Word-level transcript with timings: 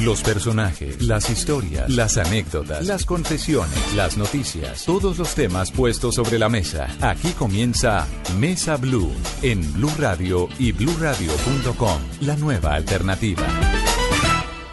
Los 0.00 0.22
personajes, 0.22 1.02
las 1.02 1.30
historias, 1.30 1.88
las 1.88 2.16
anécdotas, 2.16 2.86
las 2.86 3.04
confesiones, 3.04 3.94
las 3.94 4.16
noticias, 4.16 4.84
todos 4.84 5.18
los 5.18 5.34
temas 5.34 5.70
puestos 5.70 6.16
sobre 6.16 6.38
la 6.38 6.48
mesa. 6.48 6.88
Aquí 7.00 7.30
comienza 7.38 8.08
Mesa 8.40 8.76
Blue 8.78 9.12
en 9.42 9.60
Blue 9.74 9.92
Radio 9.98 10.48
y 10.58 10.72
BlueRadio.com, 10.72 11.98
la 12.22 12.36
nueva 12.36 12.74
alternativa. 12.74 13.42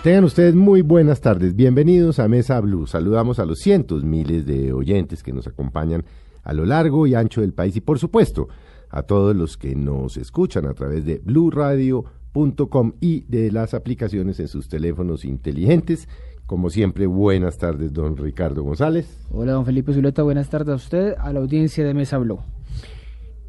Tengan 0.03 0.23
ustedes 0.23 0.55
muy 0.55 0.81
buenas 0.81 1.21
tardes. 1.21 1.55
Bienvenidos 1.55 2.17
a 2.19 2.27
Mesa 2.27 2.59
Blue. 2.61 2.87
Saludamos 2.87 3.37
a 3.37 3.45
los 3.45 3.59
cientos, 3.59 4.03
miles 4.03 4.47
de 4.47 4.73
oyentes 4.73 5.21
que 5.21 5.33
nos 5.33 5.45
acompañan 5.45 6.05
a 6.43 6.53
lo 6.53 6.65
largo 6.65 7.05
y 7.05 7.13
ancho 7.13 7.41
del 7.41 7.53
país 7.53 7.75
y 7.75 7.81
por 7.81 7.99
supuesto 7.99 8.47
a 8.89 9.03
todos 9.03 9.35
los 9.35 9.57
que 9.57 9.75
nos 9.75 10.17
escuchan 10.17 10.65
a 10.65 10.73
través 10.73 11.05
de 11.05 11.21
y 13.01 13.21
de 13.21 13.51
las 13.51 13.73
aplicaciones 13.73 14.39
en 14.39 14.47
sus 14.47 14.67
teléfonos 14.67 15.25
inteligentes. 15.25 16.07
Como 16.45 16.69
siempre, 16.69 17.05
buenas 17.05 17.57
tardes, 17.57 17.93
don 17.93 18.17
Ricardo 18.17 18.63
González. 18.63 19.07
Hola, 19.31 19.51
don 19.51 19.65
Felipe 19.65 19.93
Zuleta, 19.93 20.23
buenas 20.23 20.49
tardes 20.49 20.69
a 20.69 20.75
usted, 20.75 21.15
a 21.19 21.31
la 21.31 21.39
audiencia 21.39 21.85
de 21.85 21.93
Mesa 21.93 22.17
Blue. 22.17 22.39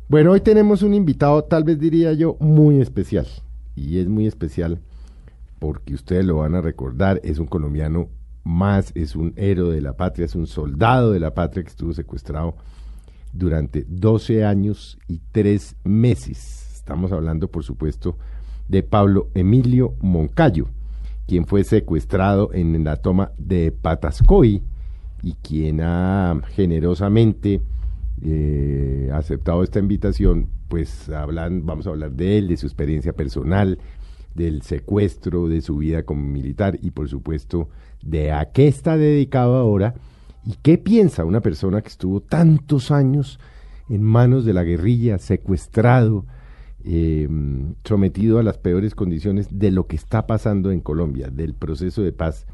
Bueno, 0.08 0.32
hoy 0.32 0.40
tenemos 0.40 0.82
un 0.82 0.92
invitado, 0.92 1.44
tal 1.44 1.64
vez 1.64 1.78
diría 1.78 2.12
yo, 2.12 2.36
muy 2.40 2.80
especial. 2.80 3.26
Y 3.76 3.98
es 3.98 4.08
muy 4.08 4.26
especial 4.26 4.80
porque 5.58 5.94
ustedes 5.94 6.24
lo 6.24 6.38
van 6.38 6.54
a 6.54 6.60
recordar, 6.60 7.20
es 7.22 7.38
un 7.38 7.46
colombiano 7.46 8.08
más, 8.44 8.92
es 8.94 9.14
un 9.14 9.32
héroe 9.36 9.74
de 9.74 9.80
la 9.80 9.92
patria, 9.96 10.24
es 10.24 10.34
un 10.34 10.46
soldado 10.46 11.12
de 11.12 11.20
la 11.20 11.32
patria 11.32 11.62
que 11.62 11.70
estuvo 11.70 11.92
secuestrado 11.92 12.56
durante 13.32 13.84
12 13.88 14.44
años 14.44 14.98
y 15.06 15.20
3 15.32 15.76
meses. 15.84 16.72
Estamos 16.74 17.12
hablando, 17.12 17.48
por 17.48 17.62
supuesto, 17.62 18.16
de 18.16 18.29
Pablo 18.82 19.28
Emilio 19.34 19.94
Moncayo, 20.00 20.68
quien 21.26 21.46
fue 21.46 21.64
secuestrado 21.64 22.50
en 22.52 22.84
la 22.84 22.96
toma 22.96 23.32
de 23.38 23.72
Patascoy 23.72 24.62
y 25.22 25.32
quien 25.42 25.80
ha 25.82 26.40
generosamente 26.54 27.60
eh, 28.22 29.10
aceptado 29.12 29.62
esta 29.62 29.78
invitación, 29.78 30.48
pues 30.68 31.08
hablan, 31.08 31.66
vamos 31.66 31.86
a 31.86 31.90
hablar 31.90 32.12
de 32.12 32.38
él, 32.38 32.48
de 32.48 32.56
su 32.56 32.66
experiencia 32.66 33.12
personal, 33.12 33.78
del 34.34 34.62
secuestro, 34.62 35.48
de 35.48 35.60
su 35.60 35.76
vida 35.76 36.04
como 36.04 36.22
militar 36.22 36.78
y 36.80 36.92
por 36.92 37.08
supuesto 37.08 37.68
de 38.02 38.32
a 38.32 38.52
qué 38.52 38.68
está 38.68 38.96
dedicado 38.96 39.56
ahora 39.56 39.94
y 40.44 40.54
qué 40.62 40.78
piensa 40.78 41.24
una 41.24 41.40
persona 41.40 41.82
que 41.82 41.88
estuvo 41.88 42.20
tantos 42.20 42.90
años 42.90 43.40
en 43.88 44.02
manos 44.02 44.44
de 44.44 44.52
la 44.52 44.62
guerrilla, 44.62 45.18
secuestrado, 45.18 46.24
eh, 46.84 47.28
sometido 47.84 48.38
a 48.38 48.42
las 48.42 48.58
peores 48.58 48.94
condiciones 48.94 49.58
de 49.58 49.70
lo 49.70 49.86
que 49.86 49.96
está 49.96 50.26
pasando 50.26 50.70
en 50.70 50.80
Colombia, 50.80 51.28
del 51.30 51.54
proceso 51.54 52.02
de 52.02 52.12
paz 52.12 52.46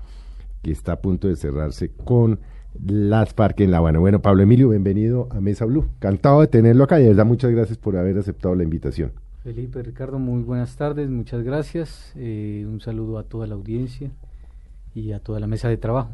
que 0.62 0.72
está 0.72 0.92
a 0.92 1.00
punto 1.00 1.28
de 1.28 1.36
cerrarse 1.36 1.90
con 1.90 2.40
las 2.84 3.34
FARC 3.34 3.60
en 3.60 3.70
La 3.70 3.78
Habana. 3.78 3.98
Bueno, 3.98 4.20
Pablo 4.20 4.42
Emilio, 4.42 4.68
bienvenido 4.68 5.28
a 5.30 5.40
Mesa 5.40 5.64
Blue. 5.64 5.86
Cantado 5.98 6.40
de 6.40 6.48
tenerlo 6.48 6.84
acá 6.84 6.98
y 6.98 7.04
de 7.04 7.10
verdad 7.10 7.24
muchas 7.24 7.50
gracias 7.52 7.78
por 7.78 7.96
haber 7.96 8.18
aceptado 8.18 8.54
la 8.54 8.64
invitación. 8.64 9.12
Felipe, 9.42 9.82
Ricardo, 9.82 10.18
muy 10.18 10.42
buenas 10.42 10.76
tardes, 10.76 11.08
muchas 11.08 11.44
gracias. 11.44 12.12
Eh, 12.16 12.66
un 12.68 12.80
saludo 12.80 13.18
a 13.18 13.22
toda 13.22 13.46
la 13.46 13.54
audiencia 13.54 14.10
y 14.94 15.12
a 15.12 15.20
toda 15.20 15.38
la 15.38 15.46
mesa 15.46 15.68
de 15.68 15.76
trabajo. 15.76 16.10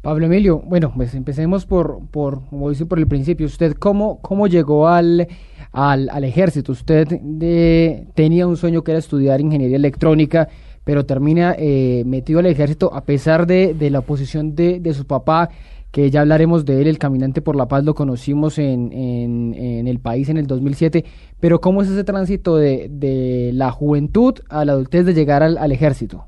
Pablo 0.00 0.26
Emilio, 0.26 0.60
bueno, 0.60 0.92
pues 0.94 1.14
empecemos 1.14 1.66
por, 1.66 1.98
por 2.12 2.44
como 2.46 2.70
dice 2.70 2.86
por 2.86 3.00
el 3.00 3.08
principio, 3.08 3.46
¿usted 3.46 3.74
cómo, 3.74 4.20
cómo 4.22 4.46
llegó 4.46 4.86
al, 4.86 5.26
al, 5.72 6.08
al 6.10 6.24
ejército? 6.24 6.72
Usted 6.72 7.06
de, 7.08 8.06
tenía 8.14 8.46
un 8.46 8.56
sueño 8.56 8.82
que 8.82 8.92
era 8.92 8.98
estudiar 8.98 9.40
ingeniería 9.40 9.76
electrónica, 9.76 10.48
pero 10.84 11.04
termina 11.04 11.54
eh, 11.58 12.02
metido 12.06 12.38
al 12.38 12.46
ejército 12.46 12.92
a 12.94 13.04
pesar 13.04 13.46
de, 13.46 13.74
de 13.74 13.90
la 13.90 14.00
oposición 14.00 14.54
de, 14.54 14.80
de 14.80 14.94
su 14.94 15.06
papá 15.06 15.50
que 15.90 16.10
ya 16.10 16.20
hablaremos 16.20 16.64
de 16.64 16.82
él, 16.82 16.86
el 16.86 16.98
Caminante 16.98 17.40
por 17.40 17.56
la 17.56 17.66
Paz, 17.66 17.84
lo 17.84 17.94
conocimos 17.94 18.58
en, 18.58 18.92
en, 18.92 19.88
el 19.88 20.00
país 20.00 20.28
en 20.28 20.36
el 20.36 20.46
2007, 20.46 21.04
pero 21.40 21.60
¿cómo 21.60 21.82
es 21.82 21.88
ese 21.88 22.04
tránsito 22.04 22.56
de, 22.56 22.88
de 22.90 23.52
la 23.54 23.70
juventud 23.70 24.34
a 24.50 24.64
la 24.64 24.72
adultez 24.72 25.06
de 25.06 25.14
llegar 25.14 25.42
al, 25.42 25.56
al 25.56 25.72
ejército? 25.72 26.26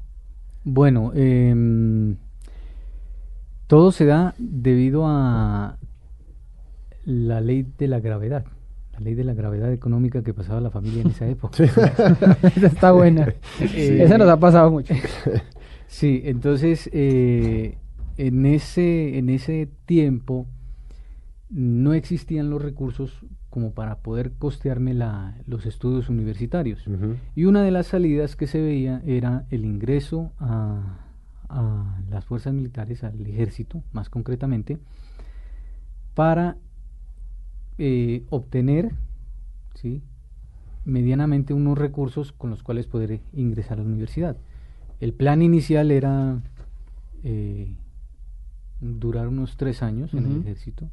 Bueno, 0.65 1.13
eh, 1.15 2.15
todo 3.67 3.93
se 3.93 4.07
da 4.07 4.35
debido 4.39 5.07
a 5.07 5.77
la 7.05 7.41
ley 7.41 7.67
de 7.79 7.89
la 7.89 8.01
gravedad, 8.01 8.45
ley 9.01 9.15
de 9.15 9.25
la 9.25 9.35
gravedad 9.35 9.73
económica 9.73 10.23
que 10.23 10.33
pasaba 10.35 10.61
la 10.61 10.71
familia 10.71 11.03
en 11.03 11.09
esa 11.09 11.27
época. 11.37 11.65
esa 11.65 12.67
está 12.67 12.93
buena, 12.93 13.35
eh, 13.61 14.03
esa 14.03 14.19
nos 14.19 14.29
ha 14.29 14.39
pasado 14.39 14.71
mucho. 14.71 14.95
Sí, 15.87 16.23
entonces... 16.25 16.89
Eh, 16.93 17.77
en 18.21 18.45
ese, 18.45 19.17
en 19.17 19.31
ese 19.31 19.67
tiempo 19.87 20.47
no 21.49 21.95
existían 21.95 22.51
los 22.51 22.61
recursos 22.61 23.25
como 23.49 23.73
para 23.73 24.01
poder 24.01 24.33
costearme 24.33 24.93
la, 24.93 25.39
los 25.47 25.65
estudios 25.65 26.11
universitarios. 26.11 26.87
Uh 26.87 26.91
-huh. 26.91 27.17
Y 27.35 27.47
una 27.47 27.63
de 27.63 27.71
las 27.71 27.87
salidas 27.87 28.37
que 28.37 28.47
se 28.47 28.61
veía 28.61 29.03
era 29.07 29.47
el 29.49 29.65
ingreso 29.65 30.33
a, 30.39 30.99
a, 31.49 31.99
las 32.11 32.27
fuerzas 32.27 32.53
militares, 32.53 33.03
al 33.05 33.27
ejército 33.27 33.83
más 33.91 34.11
concretamente, 34.11 34.79
para 36.15 36.59
eh, 37.81 38.25
obtener 38.31 38.93
¿sí? 39.75 40.03
medianamente 40.85 41.55
unos 41.55 41.77
recursos 41.77 42.33
con 42.33 42.51
los 42.51 42.63
cuales 42.63 42.87
poder 42.87 43.21
ingresar 43.33 43.81
a 43.81 43.83
la 43.83 43.89
universidad. 43.89 44.37
El 45.01 45.13
plan 45.15 45.43
inicial 45.43 45.91
era... 45.91 46.43
Eh, 47.25 47.75
durar 48.81 49.29
unos 49.29 49.57
tres 49.57 49.83
años 49.83 50.15
uh 50.15 50.17
-huh. 50.17 50.25
en 50.25 50.33
el 50.33 50.41
ejército 50.41 50.89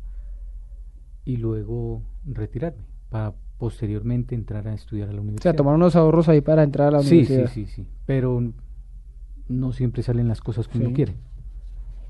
y 1.26 1.38
luego 1.38 2.02
retirarme 2.26 2.84
para 3.10 3.34
posteriormente 3.58 4.36
entrar 4.36 4.68
a 4.68 4.74
estudiar 4.74 5.10
a 5.10 5.14
la 5.14 5.22
universidad. 5.22 5.52
O 5.52 5.54
sea, 5.54 5.56
tomar 5.56 5.76
unos 5.76 5.96
ahorros 5.96 6.30
ahí 6.30 6.42
para 6.42 6.64
entrar 6.64 6.90
a 6.90 6.92
la 6.92 7.04
sí, 7.04 7.16
universidad. 7.16 7.48
Sí, 7.48 7.66
sí, 7.66 7.84
sí, 7.84 7.88
pero 8.06 8.54
no 9.48 9.72
siempre 9.72 10.04
salen 10.04 10.28
las 10.28 10.42
cosas 10.42 10.68
como 10.68 10.82
sí. 10.82 10.86
uno 10.88 10.96
quiere. 10.96 11.16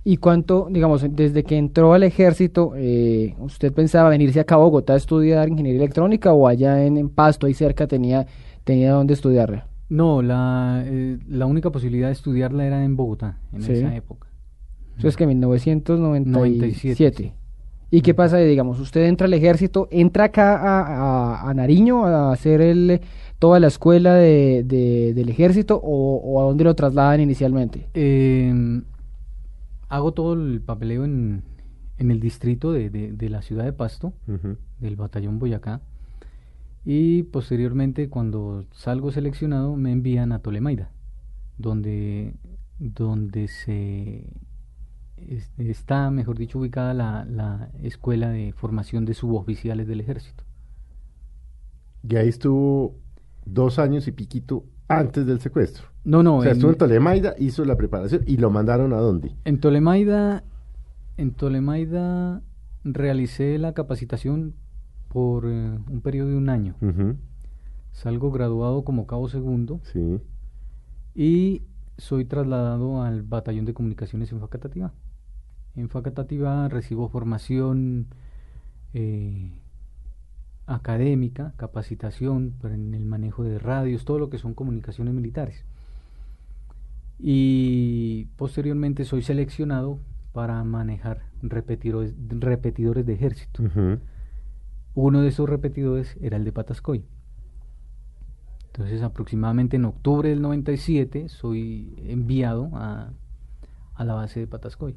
¿Y 0.09 0.15
cuánto, 0.15 0.69
digamos, 0.71 1.05
desde 1.17 1.43
que 1.43 1.57
entró 1.57 1.91
al 1.91 2.01
ejército, 2.01 2.71
eh, 2.77 3.35
usted 3.39 3.73
pensaba 3.73 4.07
venirse 4.07 4.39
acá 4.39 4.55
a 4.55 4.59
Bogotá 4.59 4.93
a 4.93 4.95
estudiar 4.95 5.49
ingeniería 5.49 5.81
electrónica 5.81 6.31
o 6.31 6.47
allá 6.47 6.85
en, 6.85 6.95
en 6.95 7.09
Pasto, 7.09 7.45
ahí 7.45 7.53
cerca, 7.53 7.87
tenía, 7.87 8.25
tenía 8.63 8.93
dónde 8.93 9.15
estudiarla? 9.15 9.67
No, 9.89 10.21
la, 10.21 10.81
eh, 10.85 11.17
la 11.27 11.45
única 11.45 11.71
posibilidad 11.71 12.07
de 12.07 12.13
estudiarla 12.13 12.65
era 12.65 12.85
en 12.85 12.95
Bogotá, 12.95 13.37
en 13.51 13.63
sí. 13.63 13.73
esa 13.73 13.93
época. 13.93 14.29
Eso 14.97 15.09
es 15.09 15.17
que 15.17 15.25
en 15.25 15.29
1997. 15.31 17.33
¿Y 17.91 17.99
qué 17.99 18.13
pasa? 18.13 18.37
Digamos, 18.37 18.79
usted 18.79 19.07
entra 19.07 19.27
al 19.27 19.33
ejército, 19.33 19.89
entra 19.91 20.23
acá 20.23 20.55
a, 20.55 21.41
a, 21.41 21.49
a 21.49 21.53
Nariño 21.53 22.05
a 22.05 22.31
hacer 22.31 22.61
el, 22.61 23.01
toda 23.39 23.59
la 23.59 23.67
escuela 23.67 24.15
de, 24.15 24.63
de, 24.63 25.13
del 25.13 25.27
ejército 25.27 25.75
o, 25.75 26.15
o, 26.15 26.39
a 26.39 26.45
dónde 26.45 26.63
lo 26.63 26.73
trasladan 26.75 27.19
inicialmente? 27.19 27.89
Eh, 27.93 28.53
hago 29.89 30.13
todo 30.13 30.33
el 30.33 30.61
papeleo 30.61 31.05
en, 31.05 31.43
en 31.97 32.11
el 32.11 32.19
distrito 32.19 32.71
de, 32.71 32.89
de, 32.89 33.11
de, 33.13 33.29
la 33.29 33.41
ciudad 33.41 33.65
de 33.65 33.73
Pasto, 33.73 34.13
uh 34.27 34.31
-huh. 34.33 34.57
del 34.79 34.95
batallón 34.95 35.39
Boyacá. 35.39 35.81
Y 36.85 37.23
posteriormente, 37.23 38.09
cuando 38.09 38.65
salgo 38.71 39.11
seleccionado, 39.11 39.75
me 39.75 39.91
envían 39.91 40.31
a 40.31 40.39
Tolemaida, 40.39 40.89
donde, 41.57 42.33
donde 42.79 43.47
se 43.49 44.25
está, 45.57 46.09
mejor 46.11 46.37
dicho, 46.37 46.59
ubicada 46.59 46.93
la, 46.93 47.25
la, 47.25 47.69
escuela 47.81 48.29
de 48.29 48.53
formación 48.53 49.05
de 49.05 49.13
suboficiales 49.15 49.87
del 49.87 49.99
ejército. 49.99 50.43
Y 52.07 52.15
ahí 52.15 52.29
estuvo 52.29 52.95
dos 53.45 53.79
años 53.79 54.07
y 54.07 54.11
piquito 54.11 54.63
antes 54.87 55.25
del 55.25 55.39
secuestro. 55.39 55.85
No, 56.03 56.23
no. 56.23 56.37
O 56.37 56.41
sea, 56.41 56.51
en, 56.51 56.57
estuvo 56.57 56.71
en 56.71 56.77
Tolemaida, 56.77 57.35
hizo 57.37 57.65
la 57.65 57.75
preparación 57.75 58.23
y 58.25 58.37
lo 58.37 58.49
mandaron 58.49 58.93
a 58.93 58.97
dónde? 58.97 59.35
En 59.45 59.59
Tolemaida, 59.59 60.43
en 61.17 61.31
Tolemaida 61.33 62.41
realicé 62.83 63.57
la 63.57 63.73
capacitación 63.73 64.53
por 65.09 65.45
eh, 65.45 65.79
un 65.89 66.01
periodo 66.01 66.29
de 66.29 66.37
un 66.37 66.49
año. 66.49 66.75
Uh 66.81 66.85
-huh. 66.85 67.15
Salgo 67.91 68.31
graduado 68.31 68.83
como 68.83 69.07
cabo 69.07 69.27
segundo. 69.29 69.79
Sí. 69.83 70.19
y 71.15 71.63
soy 71.97 72.25
trasladado 72.25 73.01
al 73.01 73.23
batallón 73.23 73.65
de 73.65 73.73
comunicaciones 73.73 74.31
en 74.31 74.39
Facatativá. 74.39 74.93
En 75.75 75.89
Facatativá 75.89 76.67
recibo 76.69 77.09
formación 77.09 78.07
eh, 78.93 79.51
académica, 80.67 81.53
capacitación 81.57 82.55
en 82.63 82.93
el 82.93 83.05
manejo 83.05 83.43
de 83.43 83.57
radios, 83.57 84.05
todo 84.05 84.19
lo 84.19 84.29
que 84.29 84.37
son 84.37 84.53
comunicaciones 84.53 85.13
militares. 85.13 85.65
Y 87.17 88.25
posteriormente 88.35 89.05
soy 89.05 89.23
seleccionado 89.23 89.99
para 90.33 90.63
manejar 90.63 91.23
repetidores, 91.41 92.13
repetidores 92.29 93.05
de 93.05 93.13
ejército. 93.13 93.63
Uno 94.93 95.21
de 95.21 95.29
esos 95.29 95.49
repetidores 95.49 96.15
era 96.21 96.37
el 96.37 96.43
de 96.43 96.51
Patascoy. 96.51 97.03
Entonces, 98.67 99.01
aproximadamente 99.01 99.77
en 99.77 99.85
octubre 99.85 100.29
del 100.29 100.41
97 100.41 101.29
soy 101.29 101.95
enviado 102.07 102.69
a, 102.73 103.11
a 103.95 104.05
la 104.05 104.13
base 104.13 104.41
de 104.41 104.47
Patascoy. 104.47 104.95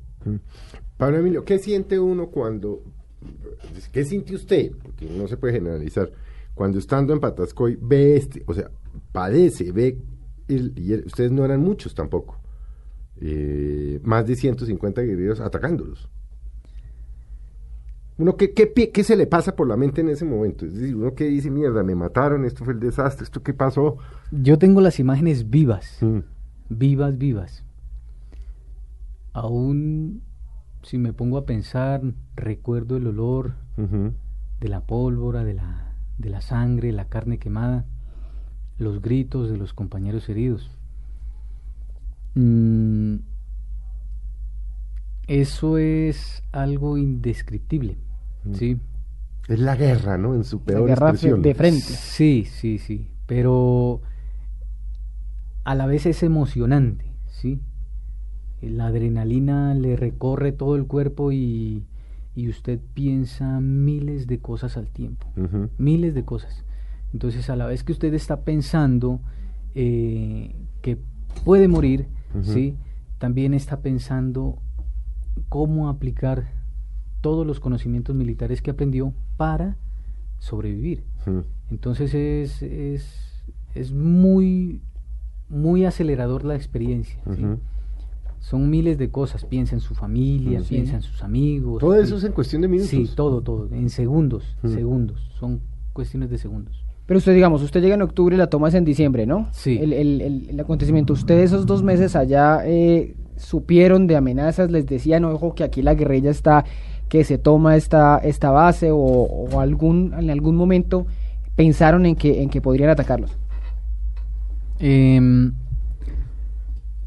Pablo 0.99 1.19
Emilio, 1.19 1.45
¿qué 1.45 1.59
siente 1.59 1.99
uno 1.99 2.27
cuando, 2.27 2.83
qué 3.93 4.05
siente 4.05 4.35
usted? 4.35 4.73
Porque 4.83 5.09
no 5.09 5.29
se 5.29 5.37
puede 5.37 5.55
generalizar. 5.55 6.11
Cuando 6.55 6.79
estando 6.79 7.13
en 7.13 7.21
Patascoy 7.21 7.79
ve 7.81 8.17
este, 8.17 8.43
o 8.47 8.55
sea, 8.55 8.71
padece, 9.13 9.73
ve, 9.73 9.99
y 10.49 10.95
ustedes 10.95 11.31
no 11.31 11.45
eran 11.45 11.61
muchos 11.61 11.95
tampoco, 11.95 12.41
eh, 13.21 14.01
más 14.03 14.27
de 14.27 14.37
150 14.37 15.03
guerreros 15.03 15.41
atacándolos. 15.41 16.09
Uno, 18.19 18.37
¿qué, 18.37 18.53
qué, 18.53 19.05
se 19.05 19.17
le 19.17 19.27
pasa 19.27 19.57
por 19.57 19.67
la 19.67 19.79
mente 19.79 20.03
en 20.03 20.11
ese 20.11 20.27
momento? 20.27 20.67
Es 20.67 20.75
decir, 20.75 20.95
uno 20.95 21.15
que 21.15 21.25
dice, 21.25 21.51
mierda, 21.51 21.83
me 21.83 21.95
mataron, 21.95 22.45
esto 22.45 22.67
fue 22.67 22.75
el 22.75 22.81
desastre, 22.81 23.25
esto 23.25 23.43
qué 23.43 23.55
pasó. 23.55 23.97
Yo 24.31 24.59
tengo 24.59 24.83
las 24.83 25.01
imágenes 25.01 25.49
vivas, 25.49 25.97
mm. 26.03 26.19
vivas, 26.69 27.17
vivas. 27.17 27.65
Aún 29.33 30.21
si 30.83 30.99
me 30.99 31.13
pongo 31.13 31.39
a 31.39 31.47
pensar, 31.47 32.03
recuerdo 32.37 32.97
el 32.97 33.07
olor 33.07 33.55
de 34.61 34.69
la 34.69 34.83
pólvora, 34.83 35.45
de 35.45 35.55
la, 35.55 35.95
de 36.19 36.31
la 36.31 36.41
sangre, 36.41 36.93
la 36.93 37.07
carne 37.07 37.39
quemada, 37.39 37.85
los 38.79 39.01
gritos 39.01 39.51
de 39.51 39.57
los 39.57 39.73
compañeros 39.73 40.29
heridos. 40.29 40.71
Mm, 42.35 43.17
eso 45.27 45.79
es 45.79 46.43
algo 46.53 46.97
indescriptible. 46.97 47.99
Sí. 48.53 48.79
Es 49.49 49.59
la 49.59 49.77
guerra, 49.77 50.19
¿no? 50.19 50.35
En 50.35 50.45
su 50.45 50.63
peor 50.63 50.81
la 50.81 50.87
guerra 50.87 51.13
de 51.13 51.55
frente. 51.55 51.81
Sí, 51.81 52.47
sí, 52.51 52.79
sí. 52.79 53.11
Pero 53.27 54.01
a 55.65 55.75
la 55.75 55.87
vez 55.87 56.07
es 56.07 56.23
emocionante, 56.23 57.13
¿sí? 57.29 57.61
La 58.63 58.87
adrenalina 58.87 59.75
le 59.75 59.97
recorre 59.97 60.53
todo 60.53 60.77
el 60.77 60.87
cuerpo 60.87 61.33
y, 61.33 61.85
y 62.35 62.49
usted 62.49 62.81
piensa 62.95 63.61
miles 63.61 64.27
de 64.27 64.39
cosas 64.39 64.77
al 64.77 64.89
tiempo. 64.89 65.27
Miles 65.79 66.15
de 66.15 66.25
cosas. 66.25 66.65
Entonces, 67.13 67.51
a 67.51 67.57
la 67.57 67.67
vez 67.67 67.83
que 67.83 67.93
usted 67.93 68.15
está 68.15 68.43
pensando 68.43 69.21
eh, 69.75 70.55
que 70.83 70.99
puede 71.45 71.69
morir, 71.69 72.07
¿sí? 72.43 72.77
También 73.19 73.55
está 73.55 73.81
pensando 73.81 74.59
cómo 75.49 75.89
aplicar 75.89 76.53
todos 77.21 77.47
los 77.47 77.61
conocimientos 77.61 78.15
militares 78.15 78.63
que 78.63 78.71
aprendió 78.71 79.13
para 79.37 79.77
sobrevivir. 80.39 81.05
Entonces 81.71 82.15
es, 82.15 82.63
es, 82.63 83.45
es, 83.75 83.93
muy, 83.93 84.81
muy 85.49 85.85
acelerador 85.85 86.45
la 86.45 86.55
experiencia. 86.55 87.21
Son 88.41 88.69
miles 88.69 88.99
de 88.99 89.11
cosas. 89.11 89.45
Piensa 89.45 89.77
en 89.77 89.81
su 89.81 89.95
familia, 89.95 90.61
piensa 90.69 90.97
en 90.97 91.03
sus 91.03 91.23
amigos. 91.23 91.81
Todo 91.81 91.95
eso 91.95 92.17
es 92.17 92.25
en 92.25 92.33
cuestión 92.33 92.63
de 92.63 92.69
minutos. 92.69 92.91
Sí, 92.91 93.09
todo, 93.15 93.43
todo. 93.43 93.69
En 93.71 93.91
segundos, 93.91 94.57
segundos. 94.63 95.31
Son 95.39 95.61
cuestiones 95.93 96.31
de 96.31 96.39
segundos. 96.39 96.85
Pero 97.07 97.19
usted, 97.19 97.35
digamos, 97.35 97.63
usted 97.63 97.81
llega 97.83 97.95
en 97.95 98.03
octubre 98.03 98.35
y 98.35 98.39
la 98.39 98.49
toma 98.49 98.69
es 98.69 98.75
en 98.75 98.85
diciembre, 98.85 99.27
¿no? 99.27 99.49
Sí. 99.53 99.79
El, 99.81 99.93
el, 99.93 100.47
el, 100.49 100.61
acontecimiento. 100.61 101.13
Usted 101.13 101.39
esos 101.41 101.67
dos 101.67 101.83
meses 101.83 102.17
allá 102.17 102.61
eh, 102.65 103.15
supieron 103.37 104.07
de 104.07 104.17
amenazas, 104.17 104.71
les 104.71 104.87
decían, 104.87 105.25
ojo, 105.25 105.55
que 105.55 105.65
aquí 105.65 105.83
la 105.83 105.95
guerrilla 105.95 106.31
está 106.31 106.65
que 107.11 107.25
se 107.25 107.37
toma 107.37 107.77
esta, 107.77 108.19
esta 108.19 108.51
base 108.51 108.91
o, 108.93 109.61
algún, 109.61 110.15
en 110.17 110.31
algún 110.31 110.55
momento 110.55 111.07
pensaron 111.57 112.07
en 112.07 112.15
que, 112.15 112.43
en 112.43 112.49
que 112.49 112.61
podrían 112.61 112.89
atacarlos? 112.89 113.37
Em, 114.79 115.53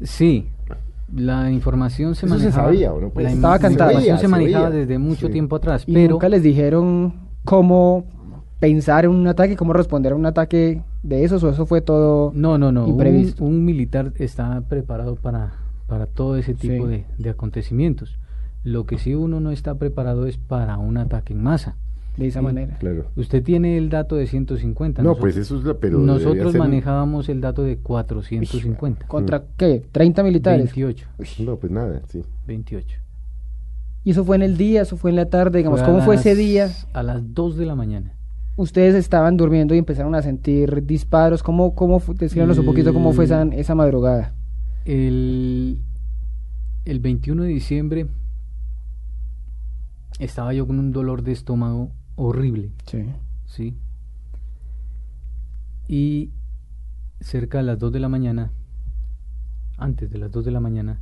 sí, 0.02 0.48
la 1.14 1.50
información 1.50 2.14
se 2.14 2.26
manejaba. 2.26 2.52
Se 2.52 2.56
sabía, 2.56 2.92
¿o 2.92 3.00
no? 3.00 3.10
Pues, 3.10 3.32
estaba 3.32 3.58
La 3.58 3.70
información 3.70 4.18
se, 4.18 4.28
manejaba 4.28 4.70
desde 4.70 4.98
mucho 4.98 5.30
tiempo 5.30 5.56
atrás, 5.56 5.84
pero 5.86 6.12
nunca 6.12 6.28
les 6.28 6.42
dijeron 6.42 7.14
cómo 7.44 8.04
pensar 8.60 9.04
en 9.04 9.10
un 9.10 9.26
ataque, 9.26 9.56
cómo 9.56 9.72
responder 9.72 10.12
a 10.12 10.16
un 10.16 10.26
ataque 10.26 10.82
de 11.02 11.24
esos 11.24 11.42
o 11.44 11.50
eso 11.50 11.66
fue 11.66 11.80
todo 11.82 12.32
No, 12.34 12.58
no, 12.58 12.72
no. 12.72 12.86
Un, 12.86 13.34
un, 13.40 13.64
militar 13.64 14.12
está 14.16 14.62
preparado 14.62 15.16
para, 15.16 15.52
para 15.86 16.06
todo 16.06 16.36
ese 16.36 16.54
tipo 16.54 16.86
de, 16.86 17.04
de 17.18 17.30
acontecimientos. 17.30 18.18
Lo 18.62 18.86
que 18.86 18.98
sí 18.98 19.14
uno 19.14 19.40
no 19.40 19.50
está 19.50 19.74
preparado 19.74 20.26
es 20.26 20.38
para 20.38 20.78
un 20.78 20.96
ataque 20.96 21.34
en 21.34 21.42
masa. 21.42 21.76
De 22.16 22.28
esa 22.28 22.42
manera. 22.42 22.78
Claro. 22.78 23.06
Usted 23.16 23.42
tiene 23.42 23.76
el 23.76 23.90
dato 23.90 24.14
de 24.14 24.26
128. 24.26 25.02
No, 25.02 25.16
pues 25.16 25.36
eso 25.36 25.58
es 25.58 25.64
la, 25.64 25.74
pero 25.74 25.98
nosotros 25.98 26.54
manejábamos 26.54 27.28
el 27.28 27.40
dato 27.40 27.62
de 27.62 27.78
450. 27.78 29.06
¿Contra 29.08 29.44
qué? 29.56 29.82
¿30 29.92 30.22
militares? 30.22 30.74
28. 30.76 31.08
No, 31.40 31.56
pues 31.56 31.72
nada, 31.72 32.02
sí. 32.06 32.22
28. 32.46 32.98
¿Y 34.04 34.10
eso 34.10 34.24
fue 34.24 34.36
en 34.36 34.42
el 34.42 34.56
día, 34.56 34.82
eso 34.82 34.96
fue 34.96 35.10
en 35.10 35.16
la 35.16 35.26
tarde? 35.26 35.58
Digamos, 35.58 35.82
¿cómo 35.82 36.02
fue 36.02 36.16
ese 36.16 36.34
día? 36.34 36.70
A 36.92 37.02
las 37.02 37.34
2 37.34 37.56
de 37.56 37.66
la 37.66 37.74
mañana. 37.74 38.12
Ustedes 38.56 38.94
estaban 38.94 39.36
durmiendo 39.36 39.74
y 39.74 39.78
empezaron 39.78 40.14
a 40.14 40.22
sentir 40.22 40.84
disparos. 40.84 41.42
¿Cómo, 41.42 41.74
cómo 41.74 42.00
descríbanos 42.16 42.58
un 42.58 42.66
poquito 42.66 42.92
cómo 42.92 43.12
fue 43.12 43.24
esa, 43.24 43.42
esa 43.42 43.74
madrugada? 43.74 44.34
El, 44.84 45.80
el 46.84 47.00
21 47.00 47.42
de 47.42 47.48
diciembre 47.48 48.06
estaba 50.20 50.52
yo 50.52 50.66
con 50.66 50.78
un 50.78 50.92
dolor 50.92 51.22
de 51.22 51.32
estómago 51.32 51.90
horrible. 52.16 52.70
Sí. 52.86 53.04
Sí. 53.46 53.74
Y 55.88 56.30
cerca 57.20 57.58
de 57.58 57.64
las 57.64 57.78
2 57.78 57.92
de 57.92 58.00
la 58.00 58.08
mañana, 58.08 58.50
antes 59.76 60.10
de 60.10 60.18
las 60.18 60.30
2 60.30 60.44
de 60.44 60.50
la 60.50 60.60
mañana, 60.60 60.98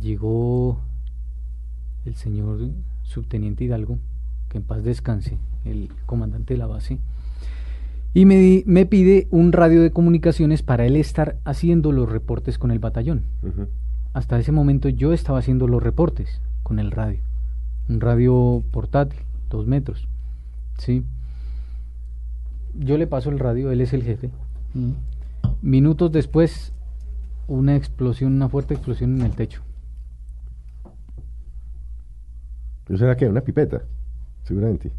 llegó 0.00 0.80
el 2.04 2.14
señor 2.14 2.70
subteniente 3.02 3.64
Hidalgo, 3.64 3.98
que 4.48 4.58
en 4.58 4.64
paz 4.64 4.82
descanse, 4.84 5.38
el 5.64 5.90
comandante 6.06 6.54
de 6.54 6.58
la 6.58 6.66
base, 6.66 6.98
y 8.12 8.26
me, 8.26 8.64
me 8.66 8.86
pide 8.86 9.28
un 9.30 9.52
radio 9.52 9.82
de 9.82 9.92
comunicaciones 9.92 10.62
para 10.62 10.86
él 10.86 10.96
estar 10.96 11.36
haciendo 11.44 11.92
los 11.92 12.10
reportes 12.10 12.58
con 12.58 12.70
el 12.70 12.78
batallón. 12.78 13.22
Hasta 14.12 14.38
ese 14.38 14.50
momento 14.50 14.88
yo 14.88 15.12
estaba 15.12 15.38
haciendo 15.38 15.68
los 15.68 15.82
reportes 15.82 16.40
con 16.62 16.78
el 16.78 16.90
radio 16.90 17.20
un 17.90 18.00
radio 18.00 18.62
portátil, 18.70 19.18
dos 19.50 19.66
metros, 19.66 20.08
¿sí? 20.78 21.04
Yo 22.74 22.96
le 22.96 23.06
paso 23.06 23.30
el 23.30 23.38
radio, 23.38 23.70
él 23.70 23.80
es 23.80 23.92
el 23.92 24.02
jefe. 24.02 24.30
Mm. 24.74 24.92
Minutos 25.62 26.12
después, 26.12 26.72
una 27.48 27.76
explosión, 27.76 28.34
una 28.34 28.48
fuerte 28.48 28.74
explosión 28.74 29.16
en 29.16 29.26
el 29.26 29.32
techo. 29.32 29.62
¿Eso 32.88 33.04
era 33.04 33.16
qué? 33.16 33.28
¿Una 33.28 33.42
pipeta? 33.42 33.82
Seguramente. 34.44 34.90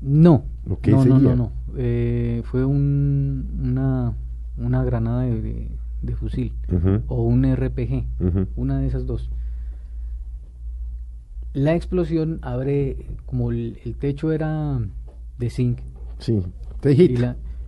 No, 0.00 0.44
no, 0.64 1.04
no, 1.04 1.18
no, 1.18 1.36
no, 1.36 1.52
eh, 1.76 2.42
fue 2.44 2.64
un, 2.64 3.50
una, 3.60 4.14
una 4.56 4.84
granada 4.84 5.22
de, 5.22 5.68
de, 6.02 6.16
fusil 6.16 6.52
o 7.08 7.22
un 7.22 7.44
RPG, 7.44 8.04
una 8.54 8.78
de 8.78 8.86
esas 8.86 9.06
dos 9.06 9.28
la 11.58 11.74
explosión 11.74 12.38
abre, 12.42 12.96
como 13.26 13.50
el, 13.50 13.96
techo 13.98 14.32
era 14.32 14.80
de 15.38 15.50
zinc. 15.50 15.80
Sí, 16.18 16.40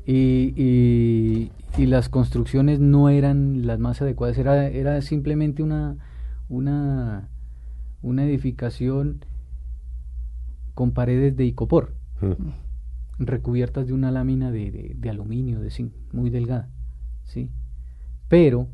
y, 0.07 1.51
y, 1.77 1.87
las 1.87 2.09
construcciones 2.09 2.79
no 2.81 3.09
eran 3.09 3.67
las 3.67 3.79
más 3.79 4.01
adecuadas, 4.01 4.39
era, 4.39 4.69
era 4.69 5.01
simplemente 5.03 5.63
una, 5.63 5.97
una, 6.49 7.29
una 8.03 8.25
edificación 8.25 9.25
con 10.75 10.93
paredes 10.93 11.37
de 11.37 11.45
icopor, 11.45 11.95
mm. 12.21 13.25
recubiertas 13.25 13.87
de 13.87 13.93
una 13.93 14.11
lámina 14.11 14.51
de, 14.51 14.95
de, 14.97 15.11
aluminio, 15.11 15.61
de 15.61 15.71
zinc, 15.71 15.93
muy 16.13 16.31
delgada. 16.31 16.71
¿sí? 17.25 17.51
Pero 18.29 18.69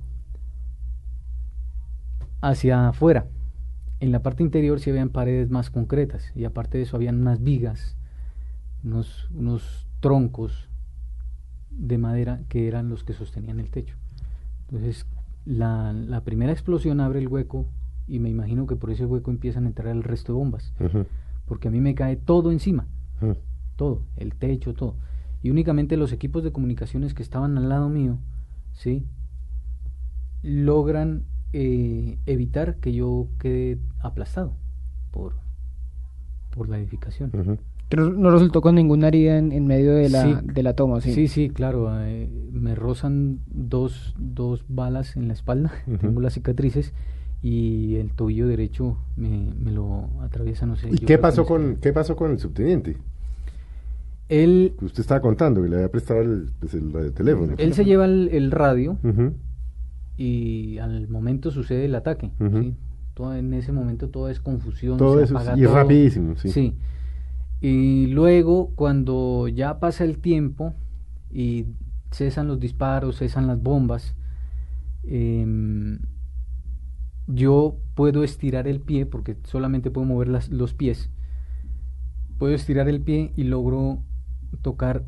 hacia 2.42 2.88
afuera, 2.88 3.26
en 4.00 4.12
la 4.12 4.22
parte 4.22 4.42
interior 4.42 4.80
sí 4.80 4.90
habían 4.90 5.08
paredes 5.08 5.50
más 5.50 5.70
concretas 5.70 6.32
y 6.34 6.44
aparte 6.44 6.78
de 6.78 6.84
eso 6.84 6.96
habían 6.96 7.20
unas 7.20 7.42
vigas, 7.42 7.96
unos, 8.84 9.28
unos 9.34 9.86
troncos 10.00 10.68
de 11.70 11.98
madera 11.98 12.40
que 12.48 12.68
eran 12.68 12.88
los 12.88 13.04
que 13.04 13.14
sostenían 13.14 13.60
el 13.60 13.70
techo. 13.70 13.96
Entonces, 14.68 15.06
la, 15.44 15.92
la, 15.92 16.22
primera 16.24 16.52
explosión 16.52 17.00
abre 17.00 17.20
el 17.20 17.28
hueco 17.28 17.66
y 18.06 18.18
me 18.18 18.28
imagino 18.28 18.66
que 18.66 18.76
por 18.76 18.90
ese 18.90 19.06
hueco 19.06 19.30
empiezan 19.30 19.64
a 19.64 19.68
entrar 19.68 19.94
el 19.94 20.02
resto 20.02 20.32
de 20.32 20.38
bombas. 20.38 20.72
Porque 21.46 21.68
a 21.68 21.70
mí 21.70 21.80
me 21.80 21.94
cae 21.94 22.16
todo 22.16 22.52
encima. 22.52 22.86
Todo, 23.76 24.02
el 24.16 24.34
techo, 24.34 24.74
todo. 24.74 24.96
Y 25.42 25.50
únicamente 25.50 25.96
los 25.96 26.12
equipos 26.12 26.42
de 26.42 26.52
comunicaciones 26.52 27.14
que 27.14 27.22
estaban 27.22 27.56
al 27.56 27.68
lado 27.68 27.88
mío, 27.88 28.18
¿sí? 28.72 29.06
Logran 30.42 31.24
eh, 31.52 32.18
evitar 32.26 32.76
que 32.76 32.92
yo 32.92 33.28
quede 33.38 33.78
aplastado 34.00 34.52
por, 35.10 35.34
por 36.50 36.68
la 36.68 36.78
edificación. 36.78 37.30
Pero 37.88 38.10
no 38.10 38.30
resultó 38.30 38.60
con 38.62 38.74
ninguna 38.74 39.08
herida 39.08 39.38
en, 39.38 39.66
medio 39.66 39.94
de 39.94 40.08
la, 40.08 40.42
de 40.42 40.62
la 40.62 40.74
toma, 40.74 41.00
¿sí? 41.00 41.12
Sí, 41.12 41.28
sí, 41.28 41.50
claro. 41.50 41.88
Eh, 42.04 42.28
me 42.52 42.74
rozan 42.74 43.40
dos, 43.46 44.14
dos 44.18 44.64
balas 44.68 45.16
en 45.16 45.28
la 45.28 45.34
espalda, 45.34 45.72
tengo 46.00 46.20
las 46.20 46.34
cicatrices 46.34 46.92
y 47.42 47.96
el 47.96 48.12
tobillo 48.12 48.48
derecho 48.48 48.98
me, 49.16 49.52
me 49.62 49.70
lo 49.70 50.08
atraviesa, 50.20 50.66
no 50.66 50.74
sé. 50.76 50.88
¿Y 50.90 50.98
qué 50.98 51.16
pasó, 51.18 51.46
con, 51.46 51.76
qué 51.76 51.92
pasó 51.92 52.16
con 52.16 52.32
el 52.32 52.40
subteniente? 52.40 52.96
Él... 54.28 54.74
Usted 54.80 55.00
estaba 55.00 55.20
contando 55.20 55.62
que 55.62 55.68
le 55.68 55.76
había 55.76 55.90
prestado 55.90 56.22
el, 56.22 56.50
pues, 56.58 56.74
el, 56.74 57.12
teléfono. 57.12 57.54
Él 57.56 57.74
se 57.74 57.84
lleva 57.84 58.06
el, 58.06 58.50
radio 58.50 58.98
y 60.16 60.78
al 60.78 61.08
momento 61.08 61.50
sucede 61.50 61.84
el 61.84 61.94
ataque. 61.94 62.30
todo, 63.14 63.34
en 63.34 63.52
ese 63.54 63.72
momento 63.72 64.08
todo 64.08 64.28
es 64.28 64.40
confusión. 64.40 64.98
Todo 64.98 65.20
eso 65.20 65.38
y 65.56 65.66
rapidísimo, 65.66 66.36
sí. 66.36 66.50
Sí. 66.50 66.74
Y 67.60 68.06
luego, 68.08 68.72
cuando 68.74 69.48
ya 69.48 69.80
pasa 69.80 70.04
el 70.04 70.18
tiempo 70.18 70.74
y 71.30 71.66
cesan 72.10 72.48
los 72.48 72.60
disparos, 72.60 73.18
cesan 73.18 73.46
las 73.46 73.62
bombas, 73.62 74.14
em, 75.04 75.98
yo 77.26 77.78
puedo 77.94 78.22
estirar 78.22 78.68
el 78.68 78.80
pie, 78.80 79.06
porque 79.06 79.36
solamente 79.44 79.90
puedo 79.90 80.06
mover 80.06 80.28
las, 80.28 80.48
los 80.50 80.74
pies. 80.74 81.10
Puedo 82.38 82.54
estirar 82.54 82.88
el 82.88 83.00
pie 83.00 83.32
y 83.36 83.44
logro 83.44 84.02
tocar 84.62 85.04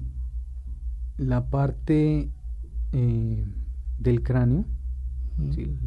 la 1.19 1.51
parte 1.51 2.31
eh, 2.93 3.45
del 3.99 4.23
cráneo, 4.23 4.65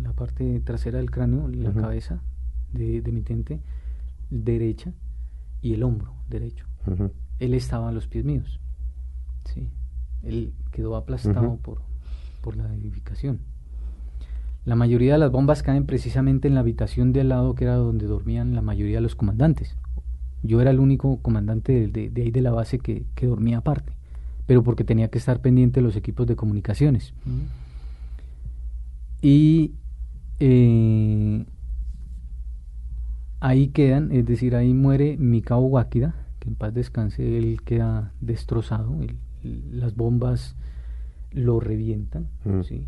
la 0.02 0.14
parte 0.14 0.60
trasera 0.62 0.98
del 0.98 1.12
cráneo, 1.12 1.48
la 1.48 1.74
cabeza 1.74 2.22
de, 2.74 3.02
de 3.02 3.12
mi 3.12 3.22
tente 3.22 3.60
derecha 4.30 4.94
y 5.62 5.74
el 5.74 5.84
hombro 5.84 6.14
derecho. 6.30 6.66
Él 7.40 7.54
estaba 7.54 7.90
a 7.90 7.92
los 7.92 8.08
pies 8.08 8.26
míos. 8.26 8.60
Sí. 9.46 9.70
Él 10.24 10.54
quedó 10.72 10.96
aplastado 10.96 11.58
por, 11.58 11.82
por 12.42 12.56
la 12.56 12.74
edificación. 12.74 13.40
La 14.66 14.76
mayoría 14.76 15.14
de 15.14 15.20
las 15.20 15.32
bombas 15.32 15.64
caen 15.64 15.86
precisamente 15.86 16.48
en 16.48 16.54
la 16.54 16.60
habitación 16.60 17.14
de 17.14 17.22
al 17.22 17.30
lado, 17.30 17.56
que 17.56 17.64
era 17.64 17.76
donde 17.76 18.06
dormían 18.06 18.54
la 18.54 18.62
mayoría 18.62 18.98
de 18.98 19.02
los 19.02 19.16
comandantes. 19.16 19.76
Yo 20.44 20.62
era 20.62 20.72
el 20.72 20.80
único 20.80 21.18
comandante 21.22 21.88
de, 21.88 22.12
ahí 22.16 22.32
de 22.32 22.42
la 22.42 22.52
base 22.52 22.80
que, 22.80 23.06
dormía 23.22 23.60
aparte, 23.60 23.94
pero 24.46 24.64
porque 24.64 24.84
tenía 24.84 25.10
que 25.10 25.18
estar 25.18 25.42
pendiente 25.42 25.80
de 25.80 25.86
los 25.86 25.96
equipos 25.96 26.28
de 26.28 26.36
comunicaciones. 26.36 27.14
Y 29.22 29.76
eh, 30.40 31.46
ahí 33.40 33.68
quedan, 33.68 34.12
es 34.12 34.26
decir, 34.26 34.56
ahí 34.56 34.74
muere 34.74 35.18
mi 35.18 35.42
cabo 35.42 35.68
Guáquida, 35.68 36.16
que 36.40 36.50
en 36.50 36.56
paz 36.56 36.74
descanse, 36.74 37.38
él 37.38 37.62
queda 37.64 38.14
destrozado, 38.22 38.98
las 39.44 39.96
bombas 39.96 40.56
lo 41.32 41.60
revientan, 41.60 42.28
mm. 42.46 42.62
¿sí? 42.64 42.88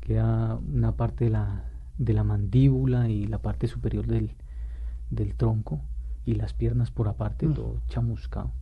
queda 0.00 0.56
una 0.56 0.92
parte 0.92 1.24
de 1.24 1.30
la, 1.30 1.64
de 1.98 2.12
la 2.12 2.24
mandíbula 2.24 3.08
y 3.08 3.26
la 3.26 3.38
parte 3.38 3.66
superior 3.66 4.06
del, 4.06 4.32
del 5.10 5.34
tronco 5.34 5.80
y 6.24 6.34
las 6.34 6.52
piernas 6.52 6.90
por 6.90 7.08
aparte, 7.08 7.46
mm. 7.46 7.54
todo 7.54 7.80
chamuscado. 7.88 8.52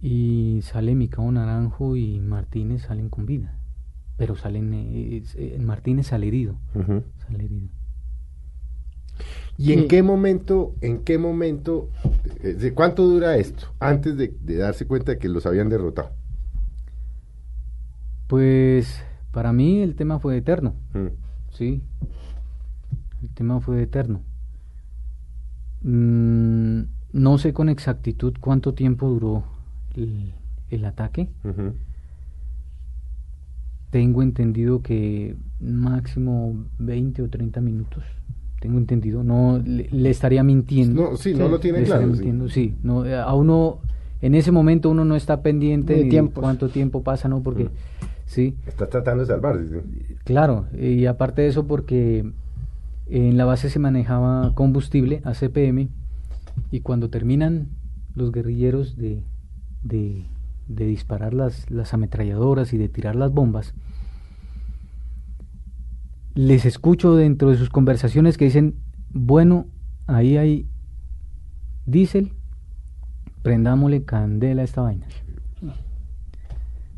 Y 0.00 0.60
sale 0.62 0.94
mi 0.94 1.08
cabo 1.08 1.30
Naranjo 1.32 1.96
y 1.96 2.20
Martínez 2.20 2.82
salen 2.82 3.08
con 3.08 3.26
vida, 3.26 3.56
pero 4.16 4.36
salen, 4.36 4.70
eh, 4.74 5.58
Martínez 5.60 6.08
sale 6.08 6.28
herido, 6.28 6.56
sale 7.26 7.44
herido. 7.44 7.68
¿Y 9.56 9.72
en 9.72 9.88
qué 9.88 10.02
momento, 10.02 10.74
en 10.80 11.04
qué 11.04 11.18
momento, 11.18 11.88
eh, 12.42 12.54
de 12.54 12.74
cuánto 12.74 13.06
dura 13.06 13.36
esto 13.36 13.68
antes 13.78 14.16
de, 14.16 14.34
darse 14.56 14.86
cuenta 14.86 15.12
de 15.12 15.18
que 15.18 15.28
los 15.28 15.46
habían 15.46 15.68
derrotado? 15.68 16.10
Pues 18.26 19.00
para 19.30 19.52
mí 19.52 19.80
el 19.80 19.94
tema 19.94 20.18
fue 20.18 20.36
eterno, 20.36 20.74
mm. 20.92 21.06
sí, 21.52 21.82
el 23.22 23.28
tema 23.30 23.60
fue 23.60 23.82
eterno. 23.82 24.22
Mm, 25.82 26.82
no 27.12 27.38
sé 27.38 27.52
con 27.52 27.68
exactitud 27.68 28.34
cuánto 28.40 28.74
tiempo 28.74 29.08
duró 29.08 29.44
el, 29.96 30.84
ataque. 30.84 31.28
Tengo 33.94 34.22
entendido 34.22 34.82
que 34.82 35.36
máximo 35.60 36.66
20 36.80 37.22
o 37.22 37.28
30 37.28 37.60
minutos 37.60 38.02
tengo 38.58 38.76
entendido. 38.78 39.22
No 39.22 39.62
le, 39.64 40.10
estaría 40.10 40.42
mintiendo. 40.42 41.10
No, 41.10 41.16
sí, 41.16 41.32
no 41.32 41.48
lo 41.48 41.60
tiene 41.60 41.84
claro. 41.84 42.08
Mintiendo, 42.08 42.48
sí. 42.48 42.74
no, 42.82 43.06
eh, 43.06 43.14
a 43.14 43.32
uno, 43.34 43.78
en 44.20 44.34
ese 44.34 44.50
momento 44.50 44.90
uno 44.90 45.04
no 45.04 45.14
está 45.14 45.42
pendiente 45.42 45.94
de 46.02 46.30
cuánto 46.34 46.68
tiempo 46.70 47.04
pasa, 47.04 47.28
¿no? 47.28 47.40
Porque, 47.40 47.66
mm. 47.66 47.70
sí. 48.26 48.56
Está 48.66 48.88
tratando 48.88 49.20
de 49.20 49.28
salvarse. 49.28 49.80
Claro, 50.24 50.66
y 50.76 51.06
aparte 51.06 51.42
de 51.42 51.48
eso 51.48 51.68
porque 51.68 52.28
en 53.06 53.36
la 53.36 53.44
base 53.44 53.70
se 53.70 53.78
manejaba 53.78 54.56
combustible, 54.56 55.22
ACPM, 55.22 55.90
y 56.72 56.80
cuando 56.80 57.10
terminan 57.10 57.68
los 58.16 58.32
guerrilleros 58.32 58.96
de, 58.96 59.22
de, 59.84 60.24
de 60.66 60.86
disparar 60.86 61.34
las, 61.34 61.70
las 61.70 61.94
ametralladoras 61.94 62.72
y 62.72 62.78
de 62.78 62.88
tirar 62.88 63.16
las 63.16 63.32
bombas, 63.32 63.74
les 66.34 66.64
escucho 66.64 67.14
dentro 67.14 67.50
de 67.50 67.56
sus 67.56 67.70
conversaciones 67.70 68.36
que 68.36 68.46
dicen, 68.46 68.74
bueno, 69.10 69.66
ahí 70.06 70.36
hay 70.36 70.66
diésel, 71.86 72.32
prendámosle 73.42 74.04
candela 74.04 74.62
a 74.62 74.64
esta 74.64 74.82
vaina. 74.82 75.06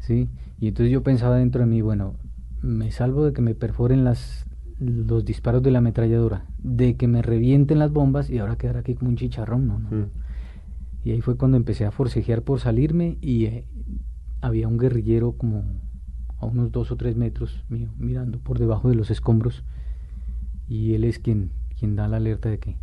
¿Sí? 0.01 0.29
Y 0.61 0.69
entonces 0.69 0.93
yo 0.93 1.03
pensaba 1.03 1.37
dentro 1.37 1.61
de 1.61 1.67
mí, 1.67 1.83
bueno, 1.83 2.15
me 2.63 2.91
salvo 2.91 3.25
de 3.27 3.33
que 3.33 3.43
me 3.43 3.55
perforen 3.55 4.05
las, 4.05 4.47
los 4.79 5.25
disparos 5.25 5.63
de 5.63 5.71
la 5.71 5.79
ametralladora, 5.79 6.47
de 6.59 6.97
que 6.97 7.09
me 7.09 7.23
revienten 7.23 7.79
las 7.79 7.93
bombas 7.93 8.31
y 8.31 8.39
ahora 8.39 8.57
quedar 8.57 8.79
aquí 8.79 8.95
como 8.95 9.11
un 9.11 9.17
chicharrón, 9.17 9.67
no, 9.67 9.79
no. 9.79 9.91
Mm. 9.91 10.11
Y 11.07 11.13
ahí 11.13 11.21
fue 11.21 11.37
cuando 11.37 11.57
empecé 11.57 11.85
a 11.85 11.93
forcejear 11.93 12.43
por 12.43 12.59
salirme 12.59 13.17
y 13.21 13.45
eh, 13.45 13.65
había 14.41 14.67
un 14.67 14.77
guerrillero 14.77 15.37
como 15.39 15.63
a 16.41 16.47
unos 16.47 16.73
dos 16.73 16.91
o 16.91 16.97
tres 16.97 17.15
metros 17.15 17.63
mío, 17.69 17.91
mirando 17.97 18.41
por 18.41 18.59
debajo 18.59 18.89
de 18.89 18.97
los 18.97 19.13
escombros 19.13 19.63
y 20.69 20.95
él 20.95 21.05
es 21.05 21.21
quien, 21.21 21.53
quien 21.79 21.95
da 21.95 22.09
la 22.09 22.17
alerta 22.17 22.49
de 22.49 22.59
que, 22.59 22.75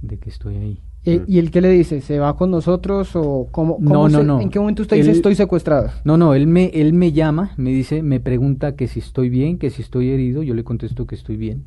de 0.00 0.16
que 0.16 0.30
estoy 0.30 0.56
ahí. 0.56 0.82
¿Y, 1.04 1.38
él 1.38 1.50
qué 1.50 1.60
le 1.60 1.68
dice? 1.68 2.00
¿Se 2.00 2.18
va 2.18 2.34
con 2.36 2.50
nosotros 2.50 3.14
o 3.14 3.48
cómo? 3.50 3.76
no, 3.80 4.08
no, 4.08 4.22
no. 4.22 4.40
¿En 4.40 4.48
qué 4.48 4.58
momento 4.58 4.80
usted 4.80 4.96
dice 4.96 5.10
estoy 5.10 5.34
secuestrado? 5.34 5.90
No, 6.04 6.16
no, 6.16 6.32
él 6.32 6.46
me, 6.46 6.70
él 6.72 6.94
me 6.94 7.12
llama, 7.12 7.52
me 7.58 7.68
dice, 7.68 8.02
me 8.02 8.18
pregunta 8.18 8.76
que 8.76 8.88
si 8.88 9.00
estoy 9.00 9.28
bien, 9.28 9.58
que 9.58 9.68
si 9.68 9.82
estoy 9.82 10.08
herido, 10.08 10.42
yo 10.42 10.54
le 10.54 10.64
contesto 10.64 11.06
que 11.06 11.16
estoy 11.16 11.36
bien. 11.36 11.64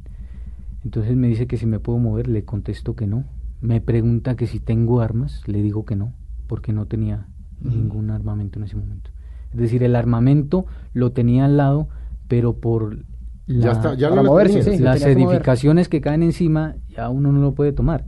Entonces 0.83 1.15
me 1.15 1.27
dice 1.27 1.45
que 1.45 1.57
si 1.57 1.67
me 1.67 1.79
puedo 1.79 1.99
mover, 1.99 2.27
le 2.27 2.43
contesto 2.43 2.95
que 2.95 3.05
no. 3.05 3.23
Me 3.61 3.79
pregunta 3.79 4.35
que 4.35 4.47
si 4.47 4.59
tengo 4.59 5.01
armas, 5.01 5.47
le 5.47 5.61
digo 5.61 5.85
que 5.85 5.95
no, 5.95 6.13
porque 6.47 6.73
no 6.73 6.87
tenía 6.87 7.27
ningún 7.61 8.09
armamento 8.09 8.57
en 8.59 8.65
ese 8.65 8.75
momento. 8.75 9.11
Es 9.51 9.59
decir, 9.59 9.83
el 9.83 9.95
armamento 9.95 10.65
lo 10.93 11.11
tenía 11.11 11.45
al 11.45 11.57
lado, 11.57 11.89
pero 12.27 12.59
por 12.59 13.05
las 13.47 15.03
edificaciones 15.03 15.89
que 15.89 16.01
caen 16.01 16.23
encima, 16.23 16.75
ya 16.89 17.09
uno 17.09 17.31
no 17.31 17.39
lo 17.41 17.53
puede 17.53 17.71
tomar. 17.71 18.05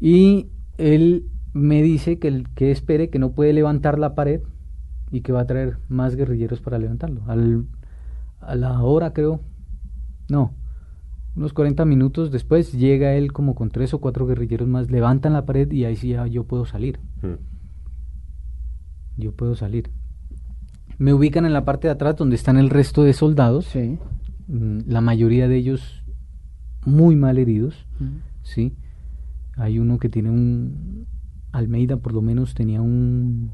Y 0.00 0.48
él 0.78 1.26
me 1.52 1.82
dice 1.82 2.18
que, 2.18 2.44
que 2.54 2.70
espere, 2.70 3.08
que 3.08 3.18
no 3.18 3.32
puede 3.32 3.52
levantar 3.52 3.98
la 3.98 4.14
pared 4.14 4.40
y 5.10 5.20
que 5.20 5.32
va 5.32 5.40
a 5.40 5.46
traer 5.46 5.78
más 5.88 6.16
guerrilleros 6.16 6.60
para 6.60 6.78
levantarlo. 6.78 7.22
Al, 7.26 7.66
a 8.40 8.54
la 8.54 8.82
hora, 8.82 9.12
creo, 9.12 9.40
no, 10.28 10.54
unos 11.34 11.52
40 11.52 11.84
minutos 11.84 12.30
después 12.30 12.72
llega 12.72 13.14
él 13.14 13.32
como 13.32 13.54
con 13.54 13.70
tres 13.70 13.94
o 13.94 14.00
cuatro 14.00 14.26
guerrilleros 14.26 14.68
más, 14.68 14.90
levantan 14.90 15.32
la 15.32 15.46
pared 15.46 15.70
y 15.72 15.84
ahí 15.84 15.96
sí 15.96 16.08
ya 16.10 16.26
yo 16.26 16.44
puedo 16.44 16.66
salir. 16.66 17.00
Hmm. 17.22 17.36
Yo 19.16 19.32
puedo 19.32 19.54
salir 19.54 19.90
me 21.02 21.12
ubican 21.12 21.44
en 21.44 21.52
la 21.52 21.64
parte 21.64 21.88
de 21.88 21.92
atrás 21.92 22.16
donde 22.16 22.36
están 22.36 22.56
el 22.56 22.70
resto 22.70 23.02
de 23.02 23.12
soldados. 23.12 23.66
Sí. 23.66 23.98
Mm, 24.46 24.80
la 24.86 25.00
mayoría 25.00 25.48
de 25.48 25.56
ellos 25.56 26.04
muy 26.84 27.16
mal 27.16 27.38
heridos. 27.38 27.86
Sí. 28.42 28.76
Hay 29.56 29.80
uno 29.80 29.98
que 29.98 30.08
tiene 30.08 30.30
un. 30.30 31.06
Almeida, 31.50 31.96
por 31.96 32.12
lo 32.14 32.22
menos, 32.22 32.54
tenía 32.54 32.80
un 32.80 33.50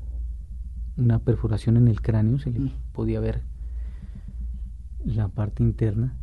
una 0.96 1.20
perforación 1.20 1.76
en 1.76 1.88
el 1.88 2.02
cráneo, 2.02 2.38
se 2.38 2.50
le 2.50 2.72
podía 2.92 3.20
ver. 3.20 3.42
la 5.04 5.28
parte 5.28 5.62
interna. 5.62 6.18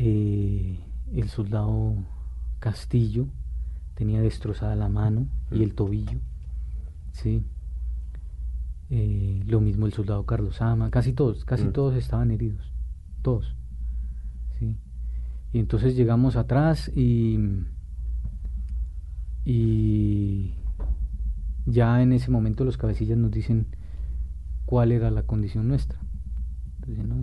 Eh, 0.00 0.78
el 1.12 1.28
soldado 1.28 1.92
Castillo 2.60 3.26
tenía 3.94 4.22
destrozada 4.22 4.76
la 4.76 4.88
mano 4.88 5.26
y 5.50 5.64
el 5.64 5.74
tobillo. 5.74 6.20
¿sí? 7.10 7.42
Eh, 8.90 9.42
lo 9.44 9.60
mismo 9.60 9.86
el 9.86 9.92
soldado 9.92 10.24
Carlos 10.24 10.62
Ama, 10.62 10.88
casi 10.90 11.14
todos, 11.14 11.44
casi 11.44 11.64
mm. 11.64 11.72
todos 11.72 11.96
estaban 11.96 12.30
heridos, 12.30 12.72
todos. 13.22 13.56
¿sí? 14.60 14.76
Y 15.52 15.58
entonces 15.58 15.96
llegamos 15.96 16.36
atrás 16.36 16.92
y, 16.94 17.36
y 19.44 20.54
ya 21.66 22.00
en 22.02 22.12
ese 22.12 22.30
momento 22.30 22.64
los 22.64 22.76
cabecillas 22.76 23.18
nos 23.18 23.32
dicen 23.32 23.66
cuál 24.64 24.92
era 24.92 25.10
la 25.10 25.24
condición 25.24 25.66
nuestra. 25.66 25.98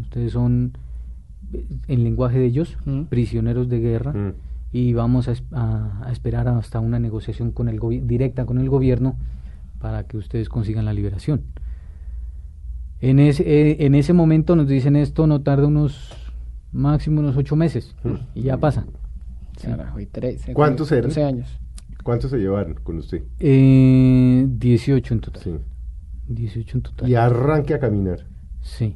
ustedes 0.01 0.33
son, 0.33 0.77
en 1.87 2.03
lenguaje 2.03 2.39
de 2.39 2.45
ellos, 2.45 2.77
mm. 2.85 3.03
prisioneros 3.03 3.69
de 3.69 3.79
guerra 3.79 4.13
mm. 4.13 4.33
y 4.71 4.93
vamos 4.93 5.27
a, 5.27 6.11
esperar 6.11 6.47
hasta 6.47 6.79
una 6.79 6.99
negociación 6.99 7.51
con 7.51 7.69
el 7.69 7.79
directa 8.07 8.45
con 8.45 8.57
el 8.57 8.69
gobierno 8.69 9.17
para 9.79 10.03
que 10.03 10.17
ustedes 10.17 10.49
consigan 10.49 10.85
la 10.85 10.93
liberación. 10.93 11.41
En 13.01 13.19
ese, 13.19 13.43
eh, 13.43 13.77
en 13.85 13.93
ese 13.95 14.13
momento 14.13 14.55
nos 14.55 14.67
dicen 14.67 14.95
esto 14.95 15.27
no 15.27 15.41
tarda 15.41 15.67
unos 15.67 16.13
máximo 16.71 17.21
unos 17.21 17.37
ocho 17.37 17.55
meses 17.55 17.95
y 18.33 18.43
ya 18.43 18.57
pasa. 18.57 18.85
¿Cuántos 20.53 20.91
eran? 20.91 21.11
años. 21.23 21.59
¿Cuántos 22.03 22.31
se 22.31 22.37
llevaron 22.37 22.75
con 22.75 22.97
usted? 22.99 23.23
Eh, 23.39 24.45
18 24.47 25.13
en 25.13 25.19
total. 25.21 25.43
Sí. 25.43 25.55
18 26.27 26.77
en 26.77 26.83
total. 26.83 27.09
Y 27.09 27.15
arranque 27.15 27.73
a 27.73 27.79
caminar. 27.79 28.27
Sí. 28.61 28.95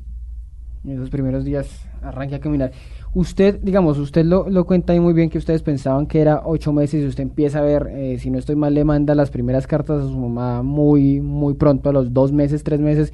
En 0.84 0.92
esos 0.92 1.10
primeros 1.10 1.44
días 1.44 1.68
arranque 2.02 2.36
a 2.36 2.40
caminar. 2.40 2.72
Usted, 3.14 3.60
digamos, 3.62 3.98
usted 3.98 4.24
lo, 4.24 4.50
lo 4.50 4.66
cuenta 4.66 4.94
ahí 4.94 5.00
muy 5.00 5.14
bien 5.14 5.30
que 5.30 5.38
ustedes 5.38 5.62
pensaban 5.62 6.06
que 6.06 6.22
era 6.22 6.44
ocho 6.46 6.72
meses 6.72 7.04
y 7.04 7.08
usted 7.08 7.24
empieza 7.24 7.60
a 7.60 7.64
ver, 7.64 7.88
eh, 7.92 8.18
si 8.20 8.30
no 8.30 8.38
estoy 8.38 8.56
mal, 8.56 8.74
le 8.74 8.86
manda 8.86 9.16
las 9.16 9.30
primeras 9.30 9.68
cartas 9.68 10.04
a 10.04 10.08
su 10.08 10.18
mamá 10.18 10.64
muy, 10.64 11.20
muy 11.20 11.56
pronto, 11.56 11.90
a 11.90 11.94
los 11.94 12.14
dos 12.14 12.32
meses, 12.32 12.64
tres 12.64 12.80
meses. 12.80 13.12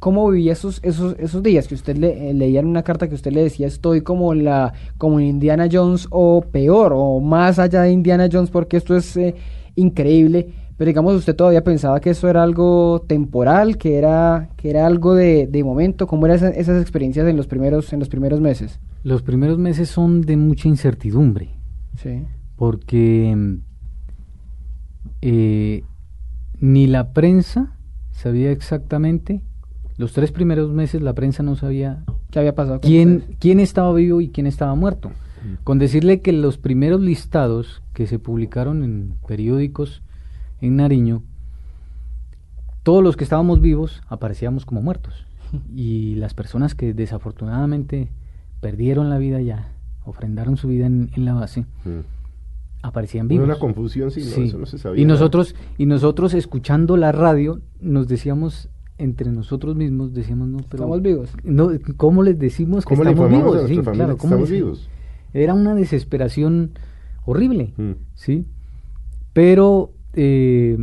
¿Cómo 0.00 0.28
vivía 0.28 0.52
esos, 0.52 0.80
esos, 0.82 1.16
esos 1.18 1.42
días 1.42 1.68
que 1.68 1.76
usted 1.76 1.96
le, 1.96 2.30
eh, 2.30 2.34
leía 2.34 2.60
en 2.60 2.66
una 2.66 2.82
carta 2.82 3.08
que 3.08 3.14
usted 3.14 3.32
le 3.32 3.44
decía 3.44 3.68
estoy 3.68 4.00
como 4.00 4.34
la 4.34 4.72
como 4.98 5.20
Indiana 5.20 5.68
Jones 5.70 6.08
o 6.10 6.40
peor 6.40 6.92
o 6.92 7.20
más 7.20 7.60
allá 7.60 7.82
de 7.82 7.92
Indiana 7.92 8.28
Jones 8.30 8.50
porque 8.50 8.76
esto 8.76 8.96
es 8.96 9.16
eh, 9.16 9.36
increíble 9.76 10.48
pero 10.76 10.88
digamos 10.88 11.14
usted 11.14 11.36
todavía 11.36 11.64
pensaba 11.64 12.00
que 12.00 12.10
eso 12.10 12.28
era 12.28 12.42
algo 12.42 13.04
temporal 13.06 13.76
que 13.76 13.98
era 13.98 14.50
que 14.56 14.70
era 14.70 14.86
algo 14.86 15.14
de, 15.14 15.46
de 15.46 15.64
momento 15.64 16.06
cómo 16.06 16.26
eran 16.26 16.52
esas, 16.54 16.80
experiencias 16.80 17.26
en 17.28 17.36
los 17.36 17.46
primeros 17.46 17.92
en 17.92 17.98
los 17.98 18.08
primeros 18.08 18.40
meses 18.40 18.80
los 19.02 19.22
primeros 19.22 19.58
meses 19.58 19.88
son 19.88 20.22
de 20.22 20.36
mucha 20.36 20.68
incertidumbre 20.68 21.50
sí 21.96 22.24
porque 22.56 23.58
eh, 25.20 25.82
ni 26.58 26.86
la 26.86 27.12
prensa 27.12 27.76
sabía 28.10 28.50
exactamente 28.50 29.42
los 29.96 30.12
tres 30.12 30.32
primeros 30.32 30.70
meses 30.70 31.02
la 31.02 31.14
prensa 31.14 31.42
no 31.42 31.56
sabía 31.56 32.04
qué 32.32 32.38
había 32.40 32.54
pasado. 32.54 32.80
Quién, 32.80 33.36
quién 33.38 33.60
estaba 33.60 33.92
vivo 33.92 34.20
y 34.20 34.30
quién 34.30 34.48
estaba 34.48 34.74
muerto. 34.74 35.10
Mm. 35.10 35.62
Con 35.62 35.78
decirle 35.78 36.20
que 36.20 36.32
los 36.32 36.58
primeros 36.58 37.00
listados 37.00 37.82
que 37.92 38.06
se 38.06 38.18
publicaron 38.18 38.82
en 38.82 39.14
periódicos 39.28 40.02
en 40.62 40.76
Nariño, 40.76 41.22
todos 42.82 43.02
los 43.02 43.16
que 43.16 43.24
estábamos 43.24 43.60
vivos 43.60 44.02
aparecíamos 44.08 44.64
como 44.64 44.80
muertos. 44.80 45.26
Y 45.76 46.14
las 46.14 46.32
personas 46.32 46.74
que 46.74 46.94
desafortunadamente 46.94 48.08
perdieron 48.60 49.10
la 49.10 49.18
vida 49.18 49.40
ya, 49.42 49.72
ofrendaron 50.06 50.56
su 50.56 50.68
vida 50.68 50.86
en, 50.86 51.10
la 51.16 51.34
base, 51.34 51.66
mm. 51.84 52.00
aparecían 52.82 53.28
vivos. 53.28 53.44
Una 53.44 53.58
confusión, 53.58 54.10
sí, 54.10 54.20
eso 54.20 54.56
no 54.56 54.64
se 54.64 54.78
sabía. 54.78 55.02
Y 55.02 55.04
nosotros, 55.04 55.54
y 55.76 55.84
nosotros 55.84 56.32
escuchando 56.32 56.96
la 56.96 57.12
radio 57.12 57.60
nos 57.80 58.08
decíamos 58.08 58.70
entre 58.98 59.32
nosotros 59.32 59.74
mismos 59.74 60.14
decíamos, 60.14 60.48
no, 60.48 60.58
pero... 60.68 60.84
Estamos 60.84 61.02
vivos. 61.02 61.30
No, 61.42 61.70
¿Cómo 61.96 62.22
les 62.22 62.38
decimos 62.38 62.86
que 62.86 62.94
estamos 62.94 63.28
vivos? 63.28 63.64
Sí, 63.66 63.78
claro, 63.78 64.12
estamos 64.12 64.50
vivos? 64.50 64.88
Era 65.34 65.54
una 65.54 65.74
desesperación 65.74 66.72
horrible, 67.24 67.74
mm. 67.76 67.92
¿sí? 68.14 68.46
Pero 69.32 69.92
eh, 70.14 70.78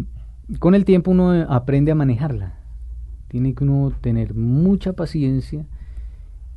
con 0.60 0.76
el 0.76 0.86
tiempo 0.86 1.12
uno 1.12 1.32
aprende 1.50 1.92
a 1.92 1.96
manejarla. 1.96 2.56
Tiene 3.28 3.54
que 3.54 3.64
uno 3.64 3.92
tener 4.02 4.34
mucha 4.34 4.94
paciencia 4.94 5.66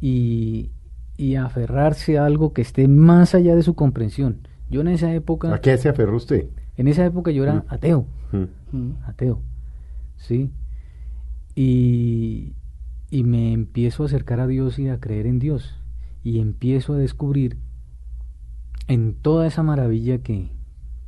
y, 0.00 0.70
y 1.16 1.34
aferrarse 1.36 2.18
a 2.18 2.24
algo 2.24 2.52
que 2.52 2.62
esté 2.62 2.88
más 2.88 3.34
allá 3.34 3.54
de 3.54 3.62
su 3.62 3.74
comprensión. 3.74 4.48
Yo 4.70 4.80
en 4.80 4.88
esa 4.88 5.12
época... 5.14 5.54
¿A 5.54 5.60
qué 5.60 5.76
se 5.76 5.88
aferró 5.88 6.16
usted? 6.16 6.48
En 6.76 6.88
esa 6.88 7.04
época 7.04 7.30
yo 7.30 7.42
era 7.42 7.54
mm. 7.54 7.64
ateo. 7.68 8.06
Mm. 8.32 8.92
Ateo. 9.06 9.42
¿Sí? 10.16 10.50
y, 11.54 12.54
y 13.10 13.24
me 13.24 13.52
empiezo 13.52 14.02
a 14.02 14.06
acercar 14.06 14.40
a 14.40 14.46
Dios 14.46 14.78
y 14.78 14.88
a 14.88 15.00
creer 15.00 15.26
en 15.26 15.38
Dios 15.38 15.74
y 16.24 16.40
empiezo 16.40 16.94
a 16.94 16.98
descubrir 16.98 17.58
en 18.88 19.14
toda 19.14 19.46
esa 19.46 19.62
maravilla 19.62 20.18
que, 20.18 20.50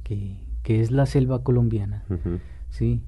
que, 0.03 0.37
es 0.67 0.91
la 0.91 1.07
selva 1.07 1.43
colombiana, 1.43 2.05
¿sí? 2.71 3.03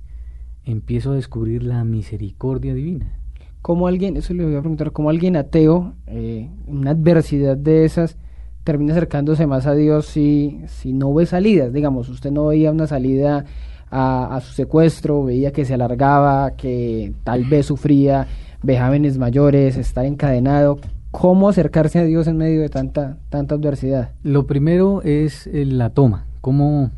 empiezo 0.66 1.12
a 1.12 1.14
descubrir 1.14 1.62
la 1.62 1.84
misericordia 1.84 2.74
divina. 2.74 3.18
Como 3.62 3.86
alguien, 3.86 4.16
eso 4.16 4.34
le 4.34 4.44
voy 4.44 4.54
a 4.54 4.60
preguntar, 4.60 4.92
como 4.92 5.10
alguien 5.10 5.36
ateo, 5.36 5.94
eh, 6.06 6.50
una 6.66 6.90
adversidad 6.90 7.56
de 7.56 7.84
esas, 7.84 8.16
termina 8.64 8.92
acercándose 8.92 9.46
más 9.46 9.66
a 9.66 9.74
Dios 9.74 10.06
si, 10.06 10.60
si 10.66 10.92
no 10.92 11.14
ve 11.14 11.24
salidas, 11.24 11.72
digamos, 11.72 12.08
usted 12.08 12.32
no 12.32 12.46
veía 12.46 12.72
una 12.72 12.86
salida 12.86 13.44
a, 13.90 14.40
su 14.42 14.52
secuestro, 14.52 15.24
veía 15.24 15.52
que 15.52 15.64
se 15.64 15.74
alargaba, 15.74 16.56
que 16.56 17.12
tal 17.24 17.44
vez 17.44 17.66
sufría 17.66 18.26
vejámenes 18.62 19.18
mayores, 19.18 19.76
estar 19.76 20.04
encadenado. 20.04 20.78
¿Cómo 21.12 21.48
acercarse 21.48 22.00
a 22.00 22.04
Dios 22.04 22.26
en 22.26 22.36
medio 22.36 22.60
de 22.60 22.68
tanta, 22.68 23.18
tanta 23.30 23.54
adversidad? 23.54 24.10
Lo 24.22 24.46
primero 24.46 25.00
es 25.02 25.46
eh, 25.46 25.64
la 25.64 25.90
toma, 25.90 26.26
cómo, 26.40 26.90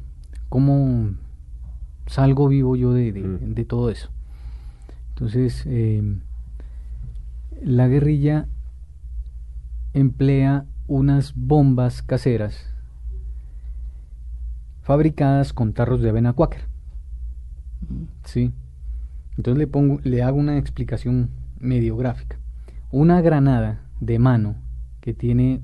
cómo 0.48 1.11
salgo 2.06 2.48
vivo 2.48 2.76
yo 2.76 2.92
de, 2.92 3.12
de, 3.12 3.64
todo 3.64 3.90
eso. 3.90 4.11
Entonces, 5.11 5.64
eh, 5.66 6.02
la 7.62 7.88
guerrilla 7.88 8.46
emplea 9.92 10.64
unas 10.87 11.34
bombas 11.34 12.02
caseras 12.02 12.66
fabricadas 14.82 15.52
con 15.52 15.74
tarros 15.74 16.00
de 16.00 16.08
avena 16.08 16.32
cuáquer. 16.32 16.62
Sí. 18.24 18.52
Entonces 19.37 19.58
le 19.58 19.66
pongo, 19.66 20.00
le 20.02 20.22
hago 20.22 20.38
una 20.38 20.58
explicación 20.58 21.30
medio 21.61 21.96
gráfica. 21.96 22.38
Una 22.90 23.20
granada 23.20 23.82
de 24.00 24.18
mano 24.18 24.56
que 25.00 25.14
tiene 25.14 25.61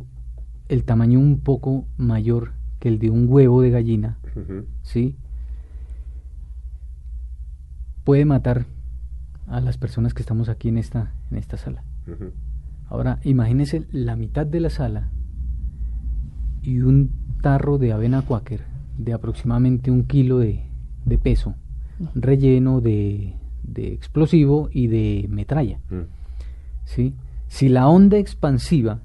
el 0.69 0.85
tamaño 0.85 1.19
un 1.19 1.41
poco 1.41 1.87
mayor 1.97 2.53
que 2.81 2.89
el 2.89 2.99
de 2.99 3.11
un 3.11 3.27
huevo 3.29 3.63
de 3.63 3.71
gallina, 3.71 4.19
¿sí? 4.83 5.17
Puede 8.05 8.25
matar 8.25 8.67
a 9.47 9.61
las 9.61 9.79
personas 9.79 10.15
que 10.15 10.23
estamos 10.23 10.49
aquí 10.49 10.69
en 10.69 10.79
esta, 10.79 11.13
en 11.31 11.39
esta 11.39 11.57
sala. 11.57 11.85
Ahora, 12.87 13.19
imagínese 13.25 13.87
la 13.93 14.17
mitad 14.17 14.47
de 14.47 14.61
la 14.61 14.71
sala 14.71 15.11
y 16.63 16.81
un 16.81 17.11
tarro 17.43 17.79
de 17.79 17.93
avena 17.93 18.23
cuáquer 18.23 18.63
de 18.99 19.13
aproximadamente 19.13 19.91
un 19.91 20.05
kilo 20.05 20.39
de, 20.39 20.65
de 21.05 21.19
peso 21.19 21.55
relleno 22.15 22.81
de, 22.81 23.35
de 23.63 23.93
explosivo 23.93 24.69
y 24.73 24.87
de 24.89 25.27
metralla. 25.29 25.79
Mm. 25.91 26.03
¿sí? 26.85 27.15
Si 27.49 27.69
la 27.69 27.89
onda 27.89 28.19
expansiva 28.19 29.01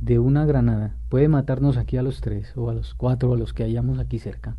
de 0.00 0.18
una 0.18 0.44
granada 0.46 0.96
puede 1.08 1.28
matarnos 1.28 1.76
aquí 1.76 1.96
a 1.96 2.02
los 2.02 2.20
tres, 2.20 2.56
o 2.56 2.70
a 2.70 2.74
los 2.74 2.94
cuatro, 2.94 3.30
o 3.30 3.34
a 3.34 3.38
los 3.38 3.52
que 3.52 3.64
hayamos 3.64 3.98
aquí 3.98 4.18
cerca, 4.18 4.56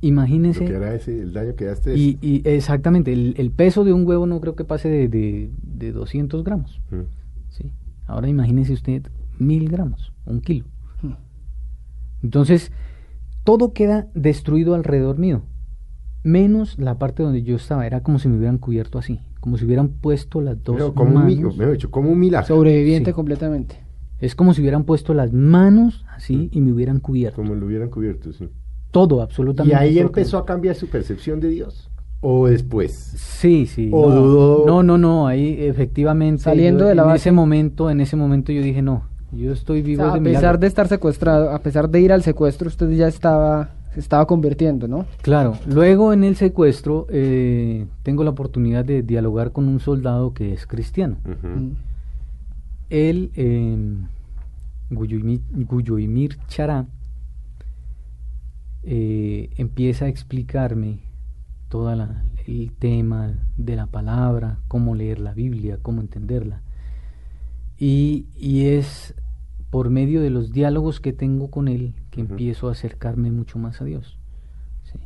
imagínense... 0.00 0.64
el 0.64 1.32
daño 1.32 1.54
que 1.56 1.64
daste 1.64 1.96
y, 1.96 2.18
y, 2.20 2.42
exactamente, 2.48 3.12
el, 3.12 3.50
peso 3.50 3.84
de 3.84 3.92
un 3.92 4.06
huevo 4.06 4.26
no 4.26 4.40
creo 4.40 4.56
que 4.56 4.64
pase 4.64 4.88
de, 4.88 5.08
de, 5.08 5.50
de 5.62 5.92
200 5.92 6.44
gramos. 6.44 6.80
Mm. 6.90 7.00
¿sí? 7.50 7.72
Ahora 8.06 8.28
imagínese 8.28 8.72
usted 8.72 9.02
mil 9.38 9.68
gramos, 9.68 10.12
un 10.24 10.40
kilo. 10.40 10.66
Mm. 11.02 11.12
Entonces, 12.22 12.72
todo 13.44 13.72
queda 13.72 14.08
destruido 14.14 14.74
alrededor 14.74 15.18
mío 15.18 15.42
menos 16.22 16.78
la 16.78 16.98
parte 16.98 17.22
donde 17.22 17.42
yo 17.42 17.56
estaba. 17.56 17.86
Era 17.86 18.02
como 18.02 18.18
si 18.18 18.28
me 18.28 18.36
hubieran 18.36 18.58
cubierto 18.58 18.98
así, 18.98 19.20
como 19.40 19.56
si 19.56 19.64
hubieran 19.64 19.88
puesto 19.88 20.40
las 20.40 20.62
dos 20.62 20.92
como 20.92 21.20
manos. 21.20 21.56
Un, 21.56 21.74
hecho, 21.74 21.90
como 21.90 22.10
un 22.10 22.18
milagro. 22.18 22.46
Sobreviviente 22.46 23.12
completamente. 23.12 23.76
Es 24.18 24.34
como 24.34 24.52
si 24.52 24.60
hubieran 24.60 24.84
puesto 24.84 25.14
las 25.14 25.32
manos 25.32 26.04
así 26.14 26.36
mm. 26.36 26.58
y 26.58 26.60
me 26.60 26.72
hubieran 26.72 27.00
cubierto. 27.00 27.36
Como 27.36 27.54
lo 27.54 27.66
hubieran 27.66 27.88
cubierto, 27.88 28.32
sí. 28.32 28.48
Todo, 28.90 29.22
absolutamente. 29.22 29.74
Y 29.74 29.78
ahí 29.78 29.98
empezó 29.98 30.36
a 30.36 30.44
cambiar 30.44 30.74
su 30.74 30.88
percepción 30.88 31.40
de 31.40 31.48
Dios. 31.48 31.90
¿O 32.20 32.48
después? 32.48 32.92
Sí, 32.92 33.64
sí. 33.66 33.88
¿O 33.92 34.10
no, 34.10 34.16
dudó? 34.16 34.66
No, 34.66 34.82
no, 34.82 34.98
no, 34.98 35.26
ahí 35.26 35.56
efectivamente. 35.60 36.42
Saliendo 36.42 36.80
yo- 36.84 36.88
de 36.88 36.94
la 36.94 37.02
En 37.02 37.08
base. 37.08 37.16
ese 37.16 37.32
momento, 37.32 37.88
en 37.88 38.00
ese 38.00 38.16
momento 38.16 38.52
yo 38.52 38.62
dije, 38.62 38.82
no, 38.82 39.04
yo 39.32 39.52
estoy 39.52 39.80
O 39.80 39.84
vivo 39.84 40.02
sea, 40.02 40.12
de 40.12 40.18
a 40.18 40.22
pesar 40.22 40.40
milagro. 40.40 40.58
de 40.58 40.66
estar 40.66 40.88
secuestrado, 40.88 41.50
a 41.50 41.60
pesar 41.60 41.88
de 41.88 42.00
ir 42.00 42.12
al 42.12 42.22
secuestro, 42.22 42.68
usted 42.68 42.90
ya 42.90 43.08
estaba, 43.08 43.70
se 43.92 44.00
estaba 44.00 44.26
convirtiendo, 44.26 44.86
¿no? 44.86 45.06
Claro, 45.22 45.58
luego 45.66 46.12
en 46.12 46.24
el 46.24 46.36
secuestro 46.36 47.06
eh, 47.10 47.86
tengo 48.02 48.22
la 48.22 48.30
oportunidad 48.30 48.84
de 48.84 49.02
dialogar 49.02 49.52
con 49.52 49.68
un 49.68 49.80
soldado 49.80 50.32
que 50.32 50.52
es 50.52 50.66
cristiano. 50.66 51.16
Mm. 51.24 51.72
Él, 52.90 53.30
eh, 53.34 53.76
Guyoimir, 54.90 55.40
Guyoimir 55.50 56.38
Chará, 56.46 56.86
eh, 58.82 59.50
empieza 59.56 60.06
a 60.06 60.08
explicarme 60.08 61.00
todo 61.68 61.92
el 61.92 62.72
tema 62.78 63.34
de 63.56 63.76
la 63.76 63.86
palabra, 63.86 64.58
cómo 64.68 64.94
leer 64.94 65.18
la 65.18 65.34
Biblia, 65.34 65.78
cómo 65.82 66.00
entenderla. 66.00 66.62
Y, 67.78 68.26
y 68.36 68.66
es 68.66 69.14
por 69.70 69.88
medio 69.90 70.20
de 70.20 70.30
los 70.30 70.52
diálogos 70.52 71.00
que 71.00 71.12
tengo 71.12 71.50
con 71.50 71.68
él 71.68 71.94
que 72.10 72.20
empiezo 72.20 72.68
a 72.68 72.72
acercarme 72.72 73.30
mucho 73.30 73.58
más 73.58 73.80
a 73.80 73.84
Dios. 73.84 74.18
Sí, 74.84 74.98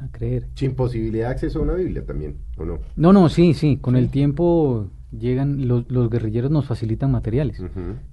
a 0.00 0.08
creer. 0.12 0.46
Sin 0.54 0.74
posibilidad 0.74 1.26
de 1.28 1.32
acceso 1.34 1.58
a 1.58 1.62
una 1.62 1.74
Biblia 1.74 2.04
también, 2.06 2.36
¿o 2.56 2.64
no? 2.64 2.78
No, 2.96 3.12
no, 3.12 3.28
sí, 3.28 3.54
sí. 3.54 3.76
Con 3.78 3.96
el 3.96 4.10
tiempo 4.10 4.90
llegan, 5.10 5.66
los, 5.66 5.90
los 5.90 6.08
guerrilleros 6.08 6.50
nos 6.50 6.66
facilitan 6.66 7.10
materiales. 7.10 7.62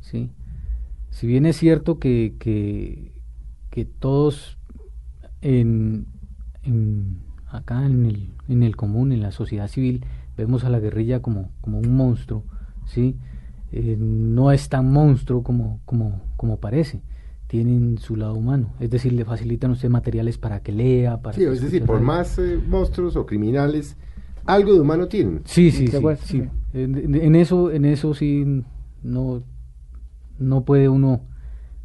Sí. 0.02 0.32
Si 1.12 1.28
bien 1.28 1.46
es 1.46 1.58
cierto 1.58 2.00
que, 2.00 2.36
que, 2.40 3.12
que 3.70 3.86
todos 3.86 4.58
en, 5.42 6.08
en- 6.64 7.20
acá 7.48 7.86
en 7.86 8.06
el, 8.06 8.30
en 8.50 8.64
el 8.64 8.76
común, 8.76 9.12
en 9.12 9.22
la 9.22 9.32
sociedad 9.32 9.68
civil, 9.68 10.04
vemos 10.36 10.64
a 10.66 10.70
la 10.70 10.80
guerrilla 10.80 11.22
como, 11.22 11.52
como 11.62 11.80
un 11.80 11.96
monstruo, 11.96 12.44
¿sí? 12.86 13.16
Eh, 13.78 13.98
no 14.00 14.52
es 14.54 14.70
tan 14.70 14.90
monstruo 14.92 15.44
como, 15.44 15.82
como, 15.86 16.22
como 16.38 16.58
parece. 16.62 17.02
Tienen 17.48 17.98
su 17.98 18.16
lado 18.16 18.34
humano, 18.34 18.70
es 18.80 18.90
decir, 18.90 19.12
le 19.14 19.26
facilitan 19.26 19.70
a 19.70 19.74
usted 19.74 19.90
materiales 19.90 20.38
para 20.38 20.62
que 20.62 20.72
lea, 20.72 21.22
para 21.22 21.36
Sí, 21.38 21.44
que 21.46 21.52
es 21.52 21.62
decir, 21.62 21.86
por 21.86 21.96
radio. 21.98 22.08
más 22.08 22.40
eh, 22.40 22.58
monstruos 22.68 23.16
o 23.18 23.26
criminales, 23.26 23.98
algo 24.46 24.74
de 24.74 24.80
humano 24.80 25.08
tienen. 25.08 25.42
Sí, 25.46 25.72
sí, 25.72 25.88
sí. 25.88 25.98
sí. 25.98 26.16
sí. 26.24 26.44
En, 26.74 26.98
en- 26.98 27.16
en 27.16 27.36
eso, 27.36 27.70
en 27.72 27.84
eso 27.86 28.14
sí 28.14 28.46
no, 29.04 29.44
no 30.40 30.64
puede 30.66 30.90
uno 30.90 31.22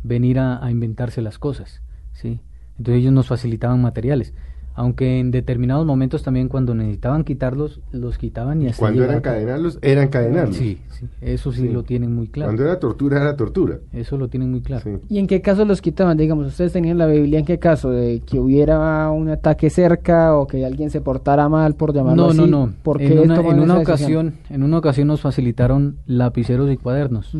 venir 0.03 0.38
a, 0.38 0.64
a 0.64 0.70
inventarse 0.70 1.20
las 1.22 1.38
cosas, 1.38 1.83
sí. 2.12 2.40
Entonces 2.79 3.00
ellos 3.03 3.12
nos 3.12 3.26
facilitaban 3.26 3.83
materiales, 3.83 4.33
aunque 4.74 5.18
en 5.20 5.30
determinados 5.30 5.85
momentos 5.85 6.22
también 6.22 6.48
cuando 6.48 6.74
necesitaban 6.74 7.24
quitarlos 7.24 7.80
los 7.92 8.16
quitaban 8.18 8.62
y 8.62 8.68
hasta 8.68 8.78
Cuando 8.80 9.04
eran 9.04 9.20
cadenarlos, 9.20 9.78
eran 9.83 10.09
cadenarlos. 10.09 10.56
Sí, 10.56 10.78
sí. 10.90 11.06
Eso 11.20 11.52
sí, 11.52 11.62
Sí. 11.62 11.68
lo 11.68 11.83
tienen 11.83 12.14
muy 12.14 12.28
claro. 12.28 12.48
Cuando 12.50 12.62
era 12.64 12.78
tortura, 12.78 13.20
era 13.20 13.37
tortura. 13.37 13.78
Eso 13.92 14.16
lo 14.16 14.28
tienen 14.28 14.50
muy 14.50 14.61
claro. 14.62 14.83
Sí. 14.85 14.98
¿Y 15.09 15.18
en 15.18 15.26
qué 15.26 15.40
caso 15.42 15.64
los 15.64 15.80
quitaban? 15.83 16.16
Digamos, 16.16 16.46
ustedes 16.46 16.72
tenían 16.72 16.98
la 16.98 17.06
Biblia, 17.06 17.38
¿en 17.40 17.44
qué 17.44 17.59
caso? 17.59 17.90
¿De 17.90 18.20
que 18.20 18.38
hubiera 18.38 19.11
un 19.11 19.28
ataque 19.28 19.70
cerca 19.70 20.37
o 20.37 20.46
que 20.46 20.64
alguien 20.64 20.90
se 20.90 21.00
portara 21.00 21.48
mal, 21.48 21.74
por 21.74 21.92
llamarlo 21.94 22.22
No, 22.24 22.28
así? 22.30 22.38
no, 22.38 22.46
no. 22.46 22.72
¿Por 22.83 22.98
qué 22.98 23.12
en 23.12 23.18
una, 23.18 23.37
en 23.40 23.46
una 23.61 23.78
decisión? 23.78 23.80
ocasión, 23.80 24.35
en 24.50 24.62
una 24.62 24.78
ocasión 24.78 25.09
nos 25.09 25.20
facilitaron 25.20 25.96
lapiceros 26.06 26.70
y 26.70 26.76
cuadernos. 26.76 27.35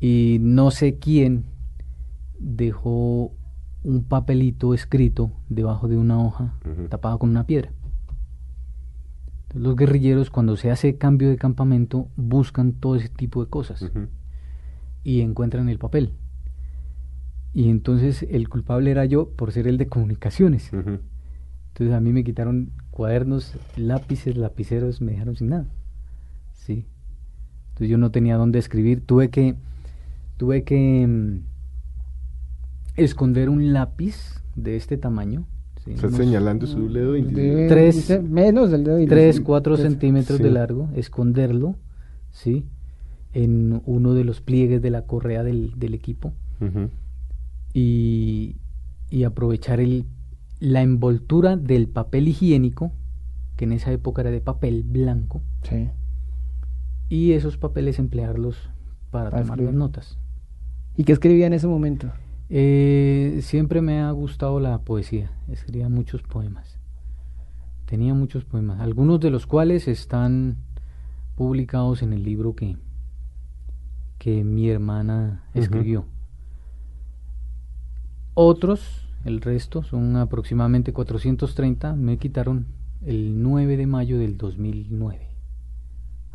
Y 0.00 0.38
no 0.40 0.70
sé 0.70 0.96
quién 0.98 1.44
dejó 2.38 3.32
un 3.84 4.04
papelito 4.04 4.74
escrito 4.74 5.32
debajo 5.48 5.88
de 5.88 5.96
una 5.96 6.22
hoja 6.22 6.54
Ujú. 6.64 6.88
tapado 6.88 7.18
con 7.18 7.30
una 7.30 7.46
piedra. 7.46 7.70
Entonces, 9.42 9.62
los 9.62 9.76
guerrilleros 9.76 10.30
cuando 10.30 10.56
se 10.56 10.70
hace 10.70 10.96
cambio 10.96 11.28
de 11.28 11.36
campamento 11.36 12.08
buscan 12.16 12.72
todo 12.72 12.96
ese 12.96 13.08
tipo 13.08 13.42
de 13.44 13.50
cosas 13.50 13.90
y 15.04 15.20
encuentran 15.20 15.68
el 15.68 15.78
papel. 15.78 16.12
Y 17.54 17.68
entonces 17.68 18.24
el 18.30 18.48
culpable 18.48 18.90
era 18.90 19.04
yo 19.04 19.28
por 19.28 19.52
ser 19.52 19.66
el 19.66 19.76
de 19.76 19.86
comunicaciones. 19.86 20.72
Ujú. 20.72 21.00
Entonces 21.68 21.94
a 21.94 22.00
mí 22.00 22.12
me 22.12 22.24
quitaron 22.24 22.70
cuadernos, 22.90 23.56
lápices, 23.76 24.36
lapiceros, 24.36 25.00
me 25.00 25.12
dejaron 25.12 25.36
sin 25.36 25.48
nada. 25.48 25.66
Sí. 26.54 26.86
Entonces 27.70 27.88
yo 27.90 27.98
no 27.98 28.10
tenía 28.10 28.36
dónde 28.36 28.58
escribir, 28.58 29.04
tuve 29.04 29.28
que 29.30 29.56
tuve 30.36 30.64
que 30.64 31.06
mm, 31.06 31.51
esconder 32.96 33.48
un 33.48 33.72
lápiz 33.72 34.42
de 34.56 34.76
este 34.76 34.96
tamaño. 34.96 35.46
¿sí? 35.84 35.92
Está 35.92 36.10
señalando 36.10 36.66
su 36.66 36.92
dedo 36.92 37.16
índice. 37.16 37.40
De- 37.40 37.68
Tres- 37.68 38.22
menos 38.22 38.70
del 38.70 38.84
dedo 38.84 38.98
índice. 38.98 39.14
3, 39.14 39.40
4 39.40 39.74
Tres. 39.76 39.88
centímetros 39.88 40.38
Sí. 40.38 40.44
de 40.44 40.50
largo, 40.50 40.88
esconderlo, 40.94 41.76
¿sí? 42.30 42.64
En 43.32 43.80
uno 43.86 44.14
de 44.14 44.24
los 44.24 44.40
pliegues 44.40 44.82
de 44.82 44.90
la 44.90 45.06
correa 45.06 45.42
del, 45.42 45.72
del 45.78 45.94
equipo 45.94 46.32
y, 47.72 48.56
y 49.10 49.24
aprovechar 49.24 49.80
el, 49.80 50.04
la 50.60 50.82
envoltura 50.82 51.56
del 51.56 51.88
papel 51.88 52.28
higiénico, 52.28 52.92
que 53.56 53.64
en 53.64 53.72
esa 53.72 53.90
época 53.92 54.22
era 54.22 54.30
de 54.30 54.40
papel 54.40 54.82
blanco, 54.82 55.42
Sí. 55.62 55.88
y 57.08 57.32
esos 57.32 57.56
papeles 57.56 57.98
emplearlos 57.98 58.56
para 59.10 59.30
Para 59.30 59.42
tomar 59.42 59.58
escribir. 59.58 59.74
las 59.74 59.78
notas. 59.78 60.18
¿Y 60.96 61.04
qué 61.04 61.12
escribía 61.12 61.46
en 61.46 61.54
ese 61.54 61.66
momento? 61.66 62.10
Eh, 62.54 63.38
siempre 63.40 63.80
me 63.80 64.02
ha 64.02 64.10
gustado 64.10 64.60
la 64.60 64.76
poesía, 64.82 65.30
escribía 65.48 65.88
muchos 65.88 66.22
poemas. 66.22 66.78
Tenía 67.86 68.12
muchos 68.12 68.44
poemas, 68.44 68.78
algunos 68.80 69.20
de 69.20 69.30
los 69.30 69.46
cuales 69.46 69.88
están 69.88 70.58
publicados 71.34 72.02
en 72.02 72.12
el 72.12 72.22
libro 72.22 72.54
que, 72.54 72.76
que 74.18 74.44
mi 74.44 74.68
hermana 74.68 75.44
escribió. 75.54 76.04
Otros, 78.34 79.08
el 79.24 79.40
resto, 79.40 79.82
son 79.82 80.16
aproximadamente 80.16 80.92
430, 80.92 81.94
me 81.94 82.18
quitaron 82.18 82.66
el 83.00 83.42
9 83.42 83.78
de 83.78 83.86
mayo 83.86 84.18
del 84.18 84.36
2009, 84.36 85.26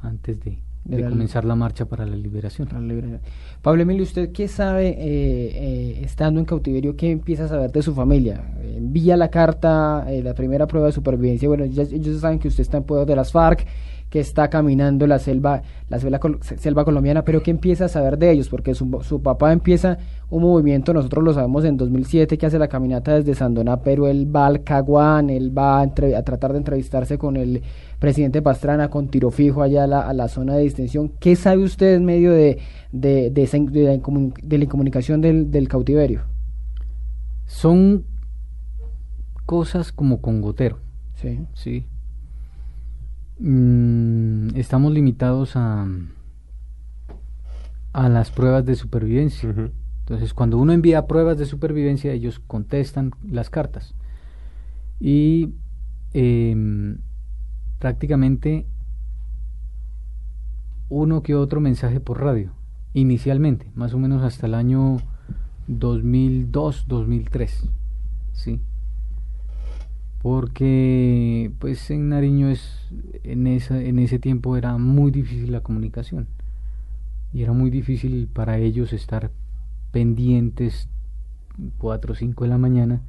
antes 0.01 0.43
de, 0.43 0.63
De 0.88 0.97
de 0.97 1.04
la- 1.04 1.10
comenzar 1.10 1.43
la 1.45 1.56
marcha 1.56 1.86
para 1.86 2.06
la 2.06 2.15
liberación. 2.15 2.67
La 2.71 2.80
liberación. 2.80 3.19
Pablo 3.62 3.82
Emilio, 3.82 4.04
¿usted 4.04 4.32
qué 4.32 4.47
sabe 4.47 4.89
eh, 4.89 4.95
eh, 5.00 6.00
estando 6.04 6.39
en 6.39 6.45
cautiverio? 6.45 6.95
¿Qué 6.95 7.12
empieza 7.12 7.45
a 7.45 7.47
saber 7.50 7.71
de 7.71 7.82
su 7.82 7.93
familia? 7.93 8.41
Envía 8.63 9.17
la 9.17 9.30
carta, 9.30 10.06
eh, 10.10 10.23
la 10.23 10.34
primera 10.34 10.65
prueba 10.67 10.88
de 10.88 10.93
supervivencia. 10.93 11.47
Bueno, 11.50 11.65
ya- 11.65 11.84
ellos 11.84 12.21
saben 12.21 12.39
que 12.39 12.47
usted 12.47 12.62
está 12.62 12.78
en 12.78 12.84
poder 12.84 13.06
de 13.06 13.15
las 13.15 13.32
FARC, 13.32 13.65
que 14.09 14.19
está 14.21 14.49
caminando 14.49 15.05
la 15.05 15.19
selva, 15.19 15.63
la 15.89 15.99
selva, 15.99 16.19
selva 16.41 16.85
colombiana, 16.85 17.23
pero 17.25 17.43
¿qué 17.43 17.51
empieza 17.51 17.85
a 17.85 17.89
saber 17.89 18.17
de 18.17 18.31
ellos? 18.31 18.47
Porque 18.47 18.73
su, 18.73 18.99
su 19.01 19.21
papá 19.21 19.51
empieza 19.51 19.97
un 20.29 20.43
movimiento, 20.43 20.93
nosotros 20.93 21.23
lo 21.25 21.33
sabemos 21.33 21.65
en 21.65 21.75
2007, 21.75 22.37
que 22.37 22.45
hace 22.45 22.57
la 22.57 22.69
caminata 22.69 23.13
desde 23.15 23.35
Sandoná, 23.35 23.81
pero 23.81 24.07
él 24.07 24.33
va 24.33 24.47
al 24.47 24.63
Caguán, 24.63 25.29
él 25.29 25.55
va 25.57 25.79
a, 25.81 25.83
entre- 25.83 26.15
a 26.15 26.23
tratar 26.23 26.53
de 26.53 26.59
entrevistarse 26.59 27.17
con 27.17 27.35
el 27.35 27.63
presidente 27.99 28.41
Pastrana, 28.41 28.89
con 28.89 29.09
tiro 29.09 29.29
fijo 29.29 29.61
allá 29.61 29.83
a 29.83 29.87
la, 29.87 30.01
a 30.07 30.13
la 30.13 30.27
zona 30.29 30.55
de 30.55 30.63
distensión. 30.63 31.11
¿Qué 31.19 31.35
sabe 31.35 31.63
usted 31.63 31.95
en 31.95 32.05
medio 32.05 32.31
de, 32.31 32.59
de, 32.93 33.29
de, 33.29 33.43
esa 33.43 33.57
in- 33.57 33.71
de 33.71 33.83
la, 33.83 33.93
incomun- 33.95 34.33
de 34.41 34.57
la 34.57 34.63
incomunicación 34.63 35.19
del, 35.19 35.51
del 35.51 35.67
cautiverio? 35.67 36.21
Son 37.45 38.05
cosas 39.45 39.91
como 39.91 40.21
con 40.21 40.41
gotero. 40.41 40.79
Sí. 41.15 41.39
Sí. 41.53 41.85
Mm, 43.39 44.56
estamos 44.56 44.91
limitados 44.93 45.56
a, 45.56 45.88
a 47.93 48.10
las 48.10 48.32
pruebas 48.32 48.65
de 48.65 48.76
supervivencia. 48.76 49.54
Entonces, 50.00 50.34
cuando 50.34 50.58
uno 50.58 50.73
envía 50.73 51.08
pruebas 51.08 51.38
de 51.38 51.45
supervivencia, 51.45 52.13
ellos 52.13 52.39
contestan 52.39 53.12
las 53.30 53.50
cartas. 53.50 53.93
Y 55.00 55.54
em, 56.13 57.00
prácticamente 57.80 58.65
uno 60.89 61.21
que 61.21 61.36
otro 61.36 61.60
mensaje 61.60 62.00
por 62.00 62.21
radio, 62.21 62.54
inicialmente, 62.93 63.69
más 63.76 63.93
o 63.93 64.00
menos 64.00 64.23
hasta 64.23 64.47
el 64.47 64.56
año 64.56 64.97
2002, 65.67 66.86
2003. 66.88 67.69
¿sí? 68.32 68.62
Porque 70.21 71.51
pues 71.60 71.89
en 71.91 72.10
Nariño 72.10 72.49
es 72.49 72.89
en 73.23 73.47
esa 73.47 73.82
en 73.82 73.99
ese 73.99 74.19
tiempo 74.19 74.58
era 74.58 74.77
muy 74.77 75.12
difícil 75.12 75.51
la 75.51 75.62
comunicación 75.62 76.27
y 77.34 77.43
era 77.43 77.53
muy 77.53 77.69
difícil 77.69 78.27
para 78.34 78.58
ellos 78.58 78.93
estar 78.93 79.32
pendientes 79.91 80.89
4 81.77 82.12
o 82.12 82.15
5 82.15 82.43
de 82.43 82.49
la 82.49 82.58
mañana 82.58 83.01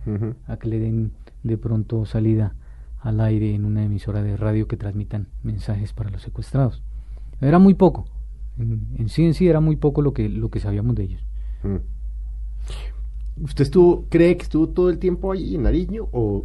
a 0.46 0.56
que 0.58 0.68
le 0.68 0.78
den 0.78 1.12
de 1.42 1.56
pronto 1.56 2.04
salida 2.06 2.54
al 3.00 3.20
aire 3.20 3.54
en 3.54 3.64
una 3.64 3.84
emisora 3.84 4.22
de 4.22 4.36
radio 4.36 4.66
que 4.66 4.76
transmitan 4.76 5.28
mensajes 5.42 5.92
para 5.92 6.10
los 6.10 6.22
secuestrados. 6.22 6.82
Era 7.40 7.58
muy 7.58 7.74
poco. 7.74 8.06
En, 8.58 8.88
en 8.98 9.08
sí 9.08 9.24
en 9.24 9.34
sí 9.34 9.48
era 9.48 9.60
muy 9.60 9.76
poco 9.76 10.02
lo 10.02 10.12
que 10.12 10.28
lo 10.28 10.50
que 10.50 10.60
sabíamos 10.60 10.96
de 10.96 11.04
ellos. 11.04 11.24
Mm. 11.62 11.76
¿Usted 13.44 13.62
estuvo, 13.62 14.06
cree 14.08 14.36
que 14.36 14.42
estuvo 14.42 14.68
todo 14.68 14.90
el 14.90 14.98
tiempo 14.98 15.30
ahí 15.30 15.54
en 15.54 15.62
Nariño 15.62 16.08
o 16.10 16.44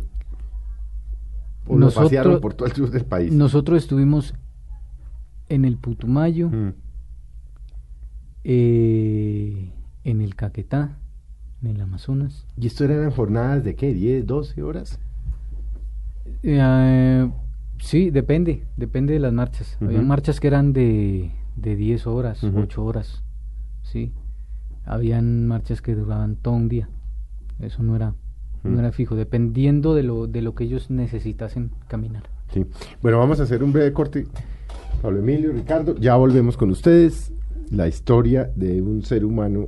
¿O 1.67 1.77
nosotros, 1.77 2.05
pasearon 2.05 2.41
por 2.41 2.53
todo 2.53 2.67
el 2.67 2.73
sur 2.73 2.91
del 2.91 3.05
país? 3.05 3.31
Nosotros 3.31 3.83
estuvimos 3.83 4.33
en 5.49 5.65
el 5.65 5.77
Putumayo, 5.77 6.49
mm. 6.49 6.73
eh, 8.43 9.71
en 10.03 10.21
el 10.21 10.35
Caquetá, 10.35 10.97
en 11.61 11.69
el 11.69 11.81
Amazonas. 11.81 12.45
¿Y 12.57 12.67
esto 12.67 12.83
eran 12.83 13.11
jornadas 13.11 13.63
de 13.63 13.75
qué? 13.75 13.95
¿10, 13.95 14.25
12 14.25 14.63
horas? 14.63 14.99
Eh, 16.41 17.29
sí, 17.79 18.09
depende, 18.09 18.65
depende 18.75 19.13
de 19.13 19.19
las 19.19 19.33
marchas. 19.33 19.77
Había 19.81 20.01
marchas 20.01 20.39
que 20.39 20.47
eran 20.47 20.73
de, 20.73 21.31
de 21.55 21.75
10 21.75 22.07
horas, 22.07 22.43
8 22.43 22.83
horas, 22.83 23.23
sí. 23.83 24.13
Habían 24.85 25.47
marchas 25.47 25.81
que 25.81 25.95
duraban 25.95 26.35
todo 26.35 26.55
un 26.55 26.67
día. 26.67 26.89
Eso 27.59 27.83
no 27.83 27.95
era, 27.95 28.15
no 28.63 28.79
era 28.79 28.91
fijo, 28.91 29.15
dependiendo 29.15 29.93
de 29.93 30.03
lo, 30.03 30.27
de 30.27 30.41
lo 30.41 30.55
que 30.55 30.63
ellos 30.63 30.89
necesitasen 30.89 31.71
caminar. 31.87 32.23
Sí. 32.53 32.65
Bueno, 33.01 33.19
vamos 33.19 33.39
a 33.39 33.43
hacer 33.43 33.63
un 33.63 33.73
breve 33.73 33.91
corte. 33.93 34.25
Pablo 35.01 35.19
Emilio, 35.19 35.51
Ricardo, 35.51 35.95
ya 35.95 36.15
volvemos 36.15 36.55
con 36.55 36.69
ustedes. 36.69 37.33
La 37.71 37.87
historia 37.87 38.51
de 38.55 38.81
un 38.81 39.03
ser 39.03 39.25
humano, 39.25 39.67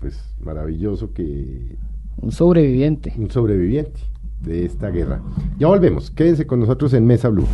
pues 0.00 0.18
maravilloso 0.40 1.12
que... 1.12 1.76
Un 2.16 2.32
sobreviviente. 2.32 3.12
Un 3.16 3.30
sobreviviente 3.30 4.00
de 4.40 4.64
esta 4.64 4.90
guerra. 4.90 5.22
Ya 5.58 5.68
volvemos, 5.68 6.10
quédense 6.10 6.46
con 6.46 6.60
nosotros 6.60 6.92
en 6.94 7.06
Mesa 7.06 7.28
Blue. 7.28 7.46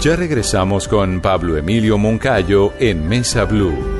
Ya 0.00 0.16
regresamos 0.16 0.86
con 0.86 1.20
Pablo 1.20 1.56
Emilio 1.56 1.96
Moncayo 1.98 2.72
en 2.78 3.08
Mesa 3.08 3.44
Blue. 3.44 3.93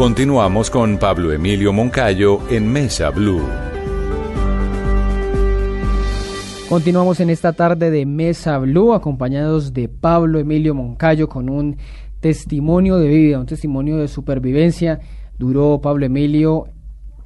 Continuamos 0.00 0.70
con 0.70 0.96
Pablo 0.96 1.30
Emilio 1.30 1.74
Moncayo 1.74 2.40
en 2.48 2.72
Mesa 2.72 3.10
Blue. 3.10 3.42
Continuamos 6.70 7.20
en 7.20 7.28
esta 7.28 7.52
tarde 7.52 7.90
de 7.90 8.06
Mesa 8.06 8.56
Blue 8.56 8.94
acompañados 8.94 9.74
de 9.74 9.90
Pablo 9.90 10.38
Emilio 10.38 10.74
Moncayo 10.74 11.28
con 11.28 11.50
un 11.50 11.76
testimonio 12.18 12.96
de 12.96 13.08
vida, 13.08 13.40
un 13.40 13.44
testimonio 13.44 13.98
de 13.98 14.08
supervivencia. 14.08 15.00
Duró 15.38 15.82
Pablo 15.82 16.06
Emilio 16.06 16.68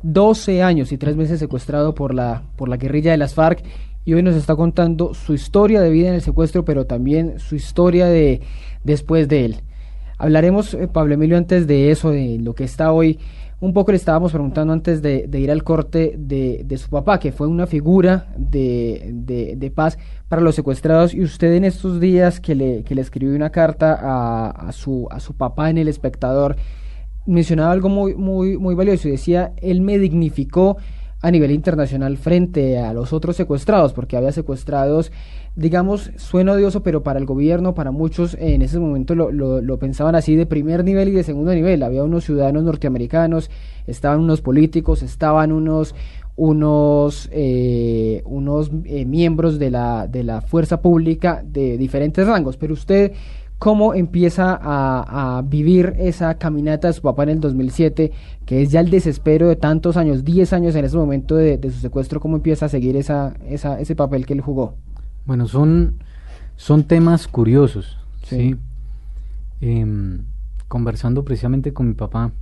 12 0.03 0.65
años 0.65 0.91
y 0.91 0.99
3 0.99 1.15
meses 1.15 1.39
secuestrado 1.39 1.95
por 1.95 2.13
la, 2.13 2.43
por 2.57 2.69
la 2.69 2.77
guerrilla 2.77 3.13
de 3.13 3.19
las 3.19 3.35
FARC 3.35 3.63
y 4.05 4.15
hoy 4.15 4.25
nos 4.25 4.35
está 4.35 4.57
contando 4.57 5.15
su 5.15 5.33
historia 5.33 5.81
de 5.81 5.91
vida 5.91 6.09
en 6.09 6.15
el 6.15 6.23
secuestro, 6.23 6.65
pero 6.65 6.87
también 6.87 7.39
su 7.39 7.55
historia 7.55 8.07
de 8.07 8.41
después 8.83 9.29
de 9.29 9.45
él. 9.45 9.61
Hablaremos, 10.19 10.75
eh, 10.75 10.89
Pablo 10.89 11.15
Emilio, 11.15 11.37
antes 11.37 11.67
de 11.67 11.91
eso, 11.91 12.11
de 12.11 12.39
lo 12.41 12.55
que 12.55 12.65
está 12.65 12.93
hoy. 12.93 13.19
Un 13.61 13.73
poco 13.73 13.93
le 13.93 13.97
estábamos 13.97 14.33
preguntando 14.33 14.73
antes 14.73 15.01
de, 15.01 15.29
ir 15.33 15.51
al 15.51 15.65
corte 15.65 16.15
de, 16.19 16.63
de, 16.65 16.77
su 16.77 16.91
papá, 16.91 17.19
que 17.19 17.33
fue 17.33 17.47
una 17.47 17.67
figura 17.67 18.27
de, 18.37 19.73
paz 19.75 19.97
para 20.29 20.43
los 20.43 20.55
secuestrados. 20.55 21.15
Y 21.15 21.23
usted 21.23 21.55
en 21.55 21.65
estos 21.65 21.99
días 22.01 22.41
que 22.41 22.55
le, 22.55 22.85
que 22.85 22.95
le 22.95 23.01
escribió 23.01 23.35
una 23.35 23.51
carta 23.51 23.99
a, 24.01 24.51
a, 24.51 24.73
su, 24.73 25.09
a 25.11 25.21
su 25.21 25.35
papá 25.35 25.71
en 25.71 25.79
El 25.79 25.89
Espectador, 25.89 26.57
mencionaba 27.27 27.73
algo 27.73 27.89
muy, 27.89 28.15
muy, 28.15 28.59
muy 28.59 28.75
valioso 28.75 29.09
y 29.09 29.13
decía, 29.13 29.53
él 29.63 29.81
me 29.81 29.99
dignificó 29.99 30.77
a 31.25 31.31
nivel 31.31 31.53
internacional 31.53 32.19
frente 32.19 32.79
a 32.79 32.93
los 32.93 33.15
otros 33.15 33.35
secuestrados, 33.37 33.95
porque 33.95 34.19
había 34.19 34.31
secuestrados, 34.31 35.11
digamos, 35.57 36.11
suena 36.17 36.53
odioso, 36.53 36.83
pero 36.83 37.03
para 37.03 37.19
el 37.19 37.27
gobierno, 37.27 37.75
para 37.75 37.93
muchos 37.93 38.37
en 38.41 38.63
ese 38.63 38.81
momento 38.81 39.15
lo, 39.15 39.31
lo, 39.31 39.79
pensaban 39.79 40.15
así 40.15 40.35
de 40.35 40.47
primer 40.47 40.85
nivel 40.85 41.09
y 41.09 41.13
de 41.13 41.23
segundo 41.23 41.55
nivel. 41.55 41.83
Había 41.83 42.03
unos 42.03 42.25
ciudadanos 42.25 42.65
norteamericanos, 42.65 43.51
estaban 43.87 44.21
unos 44.21 44.41
políticos, 44.41 45.03
estaban 45.03 45.53
unos 45.53 45.95
unos 46.37 47.29
eh, 47.33 48.23
unos 48.25 48.73
eh, 48.87 49.05
miembros 49.05 49.61
de 49.61 49.71
la 49.71 50.09
de 50.09 50.25
la 50.25 50.41
fuerza 50.41 50.83
pública 50.83 51.45
de 51.47 51.79
diferentes 51.79 52.27
rangos, 52.27 52.57
pero 52.57 52.75
usted 52.75 53.13
cómo 53.59 53.95
empieza 53.95 54.59
a, 54.61 55.43
vivir 55.43 55.95
esa 55.99 56.35
caminata 56.35 56.89
de 56.89 56.93
su 56.93 57.03
papá 57.03 57.23
en 57.23 57.31
el 57.31 57.41
2007, 57.41 58.13
que 58.45 58.63
es 58.63 58.71
ya 58.71 58.81
el 58.81 58.91
desespero 58.91 59.49
de 59.49 59.57
tantos 59.57 59.97
años, 59.97 60.25
10 60.25 60.53
años 60.53 60.75
en 60.75 60.85
ese 60.85 60.97
momento 60.97 61.37
de, 61.37 61.59
su 61.63 61.79
secuestro, 61.79 62.21
cómo 62.21 62.37
empieza 62.37 62.67
a 62.67 62.69
seguir 62.69 62.97
esa, 62.97 63.35
esa, 63.49 63.81
ese 63.81 63.97
papel 63.97 64.27
que 64.27 64.35
él 64.35 64.43
jugó. 64.43 64.75
Bueno, 65.27 65.47
son, 65.49 65.95
son 66.57 66.85
temas 66.85 67.29
curiosos, 67.29 67.99
¿sí? 68.25 68.57
Em, 69.61 70.25
conversando 70.69 71.25
precisamente 71.25 71.73
con 71.73 71.89
mi 71.89 71.95
papá, 71.95 72.33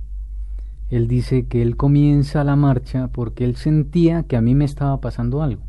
él 0.89 1.07
dice 1.07 1.45
que 1.47 1.61
él 1.61 1.77
comienza 1.77 2.43
la 2.43 2.55
marcha 2.55 3.07
porque 3.07 3.45
él 3.45 3.55
sentía 3.55 4.23
que 4.23 4.35
a 4.35 4.41
mí 4.41 4.53
me 4.53 4.65
estaba 4.65 4.99
pasando 5.01 5.41
algo. 5.41 5.63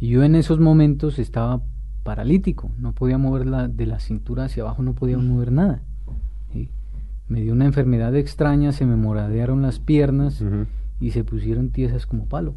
Y 0.00 0.10
yo 0.10 0.22
en 0.22 0.36
esos 0.36 0.60
momentos 0.60 1.18
estaba 1.18 1.60
paralítico, 2.04 2.70
no 2.78 2.92
podía 2.92 3.18
mover 3.18 3.46
la, 3.46 3.66
de 3.66 3.84
la 3.84 3.98
cintura 3.98 4.44
hacia 4.44 4.62
abajo, 4.62 4.82
no 4.82 4.94
podía 4.94 5.18
mover 5.18 5.50
nada. 5.50 5.82
Me 7.28 7.42
dio 7.42 7.52
una 7.52 7.66
enfermedad 7.66 8.14
extraña, 8.16 8.72
se 8.72 8.86
me 8.86 8.96
moradearon 8.96 9.60
las 9.60 9.80
piernas 9.80 10.42
y 11.00 11.10
se 11.10 11.24
pusieron 11.24 11.70
tiesas 11.70 12.06
como 12.06 12.26
palo. 12.26 12.54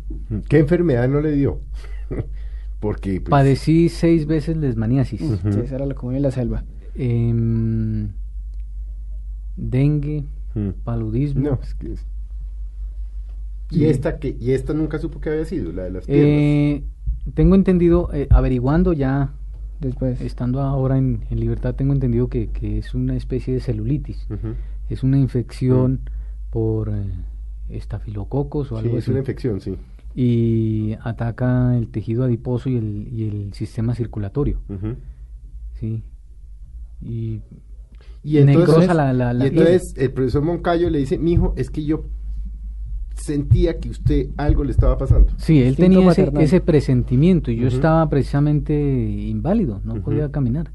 ¿Qué 0.47 0.59
enfermedad 0.59 1.09
no 1.09 1.19
le 1.19 1.31
dio? 1.31 1.59
Porque 2.81 3.21
pues, 3.21 3.29
padecí 3.29 3.87
seis 3.87 4.25
veces 4.25 4.57
lesmaniasis. 4.57 5.21
Esa 5.21 5.75
era 5.75 5.85
la 5.85 5.93
comida 5.93 6.17
de 6.17 6.23
la 6.23 6.31
selva. 6.31 6.65
Em, 6.95 8.09
dengue, 9.55 10.25
paludismo. 10.83 11.41
No, 11.41 11.59
es 11.61 11.75
que 11.75 11.95
¿Y, 13.69 13.85
esta 13.85 14.19
que, 14.19 14.35
¿Y 14.37 14.51
esta 14.51 14.73
nunca 14.73 14.97
supo 14.97 15.21
que 15.21 15.29
había 15.29 15.45
sido, 15.45 15.71
la 15.71 15.83
de 15.83 15.91
las 15.91 16.05
piernas? 16.05 16.27
Eh, 16.27 16.83
tengo 17.35 17.55
entendido, 17.55 18.09
eh, 18.13 18.27
averiguando 18.29 18.91
ya 18.91 19.31
después, 19.79 20.19
estando 20.19 20.59
ahora 20.61 20.97
en, 20.97 21.21
libertad, 21.29 21.75
tengo 21.75 21.93
entendido 21.93 22.27
que, 22.27 22.49
es 22.61 22.93
una 22.93 23.15
especie 23.15 23.53
de 23.53 23.59
celulitis. 23.61 24.27
Es 24.89 25.03
una 25.03 25.17
infección 25.19 26.01
por 26.49 26.89
eh, 26.89 27.05
estafilococos 27.69 28.71
o 28.71 28.77
algo 28.77 28.89
así. 28.89 28.97
Es 28.97 29.07
una 29.07 29.19
infección, 29.19 29.61
sí. 29.61 29.77
Y 30.13 30.93
ataca 31.03 31.77
el 31.77 31.87
tejido 31.87 32.23
adiposo 32.23 32.69
y 32.69 32.77
el, 32.77 33.07
y 33.11 33.27
el 33.27 33.53
sistema 33.53 33.95
circulatorio. 33.95 34.59
Sí. 35.79 36.03
Y, 37.01 37.41
y 38.23 38.37
entonces, 38.37 38.89
y 39.39 39.47
entonces 39.47 39.93
el 39.97 40.11
profesor 40.11 40.43
Moncayo 40.43 40.89
le 40.89 40.99
dice, 40.99 41.17
mijo, 41.17 41.53
es 41.57 41.71
que 41.71 41.83
yo 41.83 42.05
sentía 43.15 43.79
que 43.79 43.89
usted 43.89 44.29
algo 44.37 44.63
le 44.63 44.71
estaba 44.71 44.97
pasando. 44.97 45.31
Sí, 45.37 45.61
él 45.61 45.75
tenía 45.75 46.11
ese, 46.11 46.61
presentimiento 46.61 47.51
y 47.51 47.57
yo 47.57 47.67
estaba 47.67 48.07
precisamente 48.09 48.73
inválido, 48.73 49.81
no 49.83 49.95
podía 50.01 50.31
caminar, 50.31 50.71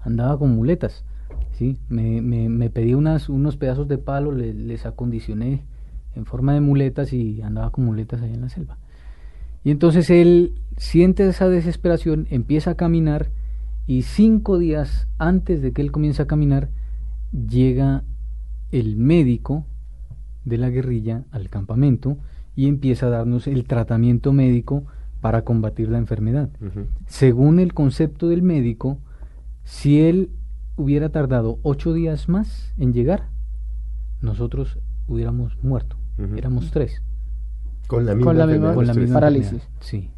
andaba 0.00 0.38
con 0.38 0.54
muletas. 0.54 1.04
Sí, 1.52 1.78
me, 1.88 2.20
me, 2.20 2.48
me 2.48 2.68
pedí 2.68 2.94
unas, 2.94 3.28
unos 3.28 3.56
pedazos 3.56 3.88
de 3.88 3.98
palo, 3.98 4.32
les 4.32 4.84
acondicioné 4.84 5.64
en 6.16 6.24
forma 6.24 6.54
de 6.54 6.60
muletas 6.60 7.12
y 7.12 7.42
andaba 7.42 7.70
con 7.70 7.84
muletas 7.84 8.22
allá 8.22 8.34
en 8.34 8.40
la 8.40 8.48
selva. 8.48 8.78
Y 9.62 9.70
entonces 9.70 10.10
él 10.10 10.54
siente 10.76 11.28
esa 11.28 11.48
desesperación, 11.48 12.26
empieza 12.30 12.72
a 12.72 12.76
caminar 12.76 13.30
y 13.86 14.02
cinco 14.02 14.58
días 14.58 15.08
antes 15.18 15.62
de 15.62 15.72
que 15.72 15.82
él 15.82 15.92
comience 15.92 16.22
a 16.22 16.26
caminar, 16.26 16.70
llega 17.32 18.04
el 18.72 18.96
médico 18.96 19.66
de 20.44 20.58
la 20.58 20.70
guerrilla 20.70 21.24
al 21.30 21.48
campamento 21.50 22.18
y 22.54 22.68
empieza 22.68 23.06
a 23.06 23.10
darnos 23.10 23.46
el 23.46 23.64
tratamiento 23.64 24.32
médico 24.32 24.84
para 25.20 25.42
combatir 25.42 25.88
la 25.88 25.98
enfermedad. 25.98 26.50
Según 27.06 27.58
el 27.58 27.74
concepto 27.74 28.28
del 28.28 28.42
médico, 28.42 28.98
si 29.64 30.00
él 30.00 30.30
hubiera 30.76 31.08
tardado 31.08 31.58
ocho 31.62 31.92
días 31.92 32.28
más 32.28 32.72
en 32.78 32.92
llegar, 32.92 33.28
nosotros 34.20 34.78
hubiéramos 35.08 35.58
muerto. 35.62 35.96
Éramos 36.36 36.70
tres. 36.70 37.02
Con 37.86 38.04
la 38.06 38.14
misma, 38.14 38.74
con 38.74 38.86
la 38.86 38.94
parálisis. 39.12 39.68
Sí, 39.80 40.10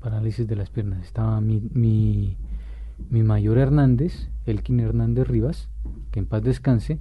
parálisis 0.00 0.46
de 0.46 0.56
las 0.56 0.70
piernas. 0.70 1.02
Estaba 1.04 1.40
mi, 1.40 1.60
mi, 1.72 2.36
mi 3.10 3.22
mayor 3.22 3.58
Hernández, 3.58 4.28
Elkin 4.46 4.80
Hernández 4.80 5.26
Rivas, 5.26 5.68
que 6.10 6.20
en 6.20 6.26
paz 6.26 6.42
descanse, 6.42 6.98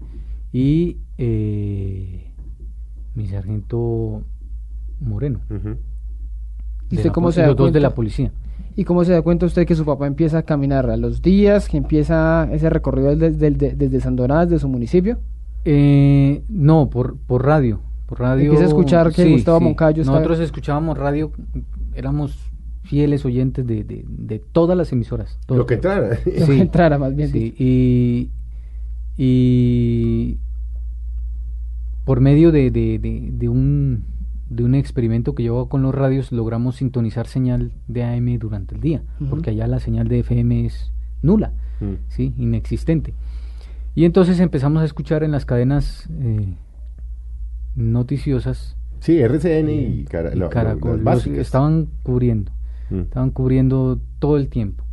y 0.51 0.97
eh, 1.17 2.31
mi 3.15 3.27
sargento 3.27 4.23
Moreno. 4.99 5.41
¿Y 6.89 6.97
usted 6.97 7.11
cómo 7.11 7.31
se 7.31 7.41
da 7.41 7.47
los 7.47 7.55
dos 7.55 7.73
de 7.73 7.79
la 7.79 7.93
policía. 7.93 8.31
¿Y 8.75 8.85
cómo 8.85 9.03
se 9.03 9.11
da 9.11 9.21
cuenta 9.21 9.45
usted 9.45 9.67
que 9.67 9.75
su 9.75 9.85
papá 9.85 10.07
empieza 10.07 10.39
a 10.39 10.43
caminar 10.43 10.89
a 10.89 10.97
los 10.97 11.21
días, 11.21 11.69
que 11.69 11.77
empieza 11.77 12.49
ese 12.51 12.69
recorrido 12.69 13.15
desde, 13.15 13.51
desde, 13.51 13.75
desde 13.75 13.99
desde 13.99 14.59
su 14.59 14.67
municipio? 14.67 15.19
Eh, 15.65 16.43
no, 16.49 16.89
por, 16.89 17.17
por 17.17 17.45
radio. 17.45 17.81
Radio. 18.15 18.45
Empieza 18.45 18.65
a 18.65 18.67
escuchar 18.67 19.11
que 19.11 19.31
Gustavo 19.31 19.59
Moncayo 19.59 20.03
Nosotros 20.03 20.39
escuchábamos 20.39 20.97
radio, 20.97 21.31
éramos 21.93 22.51
fieles 22.83 23.25
oyentes 23.25 23.65
de, 23.65 23.83
de, 23.83 24.39
todas 24.39 24.77
las 24.77 24.91
emisoras. 24.91 25.39
Lo 25.47 25.65
que 25.65 25.75
entrara. 25.75 26.09
Lo 26.39 26.45
que 26.45 26.59
entrara, 26.59 26.97
más 26.97 27.15
bien. 27.15 27.29
Sí, 27.29 27.55
y, 27.57 28.29
y 29.17 30.37
por 32.05 32.19
medio 32.19 32.51
de, 32.51 32.71
de, 32.71 32.99
de, 32.99 33.49
un, 33.49 34.03
de 34.49 34.63
un 34.63 34.75
experimento 34.75 35.33
que 35.33 35.43
llevó 35.43 35.69
con 35.69 35.81
los 35.81 35.95
radios, 35.95 36.31
logramos 36.31 36.75
sintonizar 36.75 37.27
señal 37.27 37.71
de 37.87 38.03
AM 38.03 38.37
durante 38.37 38.75
el 38.75 38.81
día, 38.81 39.03
porque 39.29 39.51
allá 39.51 39.67
la 39.67 39.79
señal 39.79 40.07
de 40.07 40.19
FM 40.19 40.65
es 40.65 40.91
nula, 41.21 41.53
mm. 41.79 41.93
¿sí? 42.09 42.33
inexistente. 42.37 43.13
Y 43.95 44.05
entonces 44.05 44.39
empezamos 44.39 44.81
a 44.81 44.85
escuchar 44.85 45.23
en 45.23 45.31
las 45.31 45.45
cadenas 45.45 46.09
eh, 46.19 46.55
noticiosas. 47.75 48.77
Sí, 48.99 49.19
RCN 49.19 49.69
y, 49.69 50.05
Caracol, 50.05 51.05
estaban 51.37 51.89
cubriendo, 52.03 52.51
mm. 52.89 52.99
estaban 52.99 53.31
cubriendo 53.31 53.99
todo 54.19 54.37
el 54.37 54.47
tiempo. 54.47 54.83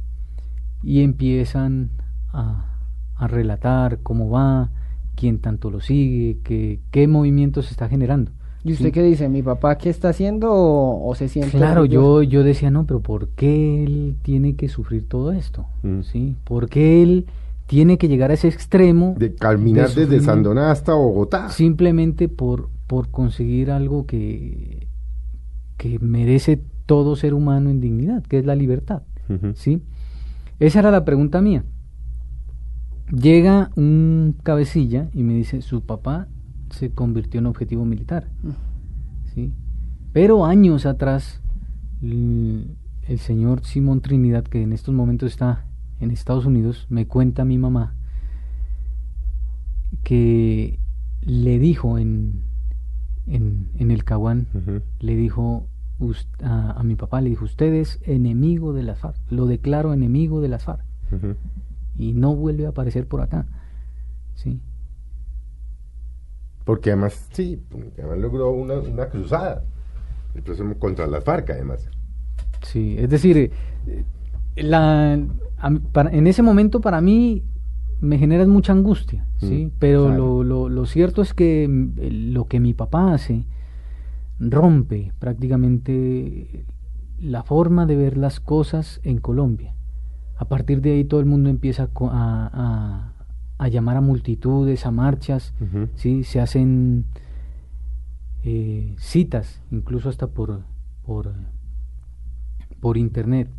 Y 0.82 1.02
empiezan 1.02 1.90
a, 2.32 2.78
a 3.16 3.28
relatar 3.28 4.00
cómo 4.02 4.30
va, 4.30 4.70
quién 5.14 5.38
tanto 5.38 5.70
lo 5.70 5.80
sigue, 5.80 6.38
qué, 6.42 6.80
qué 6.90 7.06
movimiento 7.06 7.62
se 7.62 7.70
está 7.70 7.88
generando. 7.88 8.32
¿Y 8.62 8.72
usted 8.72 8.92
qué 8.92 9.02
dice? 9.02 9.28
¿Mi 9.28 9.42
papá 9.42 9.78
qué 9.78 9.88
está 9.88 10.10
haciendo 10.10 10.50
o, 10.52 11.14
se 11.14 11.28
siente? 11.28 11.56
Claro, 11.56 11.86
yo, 11.86 12.22
yo 12.22 12.42
decía, 12.42 12.70
no, 12.70 12.84
pero 12.86 13.00
¿por 13.00 13.28
qué 13.28 13.84
él 13.84 14.16
tiene 14.22 14.54
que 14.56 14.68
sufrir 14.68 15.08
todo 15.08 15.32
esto? 15.32 15.66
Mm. 15.82 16.02
¿Sí? 16.02 16.36
¿Por 16.44 16.68
qué 16.68 17.02
él 17.02 17.26
tiene 17.70 17.98
que 17.98 18.08
llegar 18.08 18.32
a 18.32 18.34
ese 18.34 18.48
extremo? 18.48 19.14
De 19.16 19.32
caminar 19.32 19.90
desde 19.90 20.18
Sandoná 20.18 20.72
hasta 20.72 20.92
Bogotá. 20.92 21.50
Simplemente 21.50 22.28
por, 22.28 22.68
por 22.88 23.12
conseguir 23.12 23.70
algo 23.70 24.06
que, 24.06 24.88
que 25.76 26.00
merece 26.00 26.60
todo 26.86 27.14
ser 27.14 27.32
humano 27.32 27.70
en 27.70 27.80
dignidad, 27.80 28.24
que 28.24 28.40
es 28.40 28.44
la 28.44 28.56
libertad. 28.56 29.02
¿Sí? 29.54 29.84
Esa 30.58 30.80
era 30.80 30.90
la 30.90 31.04
pregunta 31.04 31.40
mía. 31.40 31.62
Llega 33.12 33.70
un 33.76 34.34
cabecilla 34.42 35.08
y 35.14 35.22
me 35.22 35.34
dice, 35.34 35.62
su 35.62 35.82
papá 35.82 36.26
se 36.70 36.90
convirtió 36.90 37.38
en 37.38 37.46
objetivo 37.46 37.84
militar. 37.84 38.26
¿sí? 39.32 39.52
Pero 40.12 40.44
años 40.44 40.86
atrás, 40.86 41.40
el, 42.02 42.76
señor 43.18 43.64
Simón 43.64 44.00
Trinidad, 44.00 44.42
que 44.42 44.60
en 44.60 44.72
estos 44.72 44.92
momentos 44.92 45.30
está 45.30 45.66
en 46.00 46.10
Estados 46.10 46.46
Unidos, 46.46 46.86
me 46.88 47.06
cuenta 47.06 47.42
a 47.42 47.44
mi 47.44 47.58
mamá 47.58 47.94
que 50.02 50.78
le 51.22 51.58
dijo 51.58 51.98
en, 51.98 52.42
en, 53.26 53.90
el 53.90 54.04
Caguán, 54.04 54.46
le 55.00 55.16
dijo 55.16 55.68
a, 56.42 56.82
mi 56.82 56.96
papá, 56.96 57.20
le 57.20 57.30
dijo, 57.30 57.44
usted 57.44 57.74
es 57.74 58.00
enemigo 58.02 58.72
de 58.72 58.82
las 58.82 58.98
FARC, 58.98 59.16
lo 59.30 59.46
declaro 59.46 59.92
enemigo 59.92 60.40
de 60.40 60.48
las 60.48 60.64
FARC. 60.64 60.84
Y 61.98 62.12
no 62.14 62.34
vuelve 62.34 62.66
a 62.66 62.70
aparecer 62.70 63.06
por 63.06 63.20
acá. 63.20 63.46
¿sí? 64.34 64.60
Porque 66.64 66.90
además, 66.90 67.28
sí, 67.32 67.62
además 67.98 68.18
logró 68.18 68.50
una, 68.50 68.74
una 68.74 69.08
cruzada, 69.08 69.64
el 70.34 70.42
proceso 70.42 70.78
contra 70.78 71.06
las 71.06 71.24
FARC 71.24 71.50
además. 71.50 71.88
Sí, 72.62 72.96
es 72.98 73.10
decir, 73.10 73.36
eh, 73.36 73.52
la, 74.62 75.14
en 75.14 76.26
ese 76.26 76.42
momento 76.42 76.80
para 76.80 77.00
mí 77.00 77.44
me 78.00 78.18
genera 78.18 78.46
mucha 78.46 78.72
angustia, 78.72 79.26
¿sí? 79.38 79.66
Mm, 79.66 79.70
Pero 79.78 80.08
lo, 80.08 80.42
lo, 80.42 80.68
lo, 80.68 80.86
cierto 80.86 81.22
es 81.22 81.34
que 81.34 81.68
mm, 81.68 82.32
lo 82.32 82.46
que 82.46 82.60
mi 82.60 82.74
papá 82.74 83.12
hace 83.12 83.44
rompe 84.38 85.12
prácticamente 85.18 86.64
la 87.18 87.42
forma 87.42 87.84
de 87.84 87.96
ver 87.96 88.16
las 88.16 88.40
cosas 88.40 89.00
en 89.04 89.18
Colombia. 89.18 89.74
A 90.38 90.46
partir 90.46 90.80
de 90.80 90.92
ahí 90.92 91.04
todo 91.04 91.20
el 91.20 91.26
mundo 91.26 91.50
empieza 91.50 91.90
a, 91.94 93.12
a 93.60 93.68
llamar 93.68 93.98
a 93.98 94.00
multitudes, 94.00 94.86
a 94.86 94.90
marchas, 94.90 95.52
¿sí? 95.94 96.24
se 96.24 96.40
hacen 96.40 97.04
eh, 98.42 98.94
citas, 98.96 99.60
incluso 99.70 100.08
hasta 100.08 100.28
por, 100.28 100.62
por, 101.04 101.34
por 102.80 102.96
internet, 102.96 103.50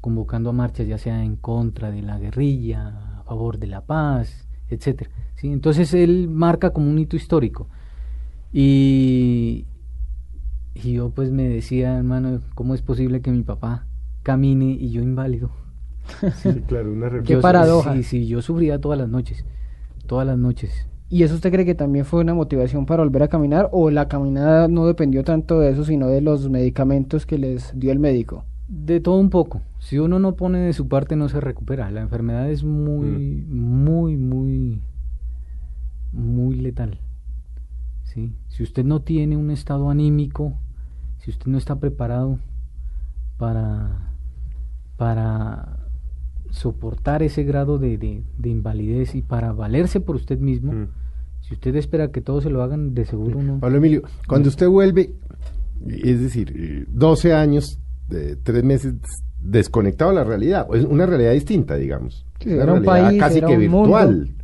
convocando 0.00 0.50
a 0.50 0.52
marchas 0.52 0.86
ya 0.86 0.98
sea 0.98 1.24
en 1.24 1.36
contra 1.36 1.90
de 1.90 2.02
la 2.02 2.18
guerrilla, 2.18 3.18
a 3.18 3.22
favor 3.24 3.58
de 3.58 3.66
la 3.66 3.82
paz, 3.82 4.48
etcétera. 4.68 5.10
¿sí? 5.36 5.48
Entonces 5.52 5.92
él 5.94 6.28
marca 6.28 6.70
como 6.70 6.90
un 6.90 6.98
hito 6.98 7.16
histórico. 7.16 7.68
Y, 8.52 9.66
y 10.74 10.92
yo 10.92 11.10
pues 11.10 11.30
me 11.30 11.48
decía, 11.48 11.96
hermano, 11.96 12.40
¿cómo 12.54 12.74
es 12.74 12.82
posible 12.82 13.20
que 13.20 13.30
mi 13.30 13.42
papá 13.42 13.86
camine 14.22 14.72
y 14.72 14.90
yo 14.90 15.02
inválido? 15.02 15.50
Sí, 16.36 16.62
claro, 16.66 16.92
una 16.92 17.22
Qué 17.22 17.36
paradoja. 17.36 17.94
Sí, 17.94 18.02
sí, 18.02 18.26
yo 18.26 18.42
sufría 18.42 18.80
todas 18.80 18.98
las 18.98 19.08
noches, 19.08 19.44
todas 20.06 20.26
las 20.26 20.38
noches. 20.38 20.86
¿Y 21.08 21.24
eso 21.24 21.34
usted 21.34 21.50
cree 21.50 21.64
que 21.64 21.74
también 21.74 22.04
fue 22.04 22.20
una 22.20 22.34
motivación 22.34 22.86
para 22.86 23.02
volver 23.02 23.24
a 23.24 23.28
caminar 23.28 23.68
o 23.72 23.90
la 23.90 24.08
caminada 24.08 24.68
no 24.68 24.86
dependió 24.86 25.24
tanto 25.24 25.58
de 25.58 25.70
eso, 25.70 25.84
sino 25.84 26.06
de 26.06 26.20
los 26.20 26.48
medicamentos 26.48 27.26
que 27.26 27.36
les 27.36 27.72
dio 27.78 27.90
el 27.90 27.98
médico? 27.98 28.44
De 28.72 29.00
todo 29.00 29.16
un 29.16 29.30
poco. 29.30 29.62
Si 29.80 29.98
uno 29.98 30.20
no 30.20 30.36
pone 30.36 30.60
de 30.60 30.72
su 30.72 30.86
parte 30.86 31.16
no 31.16 31.28
se 31.28 31.40
recupera. 31.40 31.90
La 31.90 32.02
enfermedad 32.02 32.48
es 32.48 32.62
muy, 32.62 33.08
mm. 33.08 33.84
muy, 33.84 34.16
muy, 34.16 34.80
muy 36.12 36.54
letal. 36.54 37.00
¿sí? 38.04 38.32
Si 38.46 38.62
usted 38.62 38.84
no 38.84 39.02
tiene 39.02 39.36
un 39.36 39.50
estado 39.50 39.90
anímico, 39.90 40.54
si 41.18 41.32
usted 41.32 41.46
no 41.46 41.58
está 41.58 41.80
preparado 41.80 42.38
para, 43.38 44.12
para 44.96 45.80
soportar 46.50 47.24
ese 47.24 47.42
grado 47.42 47.78
de, 47.78 47.98
de, 47.98 48.48
invalidez 48.48 49.16
y 49.16 49.22
para 49.22 49.52
valerse 49.52 49.98
por 49.98 50.14
usted 50.14 50.38
mismo, 50.38 50.72
mm. 50.72 50.88
si 51.40 51.54
usted 51.54 51.74
espera 51.74 52.12
que 52.12 52.20
todos 52.20 52.44
se 52.44 52.50
lo 52.50 52.62
hagan, 52.62 52.94
de 52.94 53.04
seguro 53.04 53.42
no. 53.42 53.58
Pablo 53.58 53.78
Emilio, 53.78 54.02
cuando 54.28 54.48
usted 54.48 54.68
vuelve, 54.68 55.12
es 55.88 56.20
decir, 56.20 56.86
12 56.92 57.34
años, 57.34 57.79
de 58.10 58.36
3 58.36 58.64
meses 58.64 58.94
desconectado 59.38 60.10
a 60.10 60.14
la 60.14 60.24
realidad, 60.24 60.66
es 60.74 60.84
una 60.84 61.06
realidad 61.06 61.32
distinta, 61.32 61.76
digamos. 61.76 62.26
una 62.44 62.78
realidad 62.78 63.12
casi 63.18 63.40
que 63.40 63.56
virtual. 63.56 64.34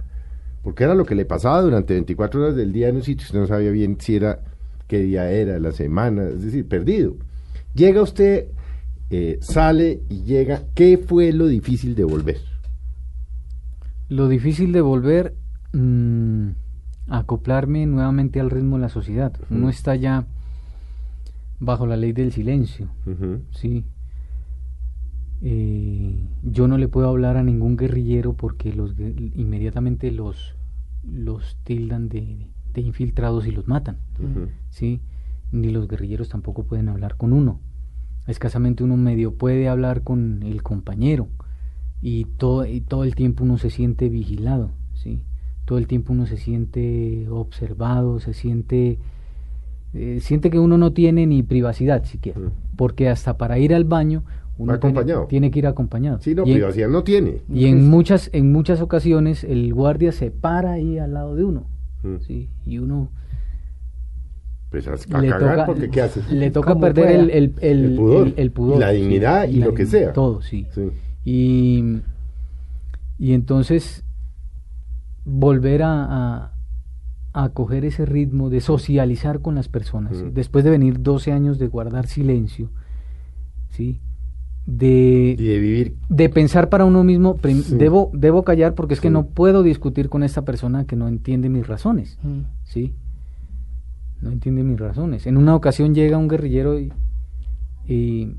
Porque 0.63 0.85
era 0.85 0.95
lo 0.95 1.05
que 1.05 1.15
le 1.15 1.27
pasaba 1.27 1.61
durante 1.61 1.95
24 1.95 2.43
horas 2.43 2.57
del 2.57 2.73
día 2.73 2.89
en 2.89 2.97
un 2.97 3.03
sitio, 3.03 3.25
usted 3.27 3.39
no 3.39 3.47
sabía 3.47 3.71
bien 3.71 3.99
si 4.01 4.17
era, 4.17 4.41
qué 4.89 5.01
día 5.01 5.31
era, 5.31 5.61
la 5.61 5.73
semana, 5.73 6.25
es 6.25 6.43
decir, 6.43 6.67
perdido. 6.67 7.17
Llega 7.75 8.03
usted 8.03 8.47
eh, 9.11 9.39
sale 9.41 10.01
y 10.09 10.23
llega. 10.23 10.63
¿Qué 10.75 10.99
fue 10.99 11.33
lo 11.33 11.47
difícil 11.47 11.95
de 11.95 12.05
volver? 12.05 12.39
Lo 14.09 14.29
difícil 14.29 14.73
de 14.73 14.81
volver, 14.81 15.35
mm, 15.73 16.49
acoplarme 17.09 17.87
nuevamente 17.87 18.41
al 18.41 18.51
ritmo 18.51 18.77
de 18.77 18.83
la 18.83 18.89
sociedad. 18.89 19.33
Uno 19.51 19.69
está 19.69 19.95
ya 19.95 20.27
bajo 21.59 21.87
la 21.87 21.97
ley 21.97 22.13
del 22.13 22.33
silencio, 22.33 22.89
¿sí? 23.51 23.85
Eh, 25.43 26.29
yo 26.43 26.67
no 26.67 26.79
le 26.79 26.89
puedo 26.89 27.09
hablar 27.09 27.37
a 27.37 27.43
ningún 27.43 27.77
guerrillero 27.77 28.33
porque 28.33 28.73
los 28.73 28.95
inmediatamente 28.99 30.11
los 30.11 30.57
los 31.03 31.57
tildan 31.63 32.09
de, 32.09 32.49
infiltrados 32.75 33.47
y 33.47 33.53
los 33.53 33.69
matan, 33.69 33.99
¿sí? 34.71 35.01
Ni 35.53 35.71
los 35.71 35.89
guerrilleros 35.89 36.29
tampoco 36.29 36.65
pueden 36.65 36.89
hablar 36.89 37.17
con 37.17 37.33
uno 37.33 37.61
escasamente 38.27 38.85
uno 38.85 38.97
medio 38.97 39.35
puede 39.35 39.69
hablar 39.69 40.03
con 40.03 40.43
el 40.43 40.63
compañero 40.63 41.29
y 42.03 42.25
todo, 42.25 42.67
y 42.67 42.81
todo 42.81 43.05
el 43.05 43.15
tiempo 43.15 43.45
uno 43.45 43.59
se 43.59 43.71
siente 43.71 44.09
vigilado, 44.09 44.71
¿sí? 44.95 45.23
Todo 45.65 45.79
el 45.79 45.87
tiempo 45.87 46.13
uno 46.13 46.27
se 46.27 46.37
siente 46.37 47.29
observado, 47.29 48.21
se 48.21 48.35
siente 48.35 48.99
eh, 49.97 50.21
siente 50.21 50.51
que 50.51 50.59
uno 50.59 50.77
no 50.77 50.93
tiene 50.93 51.27
ni 51.27 51.43
privacidad 51.43 52.05
siquiera, 52.05 52.39
porque 52.77 53.09
hasta 53.09 53.39
para 53.39 53.59
ir 53.59 53.75
al 53.75 53.85
baño 53.85 54.25
uno 54.59 54.79
tiene, 55.29 55.51
que 55.51 55.59
ir 55.59 55.67
acompañado. 55.67 56.19
Sí, 56.21 56.35
no, 56.35 56.45
privacidad 56.45 56.89
no 56.89 57.03
tiene. 57.03 57.43
Y 57.53 57.67
en 57.67 57.89
muchas 57.89 58.31
en 58.33 58.53
muchas 58.53 58.81
ocasiones 58.81 59.45
el 59.45 59.73
guardia 59.75 60.13
se 60.13 60.31
para 60.31 60.73
ahí 60.73 60.99
al 60.99 61.15
lado 61.15 61.35
de 61.35 61.45
uno, 61.45 61.67
¿sí? 62.27 62.49
Y 62.65 62.79
uno 62.79 63.11
pues 64.71 64.89
a, 64.89 65.21
le 65.21 65.29
cagar 65.29 65.57
toca, 65.57 65.67
porque 65.67 65.91
¿qué 65.91 66.03
haces? 66.03 66.31
Le 66.31 66.51
toca 66.51 66.75
perder 66.79 67.11
el, 67.11 67.31
el, 67.31 67.55
el, 67.61 68.35
el, 68.37 68.51
pudor, 68.51 68.79
la 68.79 68.91
dignidad 68.91 69.49
y, 69.49 69.61
lo 69.61 69.73
que 69.75 69.87
sea. 69.87 70.13
Todo, 70.13 70.43
sí. 70.43 70.67
Y, 71.25 72.01
y 73.19 73.33
entonces 73.33 74.05
volver 75.25 75.83
a, 75.83 76.05
a, 76.05 76.56
coger 77.51 77.85
ese 77.85 78.07
ritmo 78.07 78.51
de 78.51 78.61
socializar 78.61 79.41
con 79.41 79.55
las 79.55 79.69
personas, 79.69 80.25
después 80.33 80.65
de 80.65 80.71
venir 80.71 81.03
12 81.03 81.33
años 81.33 81.59
de 81.59 81.69
guardar 81.69 82.07
silencio, 82.07 82.71
¿sí? 83.71 84.01
De, 84.67 85.37
de 85.39 85.59
vivir. 85.61 85.95
De 86.09 86.29
pensar 86.29 86.69
para 86.69 86.85
uno 86.85 87.05
mismo, 87.05 87.39
debo, 87.71 88.11
debo 88.13 88.43
callar 88.43 88.75
porque 88.75 88.95
es 88.95 89.01
que 89.01 89.11
no 89.11 89.27
puedo 89.27 89.63
discutir 89.63 90.09
con 90.09 90.23
esta 90.23 90.43
persona 90.43 90.87
que 90.87 90.97
no 90.97 91.09
entiende 91.09 91.49
mis 91.49 91.67
razones, 91.67 92.19
¿sí? 92.65 92.95
no 94.21 94.31
entiende 94.31 94.63
mis 94.63 94.79
razones. 94.79 95.27
En 95.27 95.37
una 95.37 95.55
ocasión 95.55 95.95
llega 95.95 96.19
un 96.19 96.29
guerrillero 96.29 96.79
y, 96.79 98.33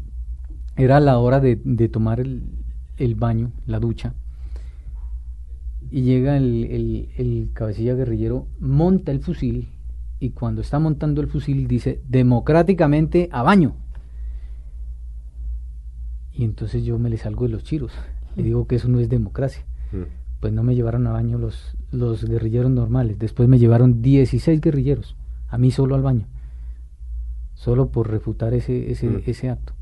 era 0.76 1.00
la 1.00 1.18
hora 1.18 1.40
de, 1.40 1.56
tomar 1.90 2.20
el, 2.20 3.16
baño, 3.16 3.52
la 3.66 3.80
ducha, 3.80 4.14
y 5.92 6.02
llega 6.02 6.38
el, 6.38 7.10
el, 7.18 7.50
cabecilla 7.54 7.96
guerrillero, 7.96 8.48
monta 8.60 9.12
el 9.12 9.20
fusil 9.20 9.70
y 10.20 10.32
cuando 10.32 10.62
está 10.62 10.80
montando 10.80 11.22
el 11.22 11.28
fusil 11.28 11.68
dice 11.68 12.02
democráticamente 12.08 13.30
a 13.32 13.44
baño. 13.44 13.76
Y 16.34 16.44
entonces 16.44 16.84
yo 16.84 17.00
me 17.00 17.10
le 17.10 17.18
salgo 17.18 17.46
de 17.46 17.52
los 17.52 17.64
chiros. 17.64 17.92
Le 18.36 18.44
digo 18.44 18.68
que 18.68 18.76
eso 18.76 18.88
no 18.88 19.00
es 19.00 19.10
democracia. 19.10 19.66
Mm. 19.92 20.04
Pues 20.40 20.54
no 20.54 20.62
me 20.62 20.76
llevaron 20.76 21.08
a 21.08 21.12
baño 21.12 21.38
los, 21.38 21.76
los 21.92 22.24
guerrilleros 22.24 22.70
normales. 22.70 23.18
Después 23.18 23.50
me 23.50 23.58
llevaron 23.58 24.02
16 24.02 24.62
guerrilleros, 24.62 25.16
a 25.48 25.58
mí 25.58 25.72
solo 25.72 25.96
al 25.96 26.04
baño. 26.04 26.28
Solo 27.56 27.90
por 27.90 28.10
refutar 28.10 28.54
ese, 28.54 28.92
ese, 28.92 29.08
mm. 29.08 29.22
ese 29.26 29.50
acto. 29.50 29.74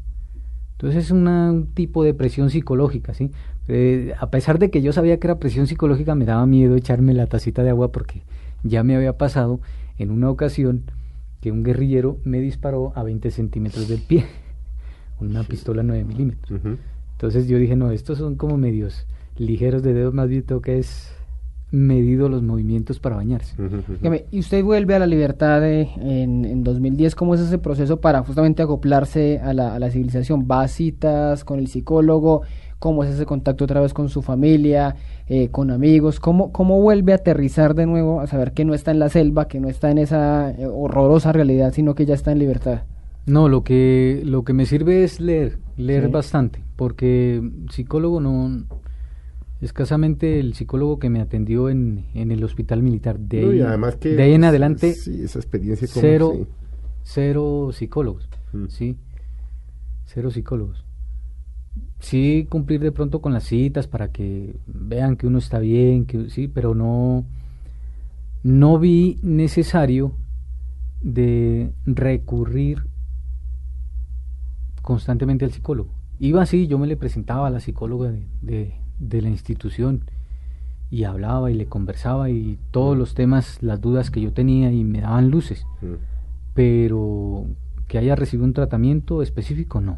Entonces 0.74 1.06
es 1.06 1.12
un 1.12 1.70
tipo 1.74 2.04
de 2.04 2.14
presión 2.14 2.50
psicológica, 2.50 3.14
¿sí? 3.14 3.32
Eh, 3.68 4.14
a 4.20 4.30
pesar 4.30 4.60
de 4.60 4.70
que 4.70 4.82
yo 4.82 4.94
sabía 4.94 5.20
que 5.20 5.28
era 5.28 5.40
presión 5.40 5.68
psicológica, 5.68 6.16
me 6.16 6.26
daba 6.26 6.46
miedo 6.46 6.76
echarme 6.76 7.14
la 7.14 7.28
tacita 7.28 7.64
de 7.64 7.72
agua 7.72 7.92
porque 7.92 8.22
ya 8.64 8.84
me 8.84 8.96
había 8.96 9.18
pasado 9.18 9.60
en 9.98 10.12
una 10.12 10.30
ocasión 10.30 10.84
que 11.42 11.52
un 11.52 11.64
guerrillero 11.64 12.18
me 12.24 12.40
disparó 12.40 12.92
a 12.96 13.04
20 13.04 13.32
centímetros 13.32 13.88
del 13.88 14.02
pie, 14.02 14.26
con 15.18 15.28
una 15.32 15.44
pistola 15.44 15.84
9 15.84 16.04
milímetros. 16.04 16.62
Entonces 17.14 17.48
yo 17.48 17.58
dije, 17.58 17.76
no, 17.76 17.92
estos 17.92 18.18
son 18.18 18.36
como 18.36 18.58
medios 18.58 19.08
ligeros 19.38 19.84
de 19.84 19.94
dedos, 19.94 20.14
más 20.14 20.30
bien 20.30 20.44
tengo 20.44 20.62
que 20.62 20.80
es 20.80 21.12
medido 21.72 22.30
los 22.30 22.42
movimientos 22.42 23.00
para 23.00 23.16
bañarse. 23.16 23.56
Y 24.32 24.40
usted 24.40 24.64
vuelve 24.64 24.96
a 24.96 25.00
la 25.00 25.08
libertad 25.08 25.68
en, 25.70 26.46
en, 26.46 26.64
2010, 26.64 27.16
¿cómo 27.16 27.36
es 27.36 27.42
ese 27.42 27.58
proceso 27.58 28.00
para 28.00 28.24
justamente 28.24 28.64
acoplarse 28.64 29.40
a 29.40 29.54
la, 29.54 29.76
a 29.76 29.80
la 29.80 29.90
civilización? 29.92 30.48
¿Va 30.50 30.62
a 30.62 30.68
citas 30.68 31.44
con 31.44 31.60
el 31.60 31.68
psicólogo? 31.68 32.44
¿Cómo 32.86 33.04
es 33.04 33.16
ese 33.16 33.26
contacto 33.26 33.64
otra 33.64 33.82
vez 33.82 33.96
con 33.96 34.10
su 34.10 34.22
familia, 34.22 34.96
eh, 35.28 35.50
con 35.50 35.72
amigos? 35.72 36.20
¿Cómo, 36.20 36.52
¿Cómo 36.52 36.80
vuelve 36.82 37.14
a 37.14 37.16
aterrizar 37.16 37.74
de 37.74 37.88
nuevo 37.88 38.22
a 38.22 38.28
saber 38.28 38.52
que 38.52 38.64
no 38.64 38.76
está 38.76 38.92
en 38.92 39.00
la 39.00 39.10
selva, 39.10 39.48
que 39.48 39.60
no 39.60 39.70
está 39.70 39.90
en 39.90 39.98
esa 39.98 40.52
eh, 40.52 40.68
horrorosa 40.68 41.32
realidad, 41.32 41.74
sino 41.74 41.96
que 41.96 42.06
ya 42.06 42.14
está 42.14 42.32
en 42.32 42.38
libertad? 42.38 42.84
No, 43.26 43.50
lo 43.50 43.64
que, 43.64 44.22
lo 44.24 44.44
que 44.44 44.54
me 44.54 44.68
sirve 44.68 45.04
es 45.04 45.20
leer, 45.20 45.58
leer 45.78 46.10
bastante, 46.10 46.64
porque 46.76 47.42
psicólogo 47.72 48.22
no, 48.22 48.66
escasamente 49.62 50.40
el 50.40 50.54
psicólogo 50.54 51.00
que 51.00 51.10
me 51.10 51.22
atendió 51.22 51.70
en, 51.70 52.06
en 52.14 52.30
el 52.30 52.44
hospital 52.44 52.84
militar. 52.84 53.18
De, 53.18 53.40
ahí, 53.40 54.16
de 54.16 54.22
ahí 54.22 54.34
en 54.34 54.44
adelante, 54.44 54.92
esa 54.92 55.40
experiencia 55.40 55.88
cero, 55.92 56.34
cero 57.02 57.72
psicólogos, 57.74 58.30
mm. 58.54 58.68
¿sí? 58.68 58.96
Cero 60.06 60.30
psicólogos. 60.30 60.86
Sí 62.00 62.48
cumplir 62.50 62.82
de 62.82 62.92
pronto 62.92 63.22
con 63.22 63.34
las 63.34 63.46
citas 63.46 63.88
para 63.88 64.12
que 64.12 64.56
vean 64.68 65.16
que 65.16 65.28
uno 65.28 65.40
está 65.40 65.60
bien, 65.60 66.06
que 66.06 66.30
sí, 66.30 66.48
pero 66.48 66.76
no, 66.76 67.26
no 68.44 68.80
vi 68.80 69.20
necesario 69.24 70.14
de 71.02 71.74
recurrir 71.86 72.86
constantemente 74.82 75.46
al 75.46 75.52
psicólogo. 75.52 75.90
Iba 76.20 76.44
así, 76.44 76.68
yo 76.68 76.78
me 76.78 76.88
le 76.88 76.98
presentaba 76.98 77.48
a 77.48 77.50
la 77.52 77.60
psicóloga 77.60 78.12
de 78.42 78.86
de 79.00 79.22
la 79.22 79.30
institución 79.30 80.06
y 80.90 81.04
hablaba 81.04 81.52
y 81.52 81.56
le 81.56 81.66
conversaba 81.66 82.30
y 82.30 82.60
todos 82.72 82.98
los 82.98 83.16
temas, 83.16 83.62
las 83.62 83.82
dudas 83.82 84.12
que 84.12 84.22
yo 84.22 84.34
tenía 84.34 84.72
y 84.72 84.84
me 84.84 85.02
daban 85.02 85.30
luces. 85.30 85.66
Pero 86.54 87.46
que 87.88 87.98
haya 87.98 88.16
recibido 88.16 88.46
un 88.46 88.54
tratamiento 88.54 89.22
específico, 89.22 89.82
no. 89.82 89.98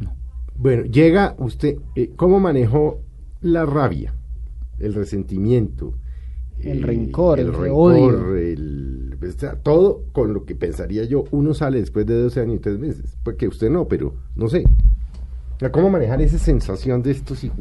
no. 0.00 0.14
Bueno, 0.56 0.84
llega 0.84 1.34
usted, 1.38 1.76
eh, 1.94 2.12
¿cómo 2.16 2.40
manejó 2.40 3.00
la 3.40 3.66
rabia, 3.66 4.14
el 4.78 4.94
resentimiento? 4.94 5.94
El 6.60 6.80
eh, 6.80 6.86
rencor, 6.86 7.40
el, 7.40 7.52
rencor, 7.52 8.36
el, 8.38 9.16
pues, 9.18 9.36
todo 9.62 10.04
con 10.12 10.32
lo 10.32 10.44
que 10.44 10.54
pensaría 10.54 11.04
yo, 11.04 11.24
uno 11.32 11.54
sale 11.54 11.80
después 11.80 12.06
de 12.06 12.14
12 12.14 12.40
años 12.40 12.56
y 12.56 12.60
3 12.60 12.78
meses. 12.78 13.16
Pues 13.24 13.36
que 13.36 13.48
usted 13.48 13.70
no, 13.70 13.88
pero 13.88 14.14
no 14.36 14.48
sé. 14.48 14.64
¿Cómo 15.70 15.90
manejar 15.90 16.20
esa 16.20 16.38
sensación 16.38 17.02
de 17.02 17.12
estos 17.12 17.44
hijos 17.44 17.58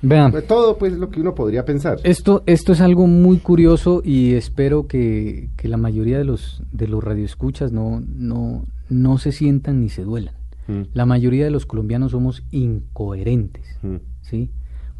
Vean. 0.00 0.30
Pues 0.30 0.46
todo 0.46 0.78
pues 0.78 0.92
lo 0.92 1.10
que 1.10 1.20
uno 1.20 1.34
podría 1.34 1.64
pensar. 1.64 1.98
Esto, 2.04 2.44
esto 2.46 2.72
es 2.72 2.80
algo 2.80 3.06
muy 3.06 3.38
curioso 3.38 4.00
y 4.04 4.34
espero 4.34 4.86
que, 4.86 5.50
la 5.62 5.76
mayoría 5.76 6.18
de 6.18 6.24
los, 6.24 6.62
de 6.70 6.86
los 6.86 7.02
radioescuchas 7.02 7.72
no, 7.72 8.00
no, 8.06 8.64
no 8.88 9.18
se 9.18 9.32
sientan 9.32 9.80
ni 9.80 9.88
se 9.88 10.04
duelan. 10.04 10.37
Mm. 10.68 10.82
La 10.94 11.06
mayoría 11.06 11.44
de 11.44 11.50
los 11.50 11.66
colombianos 11.66 12.12
somos 12.12 12.44
incoherentes. 12.52 13.78
Mm. 13.82 13.96
¿sí? 14.22 14.50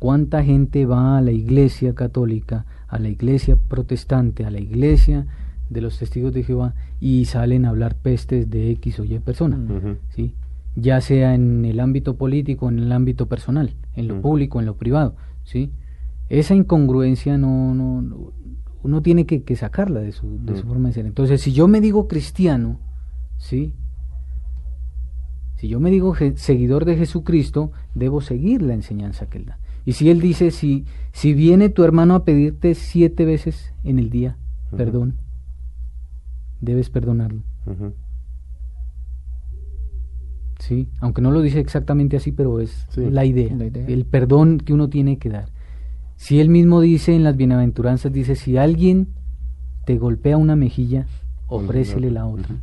¿Cuánta 0.00 0.42
gente 0.42 0.86
va 0.86 1.18
a 1.18 1.20
la 1.20 1.32
iglesia 1.32 1.94
católica, 1.94 2.66
a 2.88 2.98
la 2.98 3.08
iglesia 3.08 3.56
protestante, 3.56 4.44
a 4.44 4.50
la 4.50 4.60
iglesia 4.60 5.26
de 5.70 5.80
los 5.80 5.98
testigos 5.98 6.32
de 6.32 6.42
Jehová 6.42 6.74
y 6.98 7.26
salen 7.26 7.64
a 7.64 7.68
hablar 7.68 7.94
pestes 7.94 8.50
de 8.50 8.70
X 8.72 8.98
o 8.98 9.04
Y 9.04 9.18
persona? 9.20 9.58
¿sí? 10.10 10.34
ya 10.80 11.00
sea 11.00 11.34
en 11.34 11.64
el 11.64 11.80
ámbito 11.80 12.16
político, 12.16 12.68
en 12.68 12.78
el 12.78 12.92
ámbito 12.92 13.26
personal, 13.26 13.74
en 13.94 14.08
lo 14.08 14.20
público, 14.20 14.60
en 14.60 14.66
lo 14.66 14.76
privado, 14.76 15.16
¿sí? 15.44 15.72
Esa 16.28 16.54
incongruencia 16.54 17.38
no, 17.38 17.74
no, 17.74 18.32
uno 18.82 19.02
tiene 19.02 19.26
que, 19.26 19.56
sacarla 19.56 20.00
de 20.00 20.12
su, 20.12 20.38
de 20.44 20.56
su 20.56 20.66
forma 20.66 20.88
de 20.88 20.94
ser. 20.94 21.06
Entonces, 21.06 21.40
si 21.40 21.52
yo 21.52 21.68
me 21.68 21.80
digo 21.80 22.06
cristiano, 22.06 22.78
¿sí? 23.38 23.74
Si 25.58 25.66
yo 25.66 25.80
me 25.80 25.90
digo 25.90 26.14
seguidor 26.36 26.84
de 26.84 26.96
Jesucristo, 26.96 27.72
debo 27.94 28.20
seguir 28.20 28.62
la 28.62 28.74
enseñanza 28.74 29.28
que 29.28 29.38
él 29.38 29.46
da. 29.46 29.58
Y 29.84 29.92
si 29.92 30.08
él 30.08 30.20
dice, 30.20 30.52
si, 30.52 30.84
si 31.10 31.34
viene 31.34 31.68
tu 31.68 31.82
hermano 31.82 32.14
a 32.14 32.24
pedirte 32.24 32.76
siete 32.76 33.24
veces 33.24 33.74
en 33.82 33.98
el 33.98 34.08
día, 34.08 34.36
perdón, 34.76 35.16
debes 36.60 36.90
perdonarlo. 36.90 37.42
¿sí? 40.60 40.88
Aunque 41.00 41.22
no 41.22 41.32
lo 41.32 41.42
dice 41.42 41.58
exactamente 41.58 42.16
así, 42.16 42.30
pero 42.30 42.60
es 42.60 42.86
la, 42.96 43.24
idea, 43.24 43.52
el 43.88 44.04
perdón 44.04 44.58
que 44.58 44.72
uno 44.72 44.88
tiene 44.88 45.18
que 45.18 45.28
dar. 45.28 45.48
Si 46.14 46.38
él 46.38 46.50
mismo 46.50 46.80
dice 46.80 47.16
en 47.16 47.24
las 47.24 47.36
bienaventuranzas, 47.36 48.12
dice, 48.12 48.36
si 48.36 48.56
alguien 48.56 49.08
te 49.86 49.98
golpea 49.98 50.36
una 50.36 50.54
mejilla, 50.54 51.06
ofrécele 51.48 52.12
la 52.12 52.26
otra. 52.26 52.54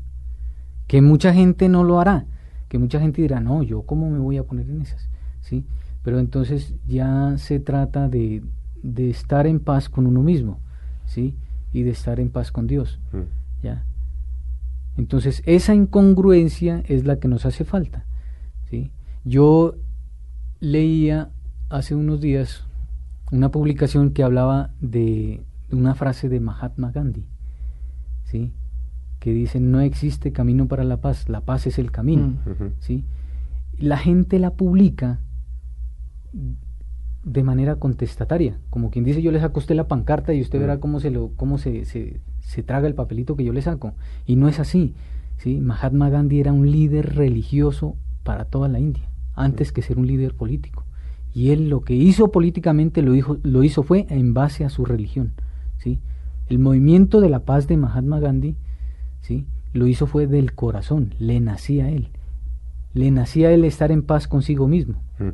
Que 0.87 1.01
mucha 1.01 1.33
gente 1.33 1.67
no 1.67 1.83
lo 1.83 1.99
hará, 1.99 2.27
que 2.75 2.79
mucha 2.79 2.99
gente 2.99 3.21
dirá, 3.21 3.39
no, 3.39 3.63
yo 3.63 3.83
cómo 3.83 4.09
me 4.09 4.19
voy 4.19 4.35
a 4.35 4.43
poner 4.43 4.69
en 4.69 4.81
esas, 4.81 5.07
¿sí? 5.39 5.63
Pero 6.03 6.19
entonces 6.19 6.73
ya 6.85 7.37
se 7.37 7.61
trata 7.61 8.09
de, 8.09 8.43
de 8.83 9.09
estar 9.09 9.47
en 9.47 9.61
paz 9.61 9.87
con 9.87 10.07
uno 10.07 10.21
mismo, 10.21 10.59
¿sí? 11.05 11.37
Y 11.71 11.83
de 11.83 11.91
estar 11.91 12.19
en 12.19 12.29
paz 12.29 12.51
con 12.51 12.67
Dios, 12.67 12.99
mm. 13.13 13.63
¿ya? 13.63 13.85
Entonces, 14.97 15.41
esa 15.45 15.73
incongruencia 15.73 16.83
es 16.89 17.05
la 17.05 17.17
que 17.17 17.29
nos 17.29 17.45
hace 17.45 17.63
falta. 17.63 18.03
¿sí? 18.69 18.91
Yo 19.23 19.75
leía 20.59 21.29
hace 21.69 21.95
unos 21.95 22.19
días 22.19 22.65
una 23.31 23.51
publicación 23.51 24.11
que 24.11 24.23
hablaba 24.23 24.71
de 24.81 25.45
una 25.71 25.95
frase 25.95 26.27
de 26.27 26.41
Mahatma 26.41 26.91
Gandhi, 26.91 27.25
¿sí? 28.25 28.51
Que 29.25 29.33
dice, 29.33 29.59
no 29.59 29.81
existe 29.81 30.31
camino 30.31 30.67
para 30.67 30.83
la 30.83 30.97
paz, 30.97 31.29
la 31.29 31.41
paz 31.41 31.65
es 31.65 31.79
el 31.79 31.89
camino. 31.89 32.27
Mm. 32.27 32.73
¿sí? 32.77 33.05
La 33.79 33.97
gente 33.97 34.37
la 34.37 34.53
publica 34.53 35.19
de 37.23 37.41
manera 37.41 37.77
contestataria, 37.77 38.59
como 38.69 38.91
quien 38.91 39.03
dice 39.03 39.23
yo 39.23 39.31
les 39.31 39.41
saco 39.41 39.57
usted 39.57 39.73
la 39.73 39.87
pancarta 39.87 40.31
y 40.31 40.41
usted 40.41 40.59
verá 40.59 40.75
mm. 40.75 40.79
cómo 40.79 40.99
se 40.99 41.09
lo 41.09 41.31
cómo 41.37 41.57
se, 41.57 41.85
se, 41.85 42.19
se, 42.39 42.61
traga 42.61 42.87
el 42.87 42.93
papelito 42.93 43.35
que 43.35 43.43
yo 43.43 43.51
le 43.51 43.63
saco 43.63 43.95
y 44.27 44.35
no 44.35 44.47
es 44.47 44.59
así, 44.59 44.93
¿sí? 45.37 45.59
Mahatma 45.59 46.11
Gandhi 46.11 46.39
era 46.39 46.53
un 46.53 46.69
líder 46.69 47.15
religioso 47.15 47.95
para 48.21 48.45
toda 48.45 48.67
la 48.67 48.77
India, 48.77 49.09
antes 49.33 49.71
que 49.71 49.81
ser 49.81 49.97
un 49.97 50.05
líder 50.05 50.35
político. 50.35 50.85
Y 51.33 51.49
él 51.49 51.67
lo 51.69 51.81
que 51.81 51.95
hizo 51.95 52.31
políticamente 52.31 53.01
lo, 53.01 53.15
hizo, 53.15 53.39
lo 53.41 53.63
hizo 53.63 53.81
fue 53.81 54.05
en 54.07 54.35
base 54.35 54.65
a 54.65 54.69
su 54.69 54.85
religión, 54.85 55.33
¿sí? 55.79 55.99
El 56.47 56.59
movimiento 56.59 57.21
de 57.21 57.29
la 57.29 57.39
paz 57.39 57.67
de 57.67 57.75
Mahatma 57.75 58.19
Gandhi, 58.19 58.55
¿sí? 59.25 59.45
Lo 59.73 59.87
hizo 59.87 60.07
fue 60.07 60.27
del 60.27 60.53
corazón, 60.53 61.15
le 61.19 61.39
nacía 61.39 61.85
a 61.85 61.89
él. 61.89 62.09
Le 62.93 63.11
nacía 63.11 63.49
a 63.49 63.51
él 63.51 63.65
estar 63.65 63.91
en 63.91 64.03
paz 64.03 64.27
consigo 64.27 64.67
mismo. 64.67 65.01
Mm. 65.19 65.29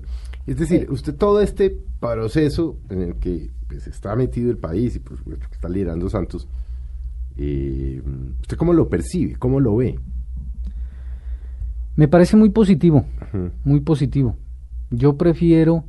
Es 0.47 0.57
decir, 0.57 0.87
usted 0.89 1.15
todo 1.15 1.41
este 1.41 1.77
proceso 1.99 2.77
en 2.89 3.01
el 3.01 3.15
que 3.15 3.51
pues, 3.67 3.87
está 3.87 4.15
metido 4.15 4.49
el 4.49 4.57
país 4.57 4.95
y 4.95 4.99
por 4.99 5.17
supuesto 5.17 5.45
que 5.47 5.55
está 5.55 5.69
liderando 5.69 6.09
Santos, 6.09 6.47
eh, 7.37 8.01
¿usted 8.41 8.57
cómo 8.57 8.73
lo 8.73 8.89
percibe? 8.89 9.35
¿Cómo 9.35 9.59
lo 9.59 9.75
ve? 9.75 9.99
Me 11.95 12.07
parece 12.07 12.37
muy 12.37 12.49
positivo, 12.49 13.05
muy 13.63 13.81
positivo. 13.81 14.37
Yo 14.89 15.17
prefiero 15.17 15.83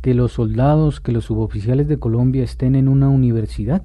que 0.00 0.14
los 0.14 0.32
soldados, 0.32 1.00
que 1.00 1.12
los 1.12 1.26
suboficiales 1.26 1.86
de 1.86 1.98
Colombia 1.98 2.42
estén 2.42 2.74
en 2.74 2.88
una 2.88 3.08
universidad 3.08 3.84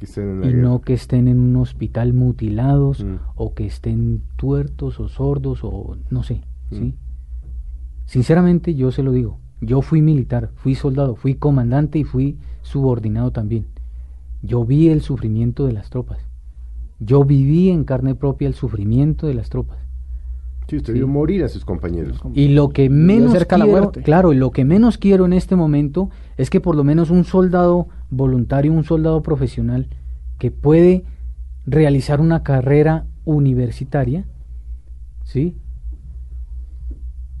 y 0.00 0.54
no 0.54 0.80
que 0.80 0.94
estén 0.94 1.28
en 1.28 1.38
un 1.38 1.56
hospital 1.56 2.12
mutilados 2.12 3.04
mm. 3.04 3.16
o 3.36 3.54
que 3.54 3.66
estén 3.66 4.22
tuertos 4.36 5.00
o 5.00 5.08
sordos 5.08 5.60
o 5.62 5.96
no 6.10 6.22
sé, 6.22 6.42
¿sí? 6.70 6.80
Mm. 6.80 6.94
Sinceramente 8.06 8.74
yo 8.74 8.90
se 8.90 9.02
lo 9.02 9.12
digo, 9.12 9.38
yo 9.60 9.82
fui 9.82 10.02
militar, 10.02 10.50
fui 10.54 10.74
soldado, 10.74 11.16
fui 11.16 11.34
comandante 11.34 11.98
y 11.98 12.04
fui 12.04 12.38
subordinado 12.62 13.32
también. 13.32 13.66
Yo 14.42 14.64
vi 14.64 14.88
el 14.88 15.02
sufrimiento 15.02 15.66
de 15.66 15.72
las 15.72 15.90
tropas. 15.90 16.18
Yo 17.00 17.24
viví 17.24 17.70
en 17.70 17.84
carne 17.84 18.14
propia 18.14 18.48
el 18.48 18.54
sufrimiento 18.54 19.26
de 19.26 19.34
las 19.34 19.50
tropas. 19.50 19.78
Sí, 20.68 20.76
usted 20.76 20.92
vio 20.92 21.08
morir 21.08 21.44
a 21.44 21.48
sus 21.48 21.64
compañeros. 21.64 22.20
Y 22.34 22.48
lo 22.48 22.68
que 22.68 22.90
menos 22.90 23.32
quiero, 23.46 23.90
claro, 23.90 24.32
lo 24.34 24.50
que 24.50 24.64
menos 24.64 24.98
quiero 24.98 25.24
en 25.24 25.32
este 25.32 25.56
momento 25.56 26.10
es 26.36 26.50
que 26.50 26.60
por 26.60 26.76
lo 26.76 26.84
menos 26.84 27.10
un 27.10 27.24
soldado 27.24 27.88
voluntario, 28.10 28.72
un 28.72 28.84
soldado 28.84 29.22
profesional 29.22 29.88
que 30.38 30.50
puede 30.50 31.04
realizar 31.66 32.20
una 32.20 32.42
carrera 32.42 33.06
universitaria, 33.24 34.26
¿sí? 35.24 35.56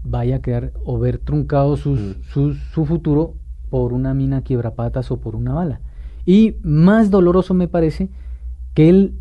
vaya 0.02 0.36
a 0.36 0.40
quedar 0.40 0.72
o 0.84 0.98
ver 0.98 1.18
truncado 1.18 1.76
mm. 1.76 2.22
su 2.22 2.86
futuro 2.86 3.34
por 3.68 3.92
una 3.92 4.14
mina 4.14 4.42
quiebrapatas 4.42 5.10
o 5.10 5.20
por 5.20 5.36
una 5.36 5.52
bala. 5.52 5.80
Y 6.24 6.56
más 6.62 7.10
doloroso 7.10 7.54
me 7.54 7.68
parece 7.68 8.10
que 8.74 8.88
él 8.88 9.18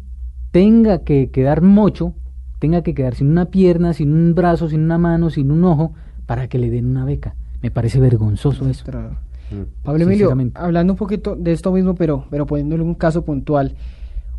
tenga 0.52 1.04
que 1.04 1.30
quedar 1.32 1.62
mocho, 1.62 2.14
tenga 2.60 2.82
que 2.82 2.94
quedar 2.94 3.16
sin 3.16 3.28
una 3.28 3.46
pierna, 3.46 3.94
sin 3.94 4.14
un 4.14 4.36
brazo, 4.36 4.70
sin 4.70 4.82
una 4.82 4.98
mano, 4.98 5.30
sin 5.30 5.52
un 5.52 5.64
ojo, 5.64 5.94
para 6.26 6.48
que 6.48 6.58
le 6.58 6.70
den 6.70 6.86
una 6.86 7.06
beca. 7.06 7.36
Me 7.62 7.72
parece 7.72 8.00
vergonzoso 8.00 8.68
eso. 8.70 8.86
Mm. 8.92 9.84
Pablo 9.84 10.04
Emilio, 10.04 10.36
hablando 10.56 10.94
un 10.94 10.98
poquito 10.98 11.36
de 11.36 11.52
esto 11.54 11.72
mismo, 11.72 11.96
pero, 11.96 12.26
pero 12.30 12.46
poniéndole 12.46 12.84
un 12.84 12.96
caso 12.96 13.24
puntual. 13.24 13.76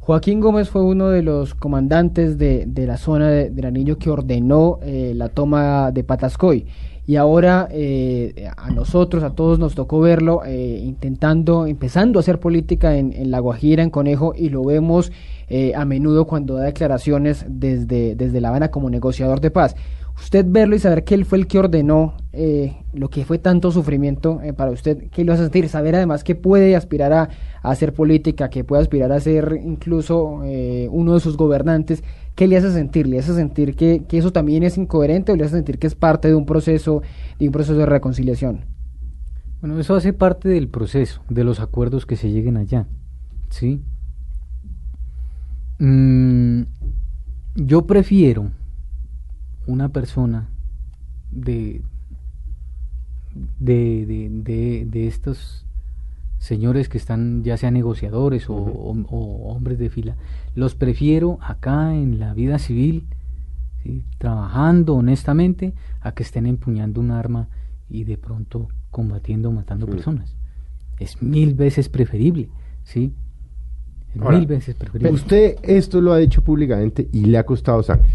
Joaquín 0.01 0.41
Gómez 0.41 0.71
fue 0.71 0.83
uno 0.83 1.09
de 1.09 1.23
los 1.23 1.55
comandantes 1.55 2.39
de, 2.39 2.67
la 2.75 2.97
zona 2.97 3.29
de, 3.29 3.51
del 3.51 3.67
anillo 3.67 3.99
que 3.99 4.09
ordenó 4.09 4.79
eh, 4.83 5.13
la 5.15 5.29
toma 5.29 5.91
de 5.93 6.03
Patascoy. 6.03 6.67
Y 7.09 7.17
ahora 7.17 7.69
eh, 7.73 8.51
a 8.55 8.71
nosotros, 8.71 9.25
a 9.25 9.31
todos 9.31 9.59
nos 9.59 9.75
tocó 9.75 9.99
verlo 9.99 10.43
eh, 10.45 10.83
intentando, 10.85 11.67
empezando 11.67 12.19
a 12.19 12.21
hacer 12.21 12.39
política 12.39 12.97
en, 12.97 13.31
La 13.31 13.41
Guajira, 13.41 13.83
en 13.83 13.89
Conejo, 13.89 14.35
y 14.37 14.51
lo 14.51 14.63
vemos 14.63 15.11
a 15.75 15.87
menudo 15.87 16.27
cuando 16.27 16.57
da 16.57 16.65
declaraciones 16.65 17.47
desde, 17.49 18.15
desde 18.15 18.43
La 18.43 18.51
Habana 18.51 18.71
como 18.71 18.91
negociador 18.91 19.41
de 19.41 19.51
paz 19.51 19.75
usted 20.21 20.45
verlo 20.49 20.77
y 20.77 20.79
saber 20.79 21.05
que 21.05 21.15
él 21.15 21.25
fue 21.25 21.39
el 21.39 21.47
que 21.47 21.59
ordenó 21.59 22.15
eh, 22.33 22.77
lo 22.93 23.09
que 23.09 23.25
fue 23.25 23.39
tanto 23.39 23.71
sufrimiento 23.71 24.41
eh, 24.43 24.53
para 24.53 24.71
usted, 24.71 25.09
¿qué 25.11 25.25
lo 25.25 25.33
hace 25.33 25.43
sentir? 25.43 25.69
Saber 25.69 25.95
además 25.95 26.25
que 26.25 26.35
puede 26.35 26.77
aspirar 26.77 27.13
a, 27.13 27.29
hacer 27.63 27.93
política, 27.93 28.51
que 28.51 28.65
puede 28.65 28.83
aspirar 28.83 29.13
a 29.13 29.21
ser 29.21 29.61
incluso 29.63 30.43
eh, 30.45 30.89
uno 30.91 31.15
de 31.15 31.21
sus 31.21 31.37
gobernantes, 31.37 32.03
¿qué 32.35 32.47
le 32.47 32.57
hace 32.57 32.73
sentir? 32.73 33.07
¿Le 33.07 33.19
hace 33.19 33.35
sentir 33.35 33.75
que, 33.75 34.05
que, 34.09 34.19
eso 34.19 34.33
también 34.33 34.63
es 34.63 34.79
incoherente 34.79 35.33
o 35.33 35.37
le 35.37 35.45
hace 35.45 35.57
sentir 35.57 35.79
que 35.79 35.87
es 35.87 35.95
parte 35.95 36.29
de 36.29 36.35
un 36.35 36.47
proceso, 36.47 37.03
de 37.39 37.47
un 37.47 37.53
proceso 37.53 37.79
de 37.79 37.87
reconciliación? 37.87 38.65
Bueno, 39.61 39.79
eso 39.79 39.97
hace 39.97 40.13
parte 40.13 40.49
del 40.49 40.69
proceso, 40.69 41.23
de 41.29 41.45
los 41.45 41.59
acuerdos 41.59 42.07
que 42.07 42.17
se 42.17 42.31
lleguen 42.31 42.57
allá, 42.57 42.87
¿sí? 43.51 43.83
Mm, 45.81 46.63
yo 47.57 47.87
prefiero 47.87 48.51
una 49.69 49.91
persona 49.91 50.49
de, 51.31 51.83
de, 53.61 54.87
de, 54.91 55.07
estos 55.07 55.67
señores 56.39 56.89
que 56.89 56.97
están 56.97 57.45
ya 57.45 57.59
sean 57.59 57.75
negociadores 57.75 58.49
o, 58.49 58.55
hombres 58.57 59.79
de 59.79 59.91
fila, 59.91 60.17
los 60.55 60.75
prefiero 60.75 61.39
acá 61.43 61.95
en 61.95 62.19
la 62.19 62.33
vida 62.33 62.59
civil, 62.59 63.07
trabajando 64.17 64.95
honestamente, 64.95 65.75
a 66.01 66.13
que 66.13 66.23
estén 66.23 66.47
empuñando 66.47 67.01
un 67.03 67.11
arma 67.11 67.49
y 67.91 68.05
de 68.05 68.17
pronto 68.17 68.69
combatiendo, 68.91 69.53
matando 69.53 69.87
personas. 69.87 70.35
Es 70.99 71.23
mil 71.23 71.55
veces 71.55 71.91
preferible, 71.91 72.49
¿sí? 72.85 73.13
mil 74.15 74.47
veces 74.47 74.75
preferible. 74.75 75.13
Usted 75.13 75.57
esto 75.63 76.01
lo 76.01 76.15
ha 76.15 76.19
dicho 76.19 76.43
públicamente 76.43 77.07
y 77.13 77.27
le 77.27 77.37
ha 77.37 77.45
costado 77.45 77.83
sangre. 77.83 78.09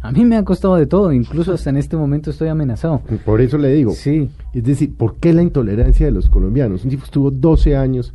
A 0.00 0.12
mí 0.12 0.24
me 0.24 0.36
ha 0.36 0.44
costado 0.44 0.76
de 0.76 0.86
todo, 0.86 1.12
incluso 1.12 1.52
hasta 1.52 1.70
en 1.70 1.76
este 1.76 1.96
momento 1.96 2.30
estoy 2.30 2.48
amenazado. 2.48 3.02
Por 3.24 3.40
eso 3.40 3.58
le 3.58 3.72
digo. 3.74 3.92
Sí. 3.92 4.30
Es 4.54 4.64
decir, 4.64 4.94
¿por 4.94 5.16
qué 5.16 5.32
la 5.32 5.42
intolerancia 5.42 6.06
de 6.06 6.12
los 6.12 6.28
colombianos? 6.28 6.84
Un 6.84 6.90
tipo 6.90 7.04
estuvo 7.04 7.30
12 7.30 7.76
años, 7.76 8.14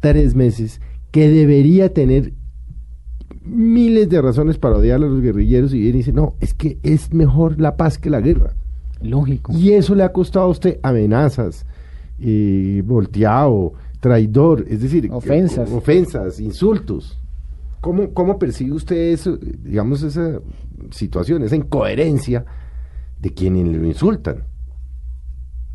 3 0.00 0.34
meses, 0.34 0.80
que 1.10 1.28
debería 1.28 1.92
tener 1.92 2.32
miles 3.44 4.08
de 4.08 4.20
razones 4.20 4.58
para 4.58 4.76
odiar 4.76 4.96
a 4.96 5.06
los 5.06 5.20
guerrilleros 5.20 5.72
y 5.72 5.80
viene 5.80 5.98
y 5.98 5.98
dice, 5.98 6.12
no, 6.12 6.34
es 6.40 6.54
que 6.54 6.78
es 6.82 7.12
mejor 7.12 7.60
la 7.60 7.76
paz 7.76 7.98
que 7.98 8.10
la 8.10 8.20
guerra. 8.20 8.54
Lógico. 9.00 9.52
Y 9.52 9.72
eso 9.72 9.94
le 9.94 10.02
ha 10.02 10.12
costado 10.12 10.46
a 10.46 10.50
usted 10.50 10.78
amenazas, 10.82 11.64
eh, 12.20 12.82
volteado, 12.84 13.72
traidor, 14.00 14.66
es 14.68 14.82
decir, 14.82 15.08
ofensas, 15.10 15.70
ofensas 15.70 16.40
insultos. 16.40 17.18
¿Cómo, 17.80 18.12
¿Cómo 18.12 18.38
percibe 18.38 18.72
usted 18.72 19.12
eso, 19.12 19.38
digamos, 19.38 20.02
esa 20.02 20.40
situación, 20.90 21.42
esa 21.42 21.56
incoherencia 21.56 22.44
de 23.20 23.32
quienes 23.32 23.68
lo 23.68 23.86
insultan? 23.86 24.44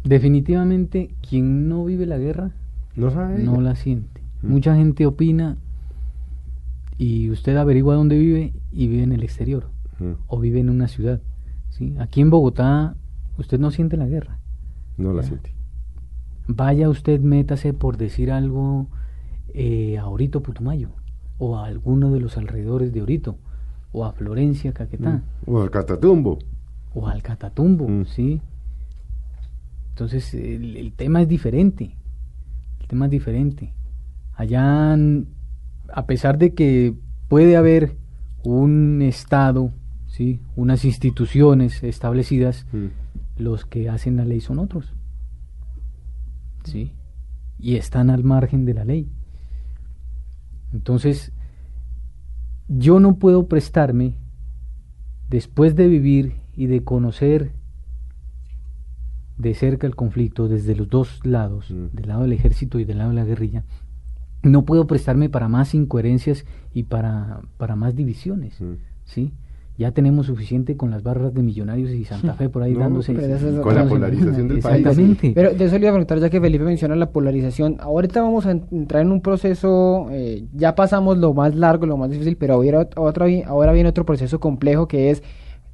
Definitivamente, 0.03 1.15
quien 1.27 1.67
no 1.67 1.83
vive 1.85 2.05
la 2.05 2.19
guerra 2.19 2.51
no, 2.95 3.09
no 3.09 3.61
la 3.61 3.75
siente. 3.75 4.21
Mm. 4.43 4.47
Mucha 4.49 4.75
gente 4.75 5.07
opina 5.07 5.57
y 6.97 7.31
usted 7.31 7.57
averigua 7.57 7.95
dónde 7.95 8.17
vive 8.17 8.53
y 8.71 8.87
vive 8.87 9.03
en 9.03 9.11
el 9.11 9.23
exterior 9.23 9.67
mm. 9.99 10.11
o 10.27 10.39
vive 10.39 10.59
en 10.59 10.69
una 10.69 10.87
ciudad. 10.87 11.21
¿sí? 11.69 11.95
Aquí 11.97 12.21
en 12.21 12.29
Bogotá 12.29 12.95
usted 13.39 13.59
no 13.59 13.71
siente 13.71 13.97
la 13.97 14.05
guerra. 14.05 14.37
No 14.97 15.11
la 15.11 15.23
siente. 15.23 15.55
Vaya 16.47 16.87
usted, 16.87 17.19
métase 17.19 17.73
por 17.73 17.97
decir 17.97 18.31
algo 18.31 18.87
eh, 19.55 19.97
a 19.97 20.07
Orito 20.07 20.41
Putumayo 20.41 20.89
o 21.37 21.57
a 21.57 21.65
alguno 21.65 22.11
de 22.11 22.19
los 22.19 22.37
alrededores 22.37 22.93
de 22.93 23.01
Orito, 23.01 23.37
o 23.91 24.05
a 24.05 24.11
Florencia, 24.11 24.73
Caquetá. 24.73 25.11
Mm. 25.11 25.23
O 25.47 25.61
al 25.61 25.71
Catatumbo. 25.71 26.39
O 26.93 27.07
al 27.07 27.21
Catatumbo, 27.21 27.87
mm. 27.87 28.05
sí. 28.05 28.41
Entonces 29.89 30.33
el, 30.33 30.93
tema 30.95 31.21
es 31.21 31.27
diferente. 31.27 31.95
El 32.81 32.87
tema 32.87 33.05
es 33.05 33.11
diferente. 33.11 33.73
Allá, 34.33 34.93
a 34.93 36.05
pesar 36.05 36.37
de 36.37 36.53
que 36.53 36.93
puede 37.29 37.55
haber 37.55 37.95
un 38.43 39.01
Estado, 39.01 39.71
¿sí? 40.07 40.41
unas 40.57 40.83
instituciones 40.83 41.81
establecidas, 41.83 42.67
mm. 42.73 43.41
los 43.41 43.65
que 43.65 43.89
hacen 43.89 44.17
la 44.17 44.25
ley 44.25 44.41
son 44.41 44.59
otros. 44.59 44.93
¿sí? 46.65 46.91
Y 47.57 47.75
están 47.75 48.09
al 48.09 48.23
margen 48.23 48.65
de 48.65 48.73
la 48.73 48.83
ley. 48.83 49.09
Entonces, 50.75 51.31
yo 52.67 52.99
no 52.99 53.15
puedo 53.15 53.47
prestarme, 53.47 54.15
después 55.29 55.75
de 55.75 55.87
vivir 55.87 56.35
y 56.53 56.67
de 56.67 56.83
conocer 56.83 57.53
de 59.37 59.53
cerca 59.53 59.87
el 59.87 59.95
conflicto 59.95 60.47
desde 60.47 60.75
los 60.75 60.89
dos 60.89 61.25
lados, 61.25 61.71
mm. 61.71 61.95
del 61.95 62.07
lado 62.07 62.23
del 62.23 62.33
ejército 62.33 62.77
y 62.79 62.83
del 62.83 62.97
lado 62.97 63.11
de 63.11 63.15
la 63.15 63.23
guerrilla, 63.23 63.63
no 64.43 64.65
puedo 64.65 64.85
prestarme 64.85 65.29
para 65.29 65.47
más 65.47 65.73
incoherencias 65.73 66.45
y 66.73 66.83
para, 66.83 67.41
para 67.57 67.75
más 67.75 67.95
divisiones, 67.95 68.59
mm. 68.59 68.73
¿sí? 69.05 69.33
Ya 69.77 69.91
tenemos 69.91 70.27
suficiente 70.27 70.77
con 70.77 70.89
las 70.89 71.03
barras 71.03 71.33
de 71.33 71.43
Millonarios 71.43 71.91
y 71.91 72.05
Santa 72.05 72.33
Fe 72.33 72.47
por 72.49 72.63
ahí 72.63 72.73
dándose. 72.73 73.13
con 73.61 73.75
la 73.75 73.85
polarización 73.85 74.47
del 74.47 74.59
país. 74.59 74.87
Pero 75.33 75.53
de 75.53 75.65
eso 75.65 75.77
le 75.77 75.81
iba 75.81 75.89
a 75.89 75.93
preguntar, 75.93 76.19
ya 76.19 76.29
que 76.29 76.39
Felipe 76.39 76.63
menciona 76.63 76.95
la 76.95 77.09
polarización. 77.11 77.77
Ahorita 77.79 78.21
vamos 78.21 78.45
a 78.45 78.51
entrar 78.51 79.01
en 79.01 79.11
un 79.11 79.21
proceso, 79.21 80.07
eh, 80.11 80.45
ya 80.53 80.75
pasamos 80.75 81.17
lo 81.17 81.33
más 81.33 81.55
largo, 81.55 81.85
lo 81.85 81.97
más 81.97 82.09
difícil, 82.09 82.37
pero 82.37 82.53
ahora, 82.53 82.87
ahora 83.45 83.71
viene 83.73 83.89
otro 83.89 84.05
proceso 84.05 84.39
complejo 84.39 84.87
que 84.87 85.11
es 85.11 85.23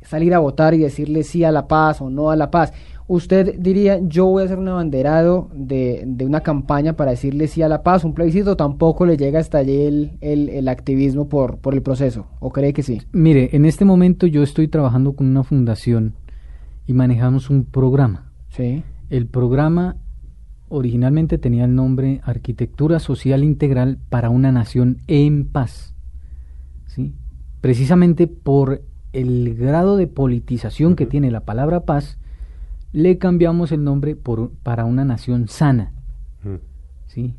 salir 0.02 0.34
a 0.34 0.40
votar 0.40 0.74
y 0.74 0.80
decirle 0.80 1.24
sí 1.24 1.44
a 1.44 1.52
la 1.52 1.68
paz 1.68 2.02
o 2.02 2.10
no 2.10 2.32
a 2.32 2.36
la 2.36 2.50
paz 2.50 2.74
usted 3.12 3.60
diría, 3.60 4.00
yo 4.02 4.26
voy 4.28 4.44
a 4.44 4.48
ser 4.48 4.58
un 4.58 4.70
abanderado 4.70 5.50
de, 5.54 6.04
de, 6.08 6.26
una 6.26 6.40
campaña 6.40 6.94
para 6.94 7.12
decirle 7.12 7.48
sí 7.48 7.62
a 7.62 7.68
la 7.68 7.84
paz, 7.84 8.06
un 8.06 8.14
plebiscito, 8.14 8.56
tampoco 8.56 9.06
le 9.06 9.18
llega 9.18 9.38
hasta 9.38 9.58
allí 9.58 9.82
el, 9.82 10.12
el, 10.22 10.68
activismo 10.70 11.28
por, 11.28 11.58
por 11.58 11.74
el 11.74 11.82
proceso, 11.82 12.28
¿o 12.40 12.52
cree 12.52 12.72
que 12.72 12.84
sí? 12.84 13.02
Mire, 13.12 13.50
en 13.52 13.66
este 13.66 13.84
momento 13.84 14.28
yo 14.28 14.44
estoy 14.44 14.70
trabajando 14.70 15.12
con 15.12 15.28
una 15.28 15.44
fundación 15.44 16.14
y 16.88 16.94
manejamos 16.94 17.50
un 17.50 17.66
programa. 17.66 18.32
Sí. 18.48 18.82
El 19.10 19.28
programa 19.28 19.98
originalmente 20.70 21.38
tenía 21.38 21.66
el 21.66 21.76
nombre 21.76 22.22
Arquitectura 22.24 23.00
Social 23.00 23.44
Integral 23.44 23.98
para 24.08 24.30
una 24.30 24.54
Nación 24.54 25.00
en 25.08 25.46
Paz. 25.50 25.94
¿sí? 26.86 27.14
Precisamente 27.60 28.28
por 28.28 28.84
el 29.12 29.54
grado 29.56 29.98
de 29.98 30.08
politización 30.08 30.96
que 30.96 31.06
tiene 31.06 31.30
la 31.30 31.42
palabra 31.42 31.82
paz, 31.82 32.21
le 32.94 33.18
cambiamos 33.18 33.72
el 33.72 33.84
nombre 33.84 34.16
por, 34.16 34.52
para 34.64 34.86
una 34.86 35.06
nación 35.06 35.48
sana, 35.48 35.94
¿sí? 37.08 37.36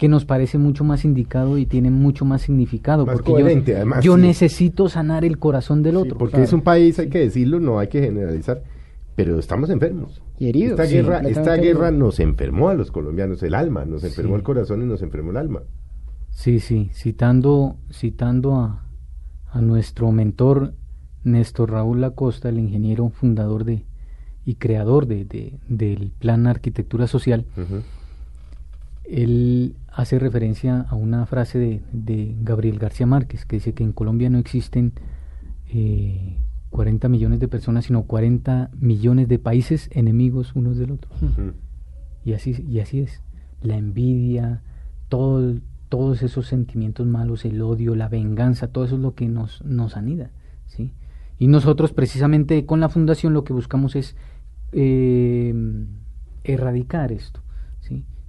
que 0.00 0.08
nos 0.08 0.24
parece 0.24 0.56
mucho 0.56 0.82
más 0.82 1.04
indicado 1.04 1.58
y 1.58 1.66
tiene 1.66 1.90
mucho 1.90 2.24
más 2.24 2.40
significado. 2.40 3.04
porque 3.04 3.32
yo, 3.32 4.00
yo 4.00 4.16
necesito 4.16 4.88
sanar 4.88 5.26
el 5.26 5.38
corazón 5.38 5.82
del 5.82 5.96
otro. 5.96 6.16
porque 6.16 6.42
es 6.42 6.54
un 6.54 6.62
país, 6.62 6.98
hay 6.98 7.10
que 7.10 7.18
decirlo, 7.18 7.60
no 7.60 7.78
hay 7.78 7.88
que 7.88 8.00
generalizar, 8.00 8.62
pero 9.14 9.38
estamos 9.38 9.68
enfermos. 9.68 10.22
Y 10.38 10.48
heridos. 10.48 10.80
Esta, 10.80 10.90
guerra, 10.90 11.18
esta 11.20 11.54
guerra 11.56 11.90
nos 11.90 12.18
enfermó 12.18 12.70
a 12.70 12.74
los 12.74 12.90
colombianos 12.90 13.42
el 13.42 13.54
alma, 13.54 13.84
nos 13.84 14.02
enfermó 14.02 14.36
el 14.36 14.42
corazón 14.42 14.80
y 14.80 14.86
nos 14.86 15.02
enfermó 15.02 15.32
el 15.32 15.36
alma. 15.36 15.64
Sí, 16.30 16.60
sí, 16.60 16.88
citando, 16.94 17.76
citando 17.92 18.54
a, 18.54 18.86
a 19.52 19.60
nuestro 19.60 20.12
mentor 20.12 20.72
Néstor 21.24 21.72
Raúl 21.72 22.00
Lacosta, 22.00 22.48
el 22.48 22.58
ingeniero 22.58 23.10
fundador 23.10 23.64
de 23.64 23.84
y 24.44 24.54
creador 24.54 25.06
de, 25.06 25.58
del 25.68 26.12
plan 26.18 26.46
Arquitectura 26.46 27.06
Social, 27.06 27.44
él 29.04 29.76
hace 29.88 30.18
referencia 30.18 30.82
a 30.82 30.94
una 30.94 31.26
frase 31.26 31.58
de, 31.58 31.82
de, 31.92 32.34
Gabriel 32.42 32.78
García 32.78 33.06
Márquez, 33.06 33.44
que 33.44 33.56
dice 33.56 33.74
que 33.74 33.84
en 33.84 33.92
Colombia 33.92 34.30
no 34.30 34.38
existen 34.38 34.92
eh, 35.72 36.36
40 36.70 37.08
millones 37.08 37.40
de 37.40 37.48
personas, 37.48 37.86
sino 37.86 38.04
40 38.04 38.70
millones 38.80 39.28
de 39.28 39.38
países 39.38 39.90
enemigos 39.92 40.54
unos 40.54 40.78
del 40.78 40.92
otro. 40.92 41.10
y, 42.24 42.32
así, 42.32 42.64
y 42.68 42.80
así 42.80 43.00
es. 43.00 43.22
La 43.60 43.76
envidia, 43.76 44.62
todo, 45.08 45.56
todos 45.88 46.22
esos 46.22 46.46
sentimientos 46.46 47.06
malos, 47.06 47.44
el 47.44 47.60
odio, 47.60 47.94
la 47.94 48.08
venganza, 48.08 48.68
todo 48.68 48.84
eso 48.84 48.94
es 48.94 49.00
lo 49.00 49.14
que 49.14 49.28
nos, 49.28 49.62
nos 49.64 49.96
anida. 49.96 50.30
¿sí? 50.66 50.92
Y 51.40 51.48
nosotros 51.48 51.92
precisamente 51.92 52.64
con 52.64 52.78
la 52.78 52.88
fundación 52.88 53.32
lo 53.32 53.42
que 53.42 53.52
buscamos 53.52 53.96
es 53.96 54.14
eh, 54.70 55.52
erradicar 56.44 57.10
esto 57.10 57.42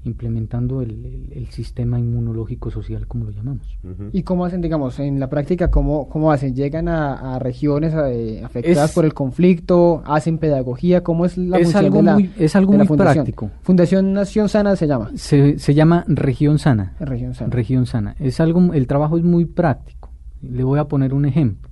implementando 0.03 0.81
el, 0.81 1.29
el, 1.31 1.47
sistema 1.49 1.99
inmunológico 1.99 2.71
social, 2.71 3.07
como 3.07 3.25
lo 3.25 3.31
llamamos. 3.31 3.77
¿Y 4.11 4.23
cómo 4.23 4.45
hacen, 4.45 4.61
digamos, 4.61 4.99
en 4.99 5.19
la 5.19 5.29
práctica, 5.29 5.69
cómo, 5.69 6.09
cómo 6.09 6.31
hacen? 6.31 6.55
¿Llegan 6.55 6.87
a, 6.87 7.37
regiones 7.39 7.93
eh, 7.93 8.41
afectadas 8.43 8.93
por 8.93 9.05
el 9.05 9.13
conflicto? 9.13 10.01
¿Hacen 10.05 10.37
pedagogía? 10.37 11.03
¿Cómo 11.03 11.25
es 11.25 11.37
la 11.37 11.59
es 11.59 11.75
algo 11.75 12.01
muy, 12.01 12.31
Es 12.37 12.55
algo 12.55 12.73
muy 12.73 12.87
práctico. 12.87 13.51
¿Fundación 13.61 14.13
Nación 14.13 14.49
Sana 14.49 14.75
se 14.75 14.87
llama? 14.87 15.11
Se, 15.15 15.59
se 15.59 15.73
llama 15.73 16.03
Región 16.07 16.57
Sana. 16.57 16.95
Región 16.99 17.35
Sana. 17.35 17.51
Región 17.51 17.85
Sana. 17.85 18.15
Es 18.19 18.39
algo, 18.39 18.73
el 18.73 18.87
trabajo 18.87 19.17
es 19.17 19.23
muy 19.23 19.45
práctico. 19.45 20.09
Le 20.41 20.63
voy 20.63 20.79
a 20.79 20.85
poner 20.85 21.13
un 21.13 21.25
ejemplo. 21.25 21.70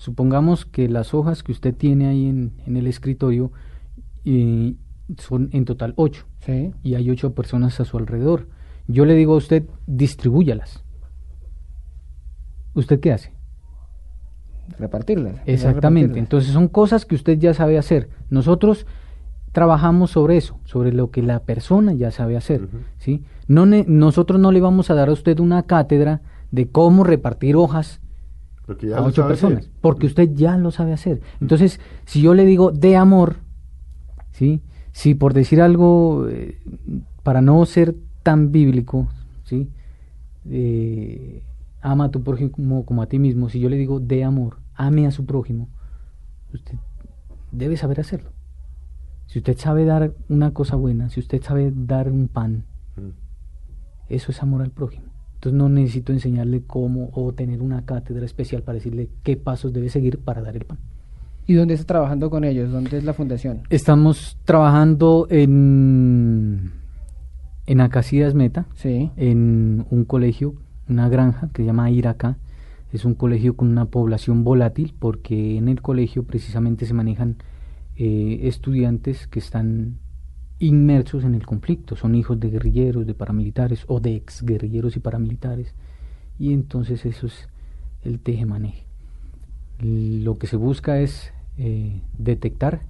Supongamos 0.00 0.64
que 0.64 0.88
las 0.88 1.12
hojas 1.12 1.42
que 1.42 1.52
usted 1.52 1.74
tiene 1.74 2.08
ahí 2.08 2.26
en, 2.26 2.54
en 2.64 2.78
el 2.78 2.86
escritorio 2.86 3.52
y 4.24 4.78
son 5.18 5.50
en 5.52 5.66
total 5.66 5.92
ocho. 5.96 6.24
Y 6.82 6.94
hay 6.94 7.10
ocho 7.10 7.34
personas 7.34 7.80
a 7.80 7.84
su 7.84 7.98
alrededor. 7.98 8.48
Yo 8.88 9.04
le 9.04 9.14
digo 9.14 9.34
a 9.34 9.36
usted, 9.36 9.68
distribúyalas. 9.86 10.82
¿Usted 12.72 12.98
qué 12.98 13.12
hace? 13.12 13.34
Repartirlas. 14.78 15.36
Exactamente. 15.44 16.18
Entonces 16.18 16.50
son 16.50 16.68
cosas 16.68 17.04
que 17.04 17.14
usted 17.14 17.38
ya 17.38 17.52
sabe 17.52 17.76
hacer. 17.76 18.08
Nosotros 18.30 18.86
trabajamos 19.52 20.12
sobre 20.12 20.38
eso, 20.38 20.58
sobre 20.64 20.94
lo 20.94 21.10
que 21.10 21.20
la 21.20 21.40
persona 21.40 21.92
ya 21.92 22.10
sabe 22.10 22.38
hacer. 22.38 22.68
¿sí? 22.96 23.22
No 23.48 23.66
nosotros 23.66 24.40
no 24.40 24.50
le 24.50 24.62
vamos 24.62 24.88
a 24.88 24.94
dar 24.94 25.10
a 25.10 25.12
usted 25.12 25.40
una 25.40 25.64
cátedra 25.64 26.22
de 26.52 26.70
cómo 26.70 27.04
repartir 27.04 27.54
hojas 27.54 28.00
a 28.94 29.02
ocho 29.02 29.26
personas, 29.26 29.70
porque 29.80 30.06
usted 30.06 30.30
ya 30.34 30.56
lo 30.56 30.70
sabe 30.70 30.92
hacer. 30.92 31.20
Entonces, 31.40 31.80
si 32.04 32.22
yo 32.22 32.34
le 32.34 32.44
digo 32.44 32.70
de 32.70 32.96
amor, 32.96 33.36
¿sí? 34.32 34.62
si 34.92 35.14
por 35.14 35.34
decir 35.34 35.60
algo, 35.60 36.28
eh, 36.28 36.58
para 37.22 37.40
no 37.40 37.64
ser 37.66 37.96
tan 38.22 38.52
bíblico, 38.52 39.08
¿sí? 39.44 39.68
Eh, 40.48 41.42
ama 41.80 42.06
a 42.06 42.10
tu 42.10 42.22
prójimo 42.22 42.84
como 42.84 43.02
a 43.02 43.06
ti 43.06 43.18
mismo, 43.18 43.48
si 43.48 43.60
yo 43.60 43.68
le 43.68 43.76
digo 43.76 44.00
de 44.00 44.24
amor, 44.24 44.58
ame 44.74 45.06
a 45.06 45.10
su 45.10 45.26
prójimo, 45.26 45.68
usted 46.52 46.74
debe 47.52 47.76
saber 47.76 48.00
hacerlo. 48.00 48.30
Si 49.26 49.38
usted 49.38 49.56
sabe 49.58 49.84
dar 49.84 50.12
una 50.28 50.52
cosa 50.52 50.76
buena, 50.76 51.08
si 51.08 51.20
usted 51.20 51.42
sabe 51.42 51.72
dar 51.74 52.10
un 52.10 52.28
pan, 52.28 52.64
mm. 52.96 53.10
eso 54.08 54.32
es 54.32 54.42
amor 54.42 54.62
al 54.62 54.70
prójimo. 54.70 55.09
Entonces 55.40 55.56
no 55.56 55.70
necesito 55.70 56.12
enseñarle 56.12 56.64
cómo 56.66 57.08
o 57.14 57.32
tener 57.32 57.62
una 57.62 57.86
cátedra 57.86 58.26
especial 58.26 58.62
para 58.62 58.74
decirle 58.74 59.08
qué 59.22 59.38
pasos 59.38 59.72
debe 59.72 59.88
seguir 59.88 60.18
para 60.18 60.42
dar 60.42 60.54
el 60.54 60.66
pan. 60.66 60.76
¿Y 61.46 61.54
dónde 61.54 61.72
está 61.72 61.86
trabajando 61.86 62.28
con 62.28 62.44
ellos? 62.44 62.70
¿Dónde 62.70 62.98
es 62.98 63.04
la 63.04 63.14
fundación? 63.14 63.62
Estamos 63.70 64.36
trabajando 64.44 65.26
en, 65.30 66.72
en 67.64 67.80
Acacidas 67.80 68.34
Meta, 68.34 68.66
sí. 68.74 69.12
en 69.16 69.86
un 69.88 70.04
colegio, 70.04 70.56
una 70.90 71.08
granja 71.08 71.48
que 71.54 71.62
se 71.62 71.66
llama 71.66 71.90
Iraca. 71.90 72.36
Es 72.92 73.06
un 73.06 73.14
colegio 73.14 73.56
con 73.56 73.68
una 73.68 73.86
población 73.86 74.44
volátil 74.44 74.94
porque 74.98 75.56
en 75.56 75.68
el 75.68 75.80
colegio 75.80 76.24
precisamente 76.24 76.84
se 76.84 76.92
manejan 76.92 77.36
eh, 77.96 78.40
estudiantes 78.42 79.26
que 79.26 79.38
están 79.38 80.00
inmersos 80.60 81.24
en 81.24 81.34
el 81.34 81.46
conflicto, 81.46 81.96
son 81.96 82.14
hijos 82.14 82.38
de 82.38 82.50
guerrilleros, 82.50 83.06
de 83.06 83.14
paramilitares 83.14 83.84
o 83.88 83.98
de 83.98 84.14
exguerrilleros 84.14 84.96
y 84.96 85.00
paramilitares. 85.00 85.74
Y 86.38 86.52
entonces 86.52 87.04
eso 87.06 87.26
es 87.26 87.48
el 88.02 88.20
teje-maneje. 88.20 88.84
Lo 89.80 90.38
que 90.38 90.46
se 90.46 90.56
busca 90.56 91.00
es 91.00 91.32
eh, 91.56 92.02
detectar, 92.16 92.82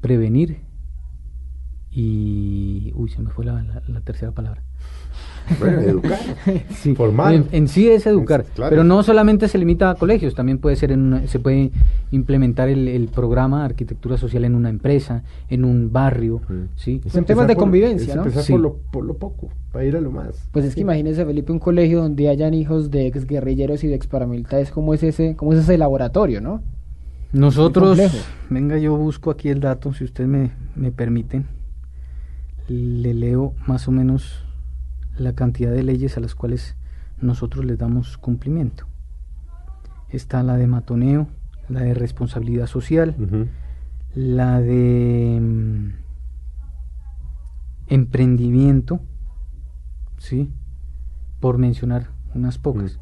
prevenir 0.00 0.60
y... 1.90 2.92
Uy, 2.94 3.10
se 3.10 3.22
me 3.22 3.30
fue 3.30 3.46
la, 3.46 3.82
tercera 4.04 4.32
palabra. 4.32 4.62
Bueno, 5.58 5.80
educar, 5.82 6.18
sí, 6.74 6.94
formar. 6.94 7.44
En, 7.52 7.68
sí 7.68 7.88
es 7.88 8.06
educar, 8.06 8.44
pero 8.56 8.84
no 8.84 9.02
solamente 9.02 9.48
se 9.48 9.58
limita 9.58 9.90
a 9.90 9.94
colegios, 9.94 10.34
también 10.34 10.58
puede 10.58 10.76
ser 10.76 10.92
en 10.92 11.26
se 11.26 11.38
puede 11.38 11.70
implementar 12.10 12.68
el, 12.68 13.08
programa 13.12 13.64
arquitectura 13.64 14.16
social 14.16 14.44
en 14.44 14.54
una 14.54 14.68
empresa, 14.68 15.22
en 15.48 15.64
un 15.64 15.92
barrio, 15.92 16.40
sí. 16.76 17.00
En 17.14 17.24
temas 17.24 17.46
de 17.46 17.56
convivencia, 17.56 18.14
¿no? 18.14 18.22
Empezar 18.22 18.44
por, 18.48 18.60
lo, 18.60 18.76
por 18.90 19.04
lo 19.04 19.14
poco, 19.14 19.50
para 19.72 19.84
ir 19.84 19.96
a 19.96 20.00
lo 20.00 20.10
más. 20.10 20.48
Pues 20.52 20.64
es 20.64 20.74
que 20.74 20.80
imagínese 20.80 21.24
Felipe 21.24 21.52
un 21.52 21.58
colegio 21.58 22.00
donde 22.00 22.28
hayan 22.28 22.54
hijos 22.54 22.90
de 22.90 23.06
ex 23.06 23.26
guerrilleros 23.26 23.84
y 23.84 23.88
de 23.88 23.94
ex 23.94 24.06
paramilitares, 24.06 24.70
¿cómo 24.70 24.94
es 24.94 25.02
ese, 25.02 25.36
cómo 25.36 25.52
es 25.52 25.60
ese 25.60 25.78
laboratorio, 25.78 26.40
no? 26.40 26.62
Nosotros, 27.32 27.98
venga, 28.50 28.76
yo 28.76 28.94
busco 28.94 29.30
aquí 29.30 29.48
el 29.48 29.60
dato, 29.60 29.94
si 29.94 30.04
usted 30.04 30.26
me, 30.26 30.50
me 30.76 30.92
permiten. 30.92 31.46
Le 32.68 33.14
leo 33.14 33.54
más 33.66 33.88
o 33.88 33.90
menos 33.90 34.44
la 35.16 35.34
cantidad 35.34 35.70
de 35.70 35.82
leyes 35.82 36.16
a 36.16 36.20
las 36.20 36.34
cuales 36.34 36.76
nosotros 37.20 37.64
les 37.64 37.78
damos 37.78 38.18
cumplimiento. 38.18 38.86
Está 40.08 40.42
la 40.42 40.56
de 40.56 40.66
matoneo, 40.66 41.28
la 41.68 41.80
de 41.80 41.94
responsabilidad 41.94 42.66
social, 42.66 43.16
la 44.14 44.60
de 44.60 45.38
mm, 45.40 45.92
emprendimiento, 47.88 49.00
¿sí? 50.18 50.50
Por 51.40 51.58
mencionar 51.58 52.08
unas 52.34 52.58
pocas. 52.58 52.98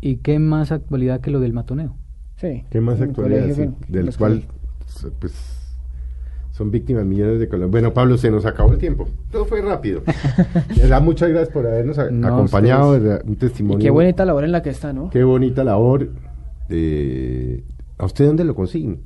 ¿Y 0.00 0.16
qué 0.16 0.38
más 0.38 0.70
actualidad 0.70 1.20
que 1.20 1.30
lo 1.30 1.40
del 1.40 1.52
matoneo? 1.52 1.96
Sí. 2.36 2.64
¿Qué 2.70 2.80
más 2.80 3.00
actualidad? 3.00 3.56
del 3.88 4.16
cual 4.16 4.44
pues, 5.18 5.57
son 6.58 6.72
víctimas 6.72 7.06
millones 7.06 7.38
de 7.38 7.48
colombianos. 7.48 7.70
Bueno, 7.70 7.94
Pablo, 7.94 8.18
se 8.18 8.32
nos 8.32 8.44
acabó 8.44 8.72
el 8.72 8.78
tiempo. 8.78 9.08
Todo 9.30 9.44
fue 9.44 9.62
rápido. 9.62 10.02
Le 10.76 10.88
da 10.88 10.98
muchas 10.98 11.30
gracias 11.30 11.50
por 11.50 11.64
habernos 11.64 11.96
acompañado. 11.98 12.98
un 13.24 13.36
testimonio. 13.36 13.78
qué 13.78 13.90
bonita 13.90 14.24
labor 14.24 14.42
en 14.42 14.50
la 14.50 14.60
que 14.60 14.70
está, 14.70 14.92
¿no? 14.92 15.08
Qué 15.10 15.22
bonita 15.22 15.62
labor. 15.62 16.10
Eh, 16.68 17.62
¿A 17.96 18.06
usted 18.06 18.26
dónde 18.26 18.42
lo 18.42 18.56
consiguen? 18.56 19.02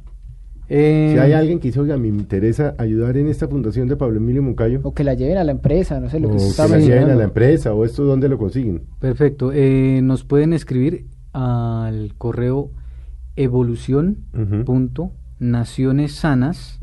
Eh, 0.70 1.10
si 1.12 1.18
hay 1.18 1.32
alguien 1.32 1.58
que 1.58 1.68
dice, 1.68 1.80
oiga, 1.80 1.98
me 1.98 2.08
interesa 2.08 2.74
ayudar 2.78 3.18
en 3.18 3.28
esta 3.28 3.46
fundación 3.46 3.86
de 3.86 3.96
Pablo 3.96 4.16
Emilio 4.16 4.42
Moncayo. 4.42 4.80
O 4.82 4.94
que 4.94 5.04
la 5.04 5.12
lleven 5.12 5.36
a 5.36 5.44
la 5.44 5.52
empresa, 5.52 6.00
no 6.00 6.08
sé 6.08 6.20
lo 6.20 6.30
que, 6.30 6.38
que 6.38 6.68
la 6.68 6.78
lleven 6.78 7.10
a 7.10 7.14
la 7.14 7.24
empresa, 7.24 7.74
o 7.74 7.84
esto, 7.84 8.04
¿dónde 8.04 8.30
lo 8.30 8.38
consiguen? 8.38 8.84
Perfecto. 8.98 9.52
Eh, 9.52 10.00
nos 10.02 10.24
pueden 10.24 10.54
escribir 10.54 11.04
al 11.34 12.14
correo 12.16 12.70
evolución 13.36 14.24
punto 14.64 15.12
naciones 15.38 16.12
sanas 16.14 16.78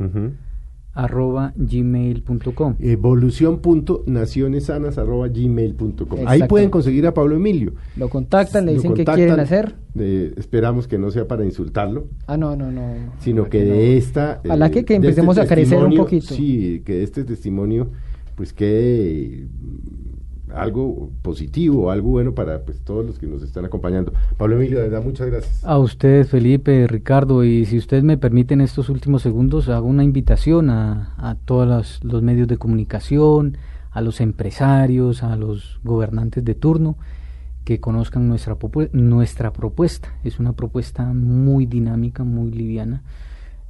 arroba 1.03 1.53
gmail.com 1.55 2.75
evolución 2.79 3.59
punto 3.59 4.03
naciones 4.05 4.65
sanas 4.65 4.97
arroba 4.97 5.27
gmail.com 5.27 6.19
ahí 6.25 6.43
pueden 6.43 6.69
conseguir 6.69 7.07
a 7.07 7.13
Pablo 7.13 7.35
Emilio. 7.35 7.73
Lo 7.95 8.09
contactan 8.09 8.65
le 8.65 8.73
dicen 8.73 8.93
qué 8.93 9.05
quieren 9.05 9.39
hacer. 9.39 9.75
esperamos 9.95 10.87
que 10.87 10.97
no 10.97 11.11
sea 11.11 11.27
para 11.27 11.45
insultarlo. 11.45 12.07
Ah 12.27 12.37
no 12.37 12.55
no 12.55 12.71
no. 12.71 12.93
Sino 13.19 13.49
que 13.49 13.63
de 13.63 13.97
esta 13.97 14.41
a 14.49 14.55
la 14.55 14.69
que, 14.69 14.85
que 14.85 14.95
este 14.95 15.07
empecemos 15.07 15.37
a 15.37 15.45
crecer 15.45 15.83
un 15.83 15.95
poquito. 15.95 16.33
sí 16.33 16.81
que 16.85 17.03
este 17.03 17.23
testimonio 17.23 17.91
pues 18.35 18.53
quede 18.53 19.47
algo 20.53 21.11
positivo, 21.21 21.91
algo 21.91 22.09
bueno 22.09 22.33
para 22.33 22.63
pues, 22.63 22.81
todos 22.81 23.05
los 23.05 23.19
que 23.19 23.27
nos 23.27 23.43
están 23.43 23.65
acompañando. 23.65 24.13
Pablo 24.37 24.55
Emilio, 24.55 24.77
de 24.79 24.89
verdad, 24.89 25.03
muchas 25.03 25.27
gracias. 25.27 25.63
A 25.63 25.77
usted, 25.77 26.25
Felipe, 26.25 26.87
Ricardo, 26.87 27.43
y 27.43 27.65
si 27.65 27.77
usted 27.77 28.03
me 28.03 28.17
permite 28.17 28.53
en 28.53 28.61
estos 28.61 28.89
últimos 28.89 29.21
segundos, 29.21 29.69
hago 29.69 29.87
una 29.87 30.03
invitación 30.03 30.69
a, 30.69 31.13
a 31.17 31.35
todos 31.35 31.99
los, 32.03 32.23
medios 32.23 32.47
de 32.47 32.57
comunicación, 32.57 33.57
a 33.91 34.01
los 34.01 34.21
empresarios, 34.21 35.23
a 35.23 35.35
los 35.35 35.79
gobernantes 35.83 36.43
de 36.43 36.55
turno, 36.55 36.97
que 37.63 37.79
conozcan 37.79 38.27
nuestra, 38.27 38.57
nuestra 38.93 39.53
propuesta. 39.53 40.13
Es 40.23 40.39
una 40.39 40.53
propuesta 40.53 41.05
muy 41.13 41.65
dinámica, 41.65 42.23
muy 42.23 42.51
liviana, 42.51 43.03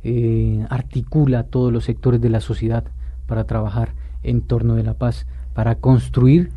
eh, 0.04 0.66
articula 0.70 1.44
todos 1.44 1.74
los 1.74 1.84
sectores 1.84 2.22
de 2.22 2.30
la 2.30 2.40
sociedad 2.40 2.86
para 3.28 3.44
trabajar 3.44 3.94
en 4.24 4.42
torno 4.42 4.76
de 4.76 4.84
la 4.84 4.94
paz, 4.94 5.28
para 5.54 5.76
construir 5.76 6.52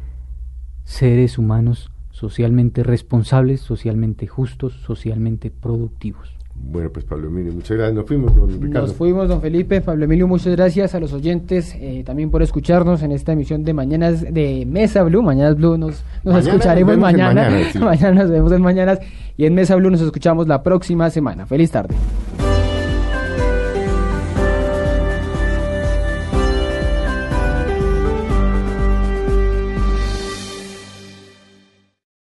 seres 0.93 1.39
humanos 1.39 1.91
socialmente 2.11 2.83
responsables, 2.83 3.61
socialmente 3.61 4.27
justos, 4.27 4.75
socialmente 4.85 5.51
productivos. 5.51 6.37
Bueno, 6.55 6.91
pues 6.91 7.05
Pablo 7.07 7.29
Emilio, 7.29 7.53
muchas 7.53 7.77
gracias. 7.79 7.95
Nos 7.95 8.07
fuimos, 8.07 8.37
don 8.37 8.49
Ricardo. 8.61 8.87
Nos 8.87 8.95
fuimos, 8.95 9.29
don 9.29 9.41
Felipe. 9.41 9.81
Pablo 9.81 10.05
Emilio, 10.05 10.29
muchas 10.29 10.55
gracias 10.55 10.95
a 10.95 11.01
los 11.01 11.13
oyentes 11.13 11.75
eh, 11.77 12.03
también 12.05 12.31
por 12.31 12.43
escucharnos 12.43 13.03
en 13.03 13.11
esta 13.11 13.33
emisión 13.33 13.65
de 13.65 13.73
Mañanas 13.73 14.21
de 14.21 14.65
Mesa 14.67 15.03
Blue. 15.03 15.23
Mañanas 15.23 15.57
Blue 15.57 15.79
nos, 15.79 16.05
nos 16.23 16.47
escucharemos 16.47 16.99
mañana. 16.99 17.51
Mañana, 17.51 17.81
mañana 17.81 18.23
nos 18.23 18.31
vemos 18.31 18.53
en 18.53 18.63
Mañanas 18.63 18.99
y 19.37 19.47
en 19.47 19.55
Mesa 19.55 19.75
Blue 19.77 19.91
nos 19.91 20.03
escuchamos 20.03 20.47
la 20.47 20.63
próxima 20.63 21.09
semana. 21.11 21.47
Feliz 21.47 21.71
tarde. 21.71 21.95